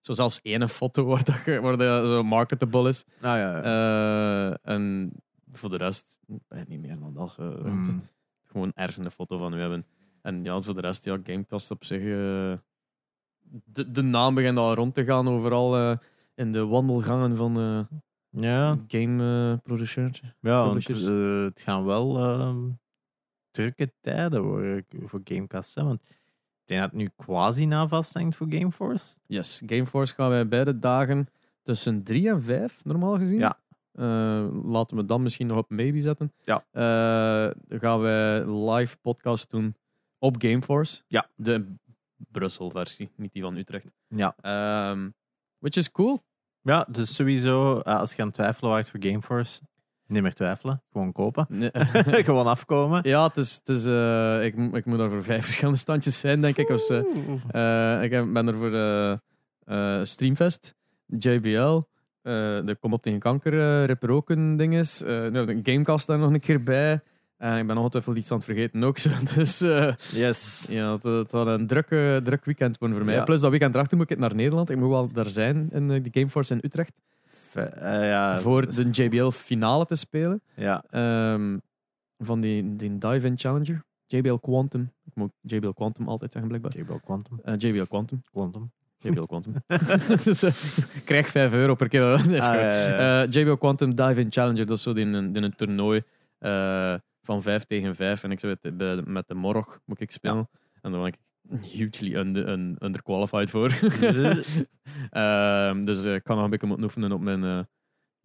[0.00, 3.04] Zo zelfs één foto waar dat, je- waar dat zo marketable is.
[3.20, 3.62] Nou ja.
[3.62, 5.12] Eh, en
[5.48, 6.16] voor de rest,
[6.48, 7.36] eh, niet meer dan dat.
[7.38, 8.02] eh, Mm.
[8.50, 9.86] Gewoon ergens een foto van u hebben.
[10.22, 12.00] En ja, voor de rest, ja, Gamecast op zich.
[13.48, 15.98] de, de naam begint al rond te gaan overal
[16.34, 17.54] in de wandelgangen van
[18.30, 20.22] ja, game producers.
[20.40, 22.58] ja want het gaan wel ehm,
[23.50, 25.74] drukke tijden worden voor Gamecast.
[25.74, 25.84] Hè?
[25.84, 26.02] Want
[26.64, 29.04] denk dat het nu quasi na vasthangt voor Gameforce.
[29.26, 31.28] Yes, Gameforce gaan wij beide dagen
[31.62, 33.38] tussen 3 en 5, normaal gezien.
[33.38, 33.58] Ja.
[33.92, 36.32] Eh, laten we dan misschien nog op maybe zetten.
[36.42, 36.64] Ja.
[36.70, 39.74] Eh, dan gaan wij live podcast doen
[40.18, 41.02] op Gameforce.
[41.08, 41.26] Ja.
[41.36, 41.74] De
[42.16, 43.86] Brussel versie, niet die van Utrecht.
[44.08, 44.34] Ja.
[44.40, 45.08] Ehm
[45.58, 46.22] which is cool.
[46.60, 49.60] Ja, dus sowieso, eh, als je aan het twijfelen waart voor Gameforce,
[50.06, 50.82] niet meer twijfelen.
[50.92, 51.46] Gewoon kopen.
[51.48, 51.70] Nee.
[52.24, 53.00] Gewoon afkomen.
[53.08, 56.40] ja, het is, het is, eh, ik, ik moet er voor vijf verschillende standjes zijn,
[56.40, 56.68] denk ik.
[56.68, 56.90] Of.
[56.90, 58.74] Eh, ik ben er voor
[59.64, 60.74] eh, Streamfest,
[61.06, 61.80] JBL,
[62.22, 67.00] de Kom op tegen kanker, Rip Roken dinges, de Gamecast daar nog een keer bij.
[67.38, 68.98] En ik ben ongetwijfeld iets aan het vergeten ook.
[69.04, 69.10] Zo.
[69.34, 69.58] Dus
[70.12, 70.66] Yes.
[70.68, 71.86] ja, het, het was een druk,
[72.24, 73.14] druk weekend worden voor mij.
[73.14, 73.22] Ja.
[73.22, 74.70] Plus dat weekend erachter moet ik naar Nederland.
[74.70, 76.92] Ik moet wel daar zijn in de Gameforce in Utrecht
[77.80, 80.42] ja, voor de JBL finale te spelen.
[80.56, 81.58] Ja, Ehm,
[82.18, 83.84] van die, die Dive-In Challenger.
[84.06, 84.92] JBL Quantum.
[85.04, 86.76] Ik moet JBL Quantum altijd zeggen, blijkbaar.
[86.76, 87.40] JBL Quantum.
[87.42, 88.22] Eh, JBL Quantum.
[88.30, 88.70] Quantum.
[88.98, 89.54] JBL Quantum.
[90.24, 92.02] dus, eh, ik krijg 5 euro per keer.
[92.12, 92.32] Ah, goed.
[92.32, 93.22] ja, ja, ja.
[93.22, 96.02] Eh, JBL Quantum Dive-In Challenger, dat is zo in een, in een toernooi
[96.38, 98.22] eh, van 5 tegen 5.
[98.22, 98.56] En ik zei,
[99.04, 100.48] met de, Morog moet ik spelen.
[100.82, 101.18] En dan ben ik
[101.60, 103.70] hugely under, un- underqualified voor.
[105.10, 107.60] Ehm, dus eh, ik kan nog een beetje moeten oefenen op mijn eh,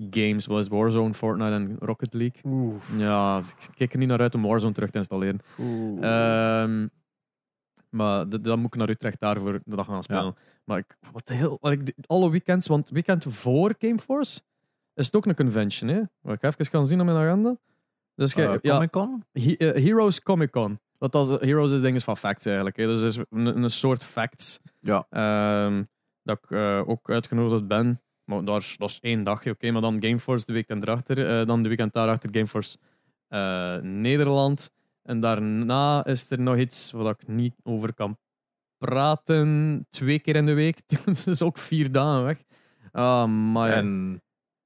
[0.10, 2.42] games, zoals Warzone, Fortnite en Rocket League.
[2.52, 2.98] Oef.
[2.98, 5.40] Ja, ik kijk er niet naar uit om Warzone terug te installeren.
[6.02, 6.88] Ehm,
[7.90, 10.36] maar dan moet ik naar Utrecht daarvoor de dag gaan spelen.
[10.64, 14.42] Maar ik, wat wat ik, alle weekends, want weekend voor Gameforce
[14.94, 16.02] is het ook een convention, hè?
[16.22, 17.58] Wat ik even kan zien op mijn agenda.
[18.16, 19.24] Dus Eh, ja, Comic Con?
[19.32, 20.80] He- Heroes Comic Con.
[21.00, 22.78] Dat was, Heroes is dingen van facts eigenlijk.
[22.78, 22.86] Hè.
[22.86, 24.60] Dus het is een, een soort facts.
[24.80, 25.06] Ja.
[25.10, 25.84] Ehm,
[26.24, 28.02] dat ik eh, ook uitgenodigd ben.
[28.24, 29.72] Maar daar is, dat is één dagje, oké.
[29.72, 31.40] Maar dan Gameforce de weekend erachter.
[31.40, 32.78] eh, dan de weekend daarachter Gameforce
[33.28, 34.72] eh, Nederland.
[35.04, 38.18] En daarna is er nog iets waar ik niet over kan
[38.78, 39.86] praten.
[39.90, 40.80] Twee keer in de week.
[41.06, 42.44] dat is ook vier dagen weg.
[42.92, 44.22] Ah, maar En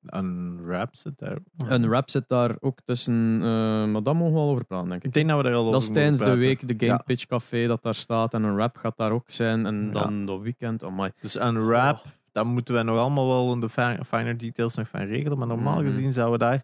[0.06, 1.38] een rap zit daar.
[1.58, 3.36] een rap zit daar ook tussen.
[3.42, 5.08] eh, maar daar mogen we wel over praten, denk ik.
[5.08, 6.98] Ik denk dat we daar al over Dat is tijdens de week de Game Ja.
[7.06, 8.34] Pitch Café dat daar staat.
[8.34, 9.66] En een rap gaat daar ook zijn.
[9.66, 10.84] En dan dat weekend.
[10.84, 11.12] Oh my.
[11.22, 12.06] Dus een rap, Oh.
[12.32, 15.38] daar moeten we nog allemaal wel in de fi- finer details nog van regelen.
[15.38, 15.84] Maar normaal Mhm.
[15.86, 16.64] gezien zouden we daar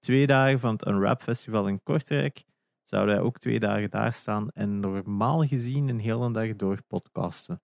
[0.00, 2.44] twee dagen van het Unwrap Festival in Kortrijk,
[2.84, 7.60] zouden wij ook twee dagen daar staan en normaal gezien een hele dag door podcasten.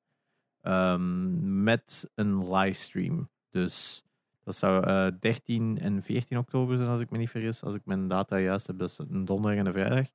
[0.60, 3.28] Ehm, met een livestream.
[3.50, 4.04] Dus
[4.46, 7.62] dat zou eh 13 en 14 oktober zijn, als ik me niet vergis.
[7.64, 10.06] Als ik mijn data juist heb, dat is een donderdag en een vrijdag.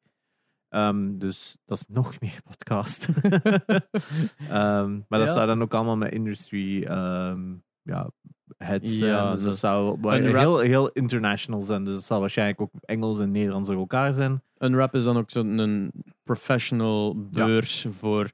[0.69, 3.07] Ehm, dus dat is nog meer podcast.
[4.49, 5.33] Ehm, maar dat Ja.
[5.33, 8.09] zou dan ook allemaal met industry ehm, ja,
[8.57, 9.11] heads zijn.
[9.11, 11.83] Ja, dus dat zou heel, heel international zijn.
[11.83, 14.43] Dus dat zal waarschijnlijk ook Engels en Nederlands door elkaar zijn.
[14.57, 15.91] Een rap is dan ook zo'n
[16.23, 17.45] professional Ja.
[17.45, 18.31] beurs voor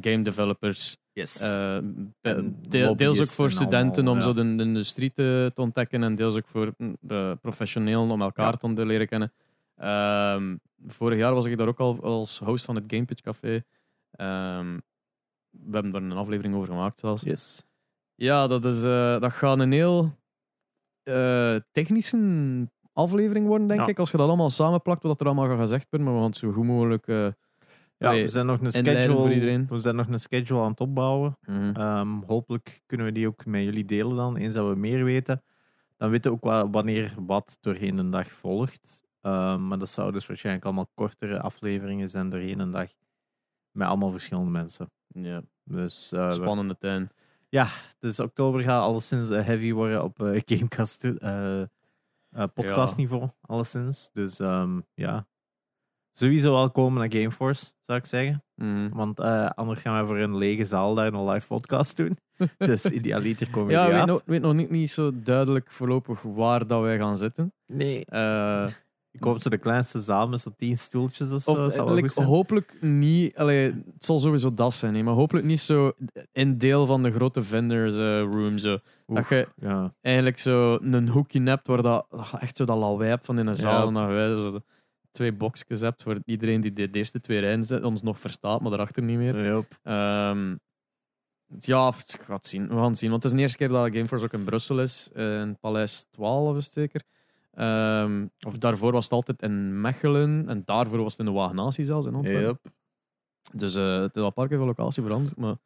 [0.00, 0.96] game developers.
[1.20, 1.40] Yes.
[1.40, 1.78] Eh,
[2.20, 4.42] de- deels ook voor en studenten allemaal, om ja.
[4.42, 6.02] zo de, de industrie te, te ontdekken.
[6.02, 8.72] En deels ook voor mm, de professionelen om elkaar Ja.
[8.74, 9.32] te leren kennen.
[9.76, 10.56] Ehm,
[10.86, 13.62] vorig jaar was ik daar ook al als host van het Game Pitch Café.
[14.10, 14.78] Ehm,
[15.50, 17.22] we hebben daar een aflevering over gemaakt zelfs.
[17.22, 17.64] yes.
[18.14, 20.18] Ja, dat, is, eh, dat gaat een heel
[21.02, 23.86] eh, technische aflevering worden, denk Ja.
[23.86, 23.98] ik.
[23.98, 26.08] Als je dat allemaal samenplakt, wat er allemaal gaat gezegd worden.
[26.08, 27.06] Maar we gaan het zo goed mogelijk...
[28.02, 28.66] Ja, we zijn nog een
[29.02, 29.28] schedule,
[29.68, 31.36] we zijn nog een schedule aan het opbouwen.
[31.42, 31.70] mhm.
[31.76, 35.42] Ehm, hopelijk kunnen we die ook met jullie delen dan, eens dat we meer weten.
[35.96, 39.02] Dan weten we ook wa- wanneer wat doorheen een dag volgt.
[39.20, 42.90] Ehm, maar dat zouden dus waarschijnlijk allemaal kortere afleveringen zijn doorheen een dag.
[43.70, 44.90] Met allemaal verschillende mensen.
[45.08, 47.10] ja, Dus, eh, spannende tuin.
[47.98, 51.66] dus oktober gaat alleszins eh, heavy worden op eh, Gamecast eh, eh,
[52.54, 53.28] podcastniveau.
[53.40, 54.10] Alleszins.
[54.12, 55.26] Dus ehm, ja.
[56.12, 58.44] Sowieso wel komen naar Gameforce, zou ik zeggen.
[58.54, 58.88] Mhm.
[58.88, 62.18] Want eh, anders gaan we voor een lege zaal daar een live podcast doen.
[62.58, 66.22] dus idealiter komen we Ja, ik weet nog, weet nog niet, niet zo duidelijk voorlopig
[66.22, 67.52] waar dat wij gaan zitten.
[67.66, 68.04] Nee.
[68.04, 68.66] Eh,
[69.12, 71.66] Ik hoop zo de kleinste zaal met zo tien stoeltjes of zo.
[71.66, 73.36] of, like, hopelijk niet...
[73.36, 75.92] Allee, het zal sowieso dat zijn, hè, maar hopelijk niet zo
[76.32, 78.58] in deel van de grote vendors eh, room.
[78.58, 78.78] Zo.
[79.06, 79.94] Dat je ja.
[80.00, 82.06] eigenlijk zo een hoekje hebt waar dat,
[82.40, 83.92] echt zo dat lawaai hebt van in een zaal.
[83.92, 84.34] Ja.
[84.34, 84.62] Zo de
[85.10, 88.70] twee boxjes hebt voor iedereen die de, eerste twee rijen zit, ons nog verstaat, maar
[88.70, 89.44] daarachter niet meer.
[89.44, 89.78] Yup.
[89.82, 90.56] Ehm,
[91.58, 92.68] ja, ik ga het zien.
[92.68, 93.10] We gaan het zien.
[93.10, 95.10] Want het is de eerste keer dat Gameforce ook in Brussel is.
[95.12, 97.02] eh, in Paleis 12 is zeker.
[98.46, 100.48] Of daarvoor was het altijd in Mechelen.
[100.48, 102.06] En daarvoor was het in de Wagenatie zelfs.
[102.06, 102.42] In Antwerpen.
[102.42, 102.60] Yup.
[103.52, 105.36] Dus eh, het is al een paar keer van locatie veranderd.
[105.36, 105.56] Maar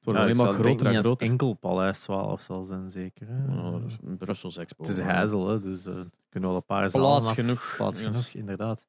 [0.00, 1.26] het wordt Ja, alleen ik maar zou denken groter en groter.
[1.26, 3.26] enkel Paleis 12 zal zijn, zeker.
[3.30, 3.80] hè.
[4.16, 4.82] Brussels Expo.
[4.82, 7.74] Het is Hazel, hè, dus eh kunnen wel een paar zalen Plaats af- genoeg.
[7.76, 8.08] Plaats Yes.
[8.08, 8.86] genoeg, inderdaad.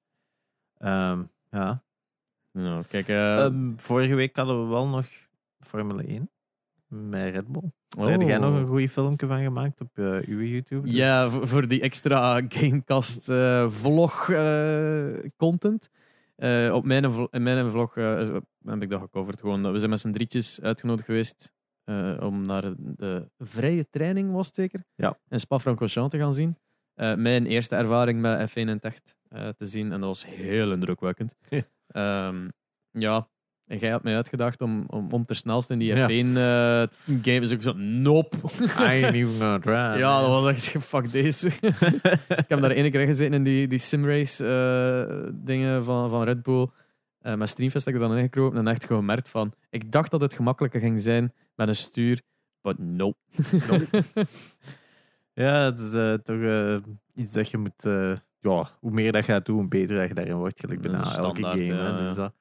[0.77, 1.83] Ehm, ja.
[2.51, 5.05] Ja, kijk, eh, Ehm, vorige week hadden we wel nog
[5.59, 6.29] Formule 1
[6.87, 7.71] met Red Bull.
[7.97, 8.07] oh.
[8.07, 10.81] Heb jij nog een goed filmpje van gemaakt op eh, uw YouTube?
[10.87, 13.69] Dus- Ja, voor, die extra Gamecast eh,
[16.41, 19.39] eh, op mijn, in mijn vlog eh, heb ik dat gecoverd.
[19.39, 21.51] Gewoon, we zijn met z'n drietjes uitgenodigd geweest
[21.83, 24.83] eh, om naar de vrije training, was het zeker?
[24.95, 25.19] Ja.
[25.27, 26.57] In Spa-Francorchamps te gaan zien.
[27.15, 29.91] Mijn eerste ervaring met F1 in het echt eh, te zien.
[29.91, 31.35] En dat was heel indrukwekkend.
[31.49, 31.63] Ja.
[31.87, 32.49] Ehm,
[32.91, 33.29] ja,
[33.71, 36.09] en jij had mij uitgedacht om, om, om ter snelste in die Ja.
[36.09, 37.39] F1-game.
[37.39, 38.37] dus ik zo, nope.
[38.37, 39.99] I ain't even gonna try.
[39.99, 41.47] Ja, dat was echt fuck deze.
[42.41, 46.43] ik heb daar ene keer gezeten in die, die simrace eh, dingen van, van Red
[46.43, 46.67] Bull.
[47.19, 49.53] Eh met Streamfest heb ik dan ingekropen en echt gemerkt van...
[49.69, 52.21] Ik dacht dat het gemakkelijker ging zijn met een stuur,
[52.61, 53.17] but nope.
[55.33, 56.77] Ja, het is eh, toch eh,
[57.13, 60.07] iets dat je moet, eh, ja, hoe meer dat je dat doet, hoe beter dat
[60.07, 60.59] je daarin wordt.
[60.59, 61.73] Gelijk bijna Een elke game.
[61.73, 62.13] hè, ja, dus ja.
[62.15, 62.33] dat.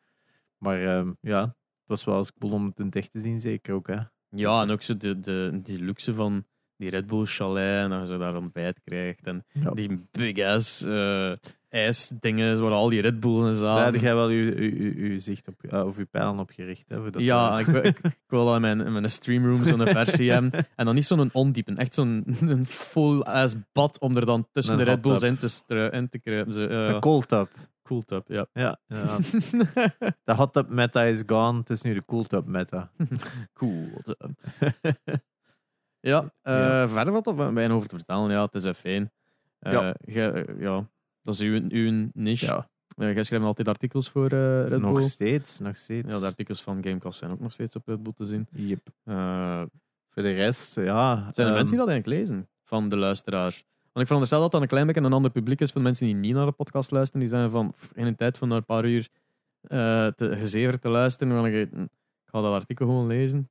[0.64, 3.74] Maar ehm, ja, het was wel eens cool om het in echt te zien, zeker
[3.74, 3.86] ook.
[3.86, 3.98] Hè.
[4.28, 6.44] Ja, en ook zo de, de, die luxe van
[6.76, 9.26] die Red Bull chalet en dat je zo daar ontbijt krijgt.
[9.26, 9.70] En Ja.
[9.70, 11.32] die big ass eh
[11.68, 13.92] ijsdingen waar al die Red Bulls in Daar zaten.
[13.92, 16.88] heb jij wel je, je, je, je zicht op, eh, of je pijlen op gericht.
[16.88, 19.62] Hè, voor dat Ja, ik, wil- ik, ik wil dat in mijn, in mijn streamroom
[19.64, 20.66] zo'n versie hebben.
[20.76, 24.84] En dan niet zo'n ondiepen, echt zo'n een full-ass bad om er dan tussen Een
[24.84, 26.52] de Red Bulls in te, stru- in te kruipen.
[26.52, 27.48] Zo, eh, Een cold tub.
[27.90, 28.46] Cool tub, ja.
[28.52, 28.78] Ja,
[30.24, 31.58] de hot tub meta is gone.
[31.58, 32.90] Het is nu de cool tub meta.
[33.58, 34.28] cool tub.
[36.10, 38.30] ja, eh, verder wat op mijn over te vertellen.
[38.30, 39.10] Ja, het is even fijn.
[39.58, 39.92] Eh,
[40.58, 40.88] Ja.
[41.22, 42.46] dat is uw, uw niche.
[42.46, 45.08] Ja, Eh, jij schrijft altijd artikels voor eh, Red nog Bull.
[45.08, 45.58] steeds.
[45.58, 46.12] Nog steeds.
[46.12, 48.46] Ja, de artikels van Gamecast zijn ook nog steeds op Red Bull te zien.
[48.50, 48.88] Yep.
[50.12, 51.14] Voor de rest, ja.
[51.32, 52.48] zijn er ehm, mensen die dat eigenlijk lezen?
[52.64, 53.62] Van de luisteraar?
[53.92, 56.14] Want ik veronderstel dat dat een klein beetje een ander publiek is van mensen die
[56.14, 57.20] niet naar de podcast luisteren.
[57.20, 59.08] Die zijn van in een tijd van na een paar uur
[59.60, 61.44] eh te, gezever te luisteren.
[61.44, 61.88] Ik, ik
[62.24, 63.50] ga dat artikel gewoon lezen.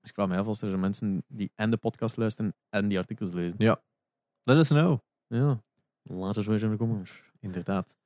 [0.00, 2.88] Dus ik vraag me af als er zijn mensen die en de podcast luisteren en
[2.88, 3.54] die artikels lezen.
[4.42, 4.98] Let us know.
[5.26, 5.62] Ja,
[6.02, 7.22] laat eens weten in de comments.
[7.40, 7.96] Inderdaad.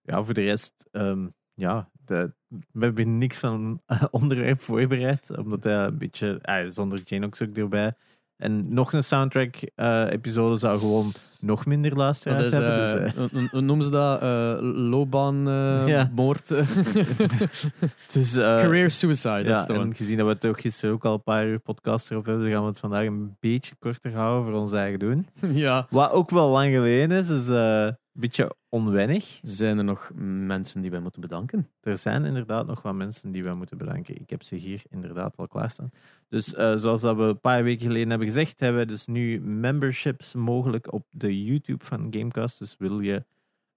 [0.00, 5.84] Ja, voor de rest, ehm, ja, de, we hebben niks van onderwerp voorbereid, omdat hij
[5.84, 7.96] een beetje, ah, zonder Janox ook erbij.
[8.36, 12.80] En nog een soundtrack-episode zou gewoon nog minder Dat luisteraars is, hebben.
[12.80, 14.22] Dus, eh, eh, hoe- hoe noemen ze dat?
[14.22, 16.10] eh loopbaan, eh, Ja.
[16.14, 16.48] moord.
[18.12, 19.94] dus, eh, Career suicide, dat ja, en one.
[19.94, 22.68] gezien dat we toch gisteren ook al een paar uur podcast erop hebben, gaan we
[22.68, 25.26] het vandaag een beetje korter houden voor ons eigen doen.
[25.64, 25.86] ja.
[25.90, 27.88] Wat ook wel lang geleden is, dus eh,
[28.20, 29.38] beetje onwennig.
[29.42, 30.10] Zijn er nog
[30.46, 31.70] mensen die wij moeten bedanken?
[31.80, 34.20] Er zijn inderdaad nog wat mensen die wij moeten bedanken.
[34.20, 35.90] Ik heb ze hier inderdaad al klaarstaan.
[36.28, 39.40] Dus eh, zoals dat we een paar weken geleden hebben gezegd, hebben we dus nu
[39.40, 42.58] memberships mogelijk op de YouTube van Gamecast.
[42.58, 43.24] Dus wil je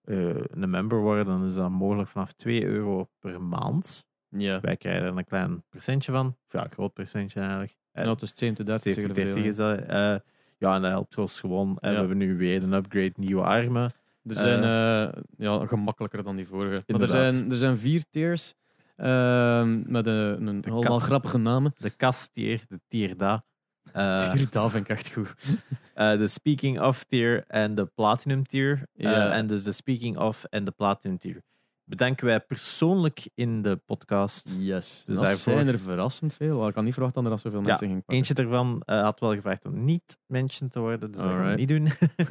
[0.03, 4.05] eh, een member worden, dan is dat mogelijk vanaf 2 euro per maand.
[4.29, 4.59] Ja.
[4.61, 6.27] Wij krijgen er een klein percentje van.
[6.27, 7.75] Of ja, een groot percentje eigenlijk.
[7.91, 9.79] Ja, het is 70, 30 70, zeker de 30 is dat.
[9.79, 10.27] eh,
[10.57, 11.77] ja, en dat helpt ons gewoon.
[11.79, 11.93] En Ja.
[11.93, 13.91] we hebben nu weer een upgrade, nieuwe armen.
[14.27, 16.83] Er zijn eh, ja, gemakkelijker dan die vorige.
[16.87, 18.53] Maar er zijn, er zijn vier tiers
[18.95, 21.05] ehm, met een, een De al wel kast.
[21.05, 21.73] grappige namen.
[21.77, 23.45] De kasttier, de tier da.
[23.93, 25.33] Eh, Tier, dat vind ik echt goed.
[25.93, 28.87] Eh, de Speaking of tier en de Platinum tier.
[28.95, 31.41] Eh, en dus de Speaking of en de Platinum tier.
[31.89, 34.53] Bedanken wij persoonlijk in de podcast.
[34.57, 35.03] Yes.
[35.05, 36.67] Dus dat daarvoor- zijn er verrassend veel.
[36.67, 38.15] Ik had niet verwacht dat er zoveel mensen gingen pakken.
[38.15, 41.55] Eentje daarvan eh, had wel gevraagd om niet mention te worden, dus dat gaan we
[41.55, 41.83] niet doen.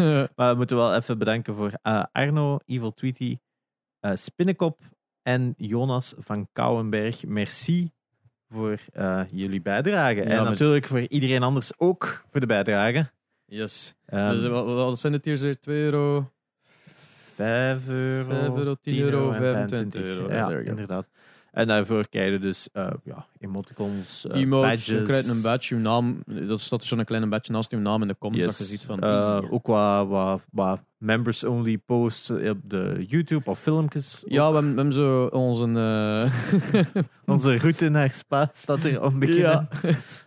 [0.36, 3.38] maar we moeten wel even bedanken voor eh, Arno, Evil Tweety,
[4.00, 4.80] eh Spinnekop
[5.22, 7.24] en Jonas van Kouwenberg.
[7.26, 7.92] Merci
[8.48, 8.78] voor
[9.30, 10.14] jullie bijdrage.
[10.16, 13.10] Ja, en maar- natuurlijk voor iedereen anders ook voor de bijdrage.
[13.44, 13.94] yes.
[14.04, 15.58] Ehm, dus, wat, wat zijn tiers weer?
[15.60, 16.30] 2 euro?
[17.36, 20.28] 5 euro, 5 euro, 10 10 euro, en 25 euro.
[20.30, 21.06] Ja, inderdaad.
[21.56, 25.06] En daarvoor krijg je dus eh, ja, emoticons, eh, Emotes, je badges.
[25.08, 26.22] krijgt een badge, uw naam.
[26.26, 28.46] Dat staat zo'n kleine badge naast uw naam in de comments.
[28.46, 28.58] Yes.
[28.58, 29.00] Dat je ziet van...
[29.00, 34.22] Eh, ook wat, wat, wat members-only posts op de YouTube of filmpjes.
[34.26, 35.66] Ja, we hebben, we hebben zo onze...
[37.34, 39.38] Onze route naar Spa staat er onbekend.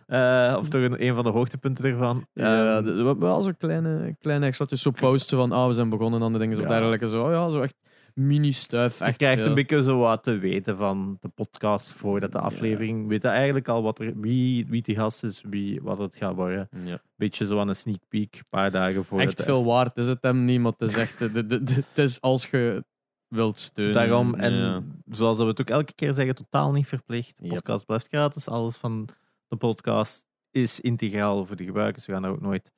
[0.06, 0.56] Ja.
[0.60, 2.26] Of toch een, een van de hoogtepunten ervan.
[2.32, 5.88] Ja, Ehm, we hebben wel zo'n kleine, kleine extraatjes, zo posts van, ah, we zijn
[5.90, 6.68] begonnen aan de dingen, zo Ja.
[6.68, 7.08] dergelijke.
[7.08, 7.74] Zo, ja, zo echt
[8.14, 8.98] mini-stuff.
[9.06, 9.48] je krijgt veel.
[9.48, 13.08] een beetje zo wat te weten van de podcast voordat de aflevering.
[13.08, 16.34] Weet je eigenlijk al wat er, wie, wie die gast is, wie, wat het gaat
[16.34, 16.68] worden.
[16.84, 17.00] Ja.
[17.16, 20.22] Beetje zo aan een sneak peek, een paar dagen voor Echt veel waard is het
[20.22, 22.84] hem niet, maar het is echt, het is als je
[23.28, 23.94] wilt steunen.
[23.94, 24.82] Daarom, en Ja.
[25.10, 27.36] zoals we het ook elke keer zeggen, totaal niet verplicht.
[27.36, 27.54] De Yep.
[27.54, 28.48] podcast blijft gratis.
[28.48, 29.08] Alles van
[29.48, 32.06] de podcast is integraal voor de gebruikers.
[32.06, 32.72] We gaan daar ook nooit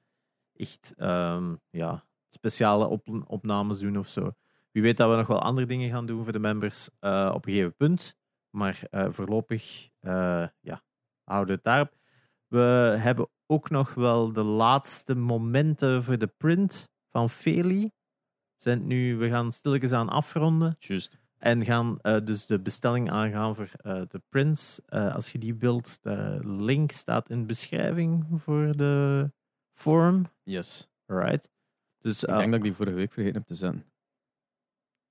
[0.57, 4.33] echt ehm, ja, speciale op- opnames doen of zo.
[4.73, 7.47] Wie weet dat we nog wel andere dingen gaan doen voor de members eh, op
[7.47, 8.17] een gegeven punt.
[8.51, 10.83] Maar eh, voorlopig eh, ja,
[11.25, 11.97] houden we het daarop.
[12.47, 17.91] We hebben ook nog wel de laatste momenten voor de print van Feli.
[18.55, 20.77] Zijn nu, we gaan stilletjes aan afronden.
[20.79, 21.21] Juist.
[21.39, 24.81] En gaan dus de bestelling aangaan voor de prints.
[24.89, 29.31] Als je die wilt, de link staat in de beschrijving voor de
[29.73, 30.27] forum.
[30.43, 30.89] Yes.
[31.07, 31.51] Alright.
[31.99, 33.92] Dus Ik denk dat ik die vorige week vergeten heb te zetten.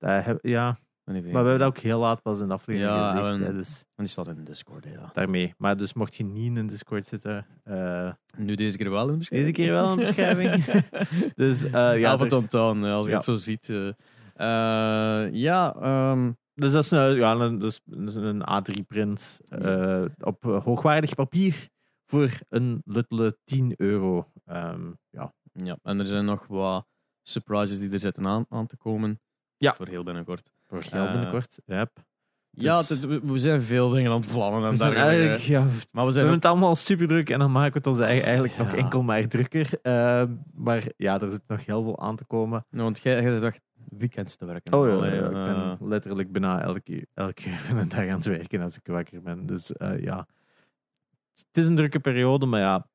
[0.08, 3.34] Heb- ja, maar we hebben dat ook heel laat pas in de aflevering Ja, gezegd.
[3.34, 5.10] en- hè, dus En die staat in de Discord, ja.
[5.12, 5.54] daarmee.
[5.58, 9.18] Maar dus mocht je niet in Discord zitten, eh, Nu deze keer wel in de
[9.18, 9.54] beschrijving.
[9.56, 10.64] Deze keer wel in de beschrijving.
[11.34, 13.16] dus eh, ja, er- onthouden, als je Ja.
[13.16, 13.68] het zo ziet.
[13.68, 13.88] eh.
[14.34, 20.44] Eh, ja, ehm, dus dat is een, ja, een, dus, dus een A3-print eh, op
[20.44, 21.68] eh, hoogwaardig papier
[22.06, 24.26] voor een luttele 10 euro.
[24.44, 26.86] Ehm, ja, ja, en er zijn nog wat
[27.22, 29.20] surprises die er zitten aan, aan te komen.
[29.62, 29.74] Ja.
[29.74, 30.50] Voor heel binnenkort.
[30.66, 31.58] Voor heel Eh, binnenkort.
[31.66, 31.90] Yep.
[32.50, 34.64] Ja, Dus- het- we, zijn veel dingen aan het plannen.
[34.64, 37.52] En We zijn eigenlijk, ja, Maar we zijn ook, het allemaal super druk en dan
[37.52, 38.76] maken we het ons eigen eigenlijk nog Ja.
[38.76, 39.68] enkel maar drukker.
[39.82, 40.24] Eh,
[40.54, 42.64] maar ja, er zit nog heel veel aan te komen.
[42.70, 43.60] nou, want jij, zit echt
[43.98, 44.72] weekends te werken.
[44.72, 48.08] Oh ja, Allee, ja, ik eh, ben letterlijk bijna elke, elke van de dag aan
[48.16, 49.46] het werken als ik wakker ben.
[49.46, 50.26] Dus eh, ja,
[51.34, 52.86] het is een drukke periode, maar ja,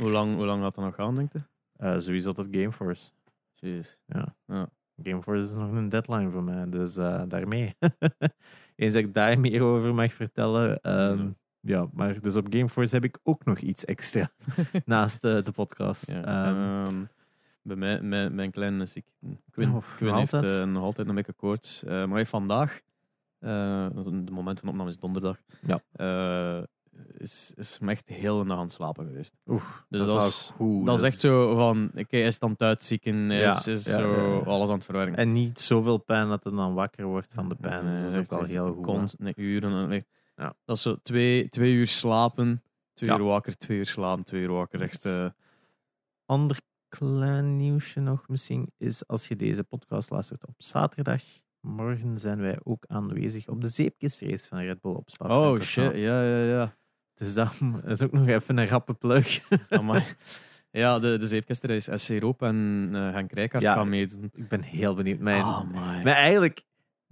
[0.00, 1.40] hoe, lang, hoe lang gaat dat nog gaan, denk je?
[1.76, 3.10] eh, sowieso tot Gameforce.
[3.52, 3.96] Jeez.
[5.02, 7.74] Gameforce is nog een deadline voor mij, dus eh, daarmee.
[8.76, 10.80] Eens dat ik daar meer over mag vertellen.
[10.80, 11.28] ehm,
[11.60, 14.30] ja, maar dus op Gameforce heb ik ook nog iets extra
[14.84, 16.06] naast eh, de podcast.
[16.10, 17.04] Ja, Ehm, ehm,
[17.62, 19.04] bij mij, mijn, mijn kleine is ik.
[19.50, 20.60] Quinn, Oh, Quinn heeft altijd?
[20.60, 21.84] eh, nog altijd een beetje koorts.
[21.84, 22.80] Eh, maar hij vandaag,
[23.38, 25.80] het moment van opname is donderdag, Ja.
[27.18, 29.32] Is, is me echt heel de dag aan het slapen geweest.
[29.46, 30.86] Oef, Dus dat, dat is is- goed.
[30.86, 32.56] dat is echt zo van, oké, hij is dan
[33.28, 34.38] hij Ja, is, is ja, zo ja, ja.
[34.38, 35.16] alles aan het verwerken.
[35.16, 37.84] En niet zoveel pijn dat het dan wakker wordt van de pijn.
[37.84, 38.84] Nee, dus dat is echt, ook al heel goed.
[39.36, 40.02] uren.
[40.36, 40.54] Ja.
[40.64, 42.62] Dat is zo twee, twee uur slapen,
[42.94, 44.80] twee uur wakker, twee uur slapen, twee uur wakker.
[44.82, 45.26] Echt, eh,
[46.26, 51.22] Ander klein nieuwsje nog misschien is als je deze podcast luistert op zaterdag.
[51.60, 55.48] Morgen zijn wij ook aanwezig op de zeepkistrace van Red Bull op Spa.
[55.50, 56.76] oh shit, ja, ja, ja.
[57.14, 59.40] Dus dat is ook nog even een rappe plug.
[60.70, 61.96] Ja, de, de zeepkistrace.
[61.96, 63.74] SC Roop en eh Henk Rijkaard Ja.
[63.74, 64.30] gaan meedoen.
[64.34, 65.18] Ik ben heel benieuwd.
[65.18, 65.44] Mijn.
[65.74, 66.62] Maar eigenlijk,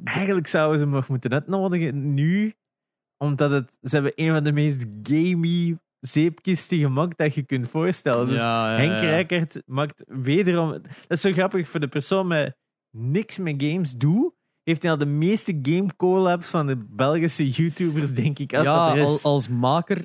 [0.04, 2.54] eigenlijk zouden ze hem nog moeten uitnodigen nu.
[3.18, 8.26] Omdat het, ze hebben een van de meest gamey zeepkisten gemaakt dat je kunt voorstellen.
[8.26, 9.00] Dus ja, ja, Henk.
[9.00, 10.70] Rijkaard maakt wederom...
[10.70, 12.56] Dat is zo grappig voor de persoon met
[12.90, 14.32] niks met games doet.
[14.70, 18.50] Heeft hij al de meeste game collabs van de Belgische YouTubers, denk ik.
[18.50, 19.24] Ja, dat er al- is.
[19.24, 20.04] als maker.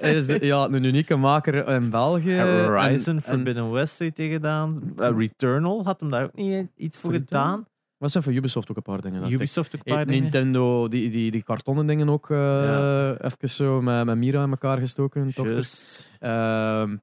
[0.00, 2.36] Is de, ja, een unieke maker in België.
[2.40, 4.82] Horizon En- en- Forbidden West heeft hij gedaan.
[4.98, 7.44] Uh, Returnal had hem daar ook niet iets voor Returnal?
[7.46, 7.66] gedaan.
[7.98, 9.32] Wat zijn voor Ubisoft ook een paar dingen?
[9.32, 10.22] Ubisoft ook een Eh, paar dingen.
[10.22, 13.16] Nintendo, die, die, die kartonnen dingen ook eh, Ja.
[13.20, 15.30] even zo met, met Mira in elkaar gestoken.
[16.18, 16.96] Ehm,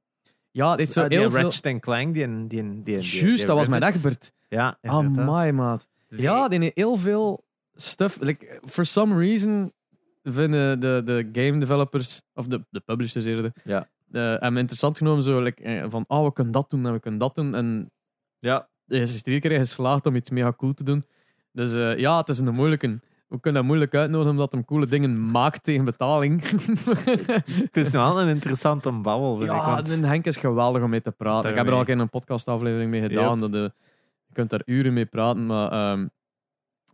[0.50, 1.40] ja, dit is zo Ah, die heel veel...
[1.40, 3.82] Ratchet Clank, die, die, die, die, Juist, dat was mijn.
[3.82, 4.32] Egbert.
[4.48, 4.78] Ja.
[4.82, 5.88] Amai, maat.
[6.20, 8.18] Ja, die heeft heel veel stuff.
[8.20, 9.72] Like, for some reason
[10.22, 13.88] vinden de, de game developers, of de, de publishers eerder, Ja.
[14.12, 15.22] eh, hem interessant genomen.
[15.22, 17.54] Zo, like, eh, van, oh, we kunnen dat doen en we kunnen dat doen.
[17.54, 17.90] En
[18.38, 21.04] Ja, hij is er iedere keer geslaagd om iets mega cool te doen.
[21.52, 23.00] Dus eh, ja, het is een moeilijke.
[23.28, 26.42] We kunnen dat moeilijk uitnodigen omdat hem coole dingen maakt tegen betaling.
[27.64, 29.56] het is wel een interessante babbel, vind ik.
[29.56, 31.50] ja, want- en Henk is geweldig om mee te praten.
[31.50, 33.50] Ik heb er al een keer een podcastaflevering mee gedaan.
[33.50, 33.72] Dat,
[34.34, 36.06] kunt daar uren mee praten, maar ehm,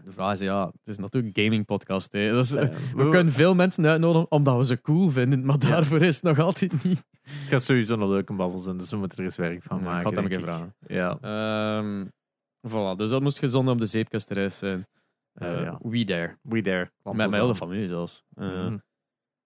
[0.04, 2.12] de vraag is, ja, het is natuurlijk een gaming podcast.
[2.12, 2.30] Hè.
[2.30, 6.24] Dus, we kunnen veel mensen uitnodigen omdat we ze cool vinden, maar daarvoor is het
[6.24, 7.04] nog altijd niet.
[7.22, 9.82] Het gaat sowieso een leuke babbel zijn, dus we moeten er eens werk van Ja,
[9.82, 10.04] ik maken.
[10.04, 10.74] had hem denk een keer vragen.
[10.86, 11.18] Ja.
[11.20, 12.06] Ehm
[12.68, 14.86] voilà, dus dat moest gezond op de zeepkastreis zijn.
[15.32, 15.78] Ja.
[15.82, 16.36] We there.
[16.42, 16.90] We there.
[17.02, 18.24] Met mijn hele familie zelfs.
[18.34, 18.76] Eh, Mhm.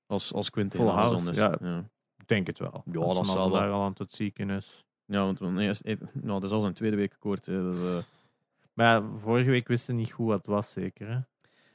[0.07, 1.37] Als, als Quint Full house, is.
[1.37, 1.57] ja.
[1.61, 1.79] Ja.
[2.17, 2.83] Ik denk het wel.
[2.93, 3.73] Ja, Als dat zal al wel.
[3.73, 4.84] al aan het ziekenhuis.
[5.07, 5.41] Ja, want
[5.83, 7.47] even- nou, dat is al zijn tweede week kort.
[7.47, 7.99] Hè, dus, eh,
[8.73, 11.07] Maar ja, vorige week wisten niet goed wat het was, zeker.
[11.09, 11.15] Hè?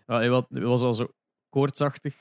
[0.07, 1.07] ja, hij, was, hij was al zo
[1.49, 2.15] koortsachtig.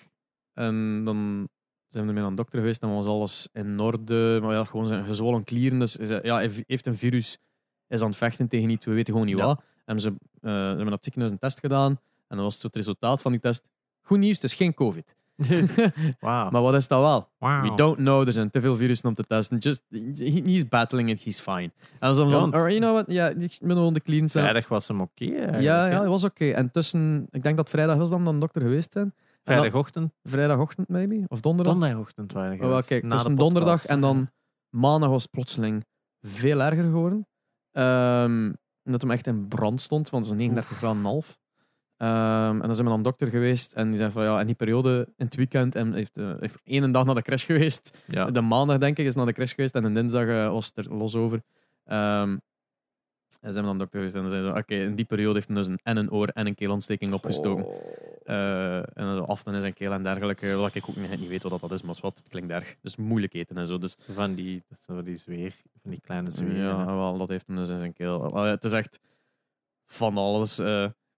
[0.53, 1.49] En dan
[1.87, 2.83] zijn we ermee naar de dokter geweest.
[2.83, 4.39] En was alles in orde.
[4.43, 5.79] Maar ja, gewoon zijn gezwollen klieren.
[5.79, 7.39] Dus hij zei, ja, hij heeft een virus.
[7.89, 8.85] Is aan het vechten tegen iets.
[8.85, 9.45] We weten gewoon niet Ja.
[9.47, 9.63] wat.
[9.85, 11.91] En ze, eh, ze hebben op het ziekenhuis een test gedaan.
[12.27, 13.69] En dan was het, zo het resultaat van die test.
[14.03, 15.17] Goed nieuws, het is geen COVID.
[16.21, 17.29] Maar wat is dat wel?
[17.63, 18.27] We don't know.
[18.27, 19.59] Er zijn te veel virussen om te testen.
[19.59, 21.25] Just, he, he's battling it.
[21.25, 21.71] He's fine.
[21.99, 23.05] En zo van, "Alright, you know what?
[23.07, 24.29] Ja, ik ben gewoon de clean.
[24.29, 25.25] Vrijdag was hem oké.
[25.25, 26.51] Ja, ja, dat was oké.
[26.51, 29.15] En tussen, ik denk dat vrijdag was dan dan de dokter geweest zijn.
[29.43, 31.25] Vrijdagochtend, Vrijdagochtend, maybe?
[31.29, 31.73] Of donderdag?
[31.75, 34.31] donderdagochtend waren Oh, kijk, tussen donderdag en dan
[34.71, 35.85] maandag was het plotseling
[36.21, 37.27] veel erger geworden.
[37.73, 38.51] Ehm
[38.93, 41.39] dat hem echt in brand stond, want het is 39 graden en half.
[41.99, 44.55] Ehm, en dan zijn we de dokter geweest en die zei van ja, in die
[44.55, 47.99] periode, in het weekend, en heeft, eh, heeft één dag naar de crash geweest.
[48.07, 48.31] Ja.
[48.31, 50.87] De maandag, denk ik, is naar de crash geweest en de dinsdag eh, was het
[50.87, 51.43] er los over.
[51.85, 52.37] Ehm,
[53.41, 55.47] en zijn we de dokter geweest en dan zei ze: Oké, in die periode heeft
[55.47, 57.65] hij dus een, en een oor en een keelontsteking opgestoken.
[57.65, 58.77] Oh.
[58.79, 60.55] En dan aften in zijn keel en dergelijke.
[60.55, 62.77] Wat ik ook niet, niet weet wat dat is, maar wat, het klinkt erg.
[62.81, 63.79] Dus moeilijk eten en zo.
[63.79, 66.57] Dus Van die, zo die zweer, van die kleine zweer.
[66.57, 68.35] ja, wel, dat heeft hem dus in zijn keel.
[68.37, 68.99] Het is echt
[69.87, 70.61] van alles.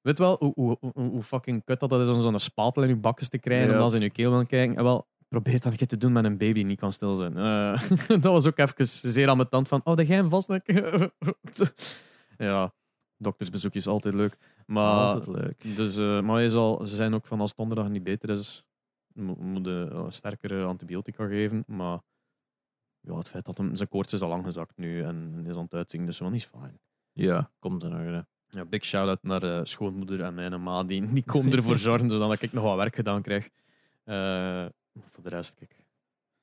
[0.01, 0.07] Eh.
[0.07, 2.97] weet wel hoe, hoe, hoe, fucking kut dat, dat is om zo'n spatel in je
[2.97, 3.73] bakjes te krijgen Ja.
[3.73, 4.77] en dan ze in je keel willen kijken.
[4.77, 7.37] En wel, probeer dat te doen met een baby die niet kan stil zijn.
[7.37, 10.67] Eh, dat was ook even zeer aan mijn tand van, oh, dat jij hem vastnek.
[12.39, 12.73] ja,
[13.17, 14.37] doktersbezoek is altijd leuk.
[14.67, 15.77] Maar, Altijd leuk.
[15.77, 18.69] dus, eh, maar je zal, ze zijn ook van als het donderdag niet beter is,
[19.13, 21.65] mo- moeten uh, sterkere antibiotica geven.
[21.67, 22.01] Maar
[23.01, 25.63] ja, het feit dat hem, zijn koorts is al lang gezakt nu en is aan
[25.63, 26.81] het uitzien, dus wel niet fijn.
[27.13, 28.27] Ja, komt in orde.
[28.51, 30.85] Ja, big shout-out naar eh, schoonmoeder en mijn ma.
[30.85, 33.49] Die, die komen ervoor zorgen zodat ik nog wat werk gedaan krijg.
[34.05, 34.67] Eh,
[34.99, 35.85] voor de rest, kijk.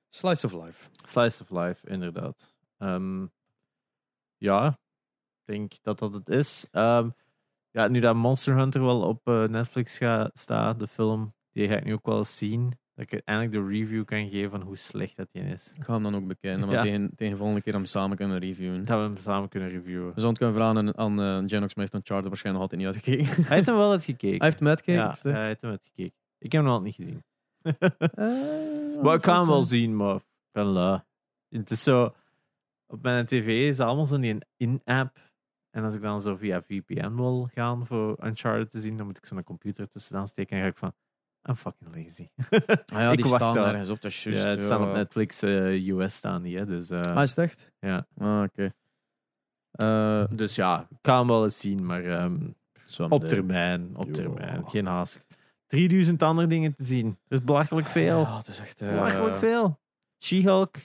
[0.10, 0.90] Slice of life.
[1.04, 2.54] Slice of life, inderdaad.
[2.78, 3.26] Ehm,
[4.38, 6.68] ja, ik denk dat dat het is.
[6.72, 7.10] Ehm,
[7.72, 11.76] ja, nu dat Monster Hunter wel op eh, Netflix gaat staan, de film, die ga
[11.76, 12.80] ik nu ook wel eens zien.
[12.98, 15.74] Dat ik eindelijk de review kan geven van hoe slecht dat die is.
[15.76, 16.60] Ik ga hem dan ook bekijken.
[16.68, 16.82] Maar Ja.
[16.82, 18.86] tegen, tegen de volgende keer hem samen kunnen reviewen.
[18.86, 20.14] Dat we hem samen kunnen reviewen.
[20.16, 23.44] We het kunnen vragen aan, aan uh, Genox van Charter waarschijnlijk nog altijd niet uitgekeken.
[23.46, 24.38] Hij heeft hem wel uitgekeken.
[24.42, 25.02] Hij heeft hem uitgekeken.
[25.02, 26.14] ja, hij heeft hem uitgekeken.
[26.40, 27.24] Ik heb hem nog altijd niet gezien.
[27.62, 31.00] Eh, Maar ik kan hem wel zien, maar ik ben lui.
[31.50, 32.14] Het is zo...
[32.88, 35.20] Op mijn tv is allemaal zo'n in-app.
[35.70, 39.18] En als ik dan zo via VPN wil gaan voor Uncharted te zien, dan moet
[39.18, 40.94] ik zo'n computer tussen steken en ga ik van...
[41.48, 42.30] I'm fucking lazy.
[42.86, 44.02] Ah ja, Ik die wacht staan ergens op.
[44.02, 44.94] Dat is ja, het staan op.
[44.94, 46.66] Netflix eh, US staan die, hè.
[46.66, 47.72] Dus, eh, Ah, is het echt?
[47.80, 48.06] ja.
[48.18, 48.74] Ah, oké.
[49.72, 52.38] Eh, dus ja, ik kan hem wel eens zien, maar ehm,
[53.10, 53.96] op termijn.
[53.96, 54.70] Op termijn.
[54.70, 55.26] Geen haast.
[55.68, 57.18] 3000 andere dingen te zien.
[57.28, 58.20] Dat is belachelijk veel.
[58.20, 58.80] Ja, het is echt...
[58.80, 59.80] belachelijk veel.
[60.24, 60.76] She-Hulk.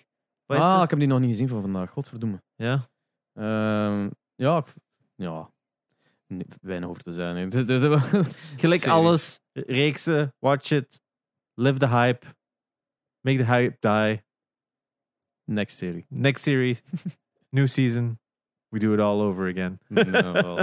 [0.47, 1.91] Ah, ik heb die nog niet gezien van vandaag.
[1.91, 2.43] Godverdomme.
[2.55, 2.89] Ja.
[3.33, 4.75] Ehm, ja, ik-
[5.15, 5.51] ja.
[6.61, 7.53] Weinig over te zijn.
[7.53, 8.87] Gelijk Series.
[8.87, 9.41] alles.
[9.53, 10.35] Reeksen.
[10.39, 11.01] Watch it.
[11.55, 12.27] Live the hype.
[13.21, 14.23] Make the hype die.
[15.45, 16.07] Next serie.
[16.09, 16.83] Next series.
[17.51, 18.19] New season.
[18.69, 19.79] We do it all over again.
[19.89, 20.57] Wel.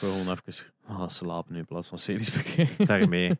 [0.00, 2.86] Wil gewoon even ah, slapen nu in plaats van series bekijken.
[2.86, 3.38] Daarmee.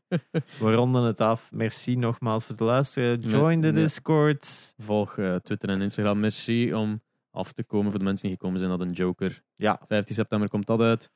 [0.58, 1.52] We ronden het af.
[1.52, 3.20] Merci nogmaals voor het luisteren.
[3.20, 3.70] Join the.
[3.70, 4.74] Discord.
[4.76, 6.20] Volg eh, Twitter en Instagram.
[6.20, 9.42] Merci om af te komen voor de mensen die gekomen zijn naar een Joker.
[9.56, 9.80] Ja.
[9.86, 11.10] 15 september komt dat uit.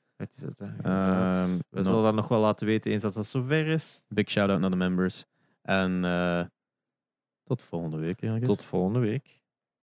[0.58, 0.66] Hè.
[0.82, 4.02] Ehm, We zullen dat nog wel laten weten eens dat dat zover is.
[4.08, 5.24] Big shout-out naar de members.
[5.62, 6.44] En eh,
[7.44, 8.20] tot volgende week.
[8.46, 9.42] Tot volgende week.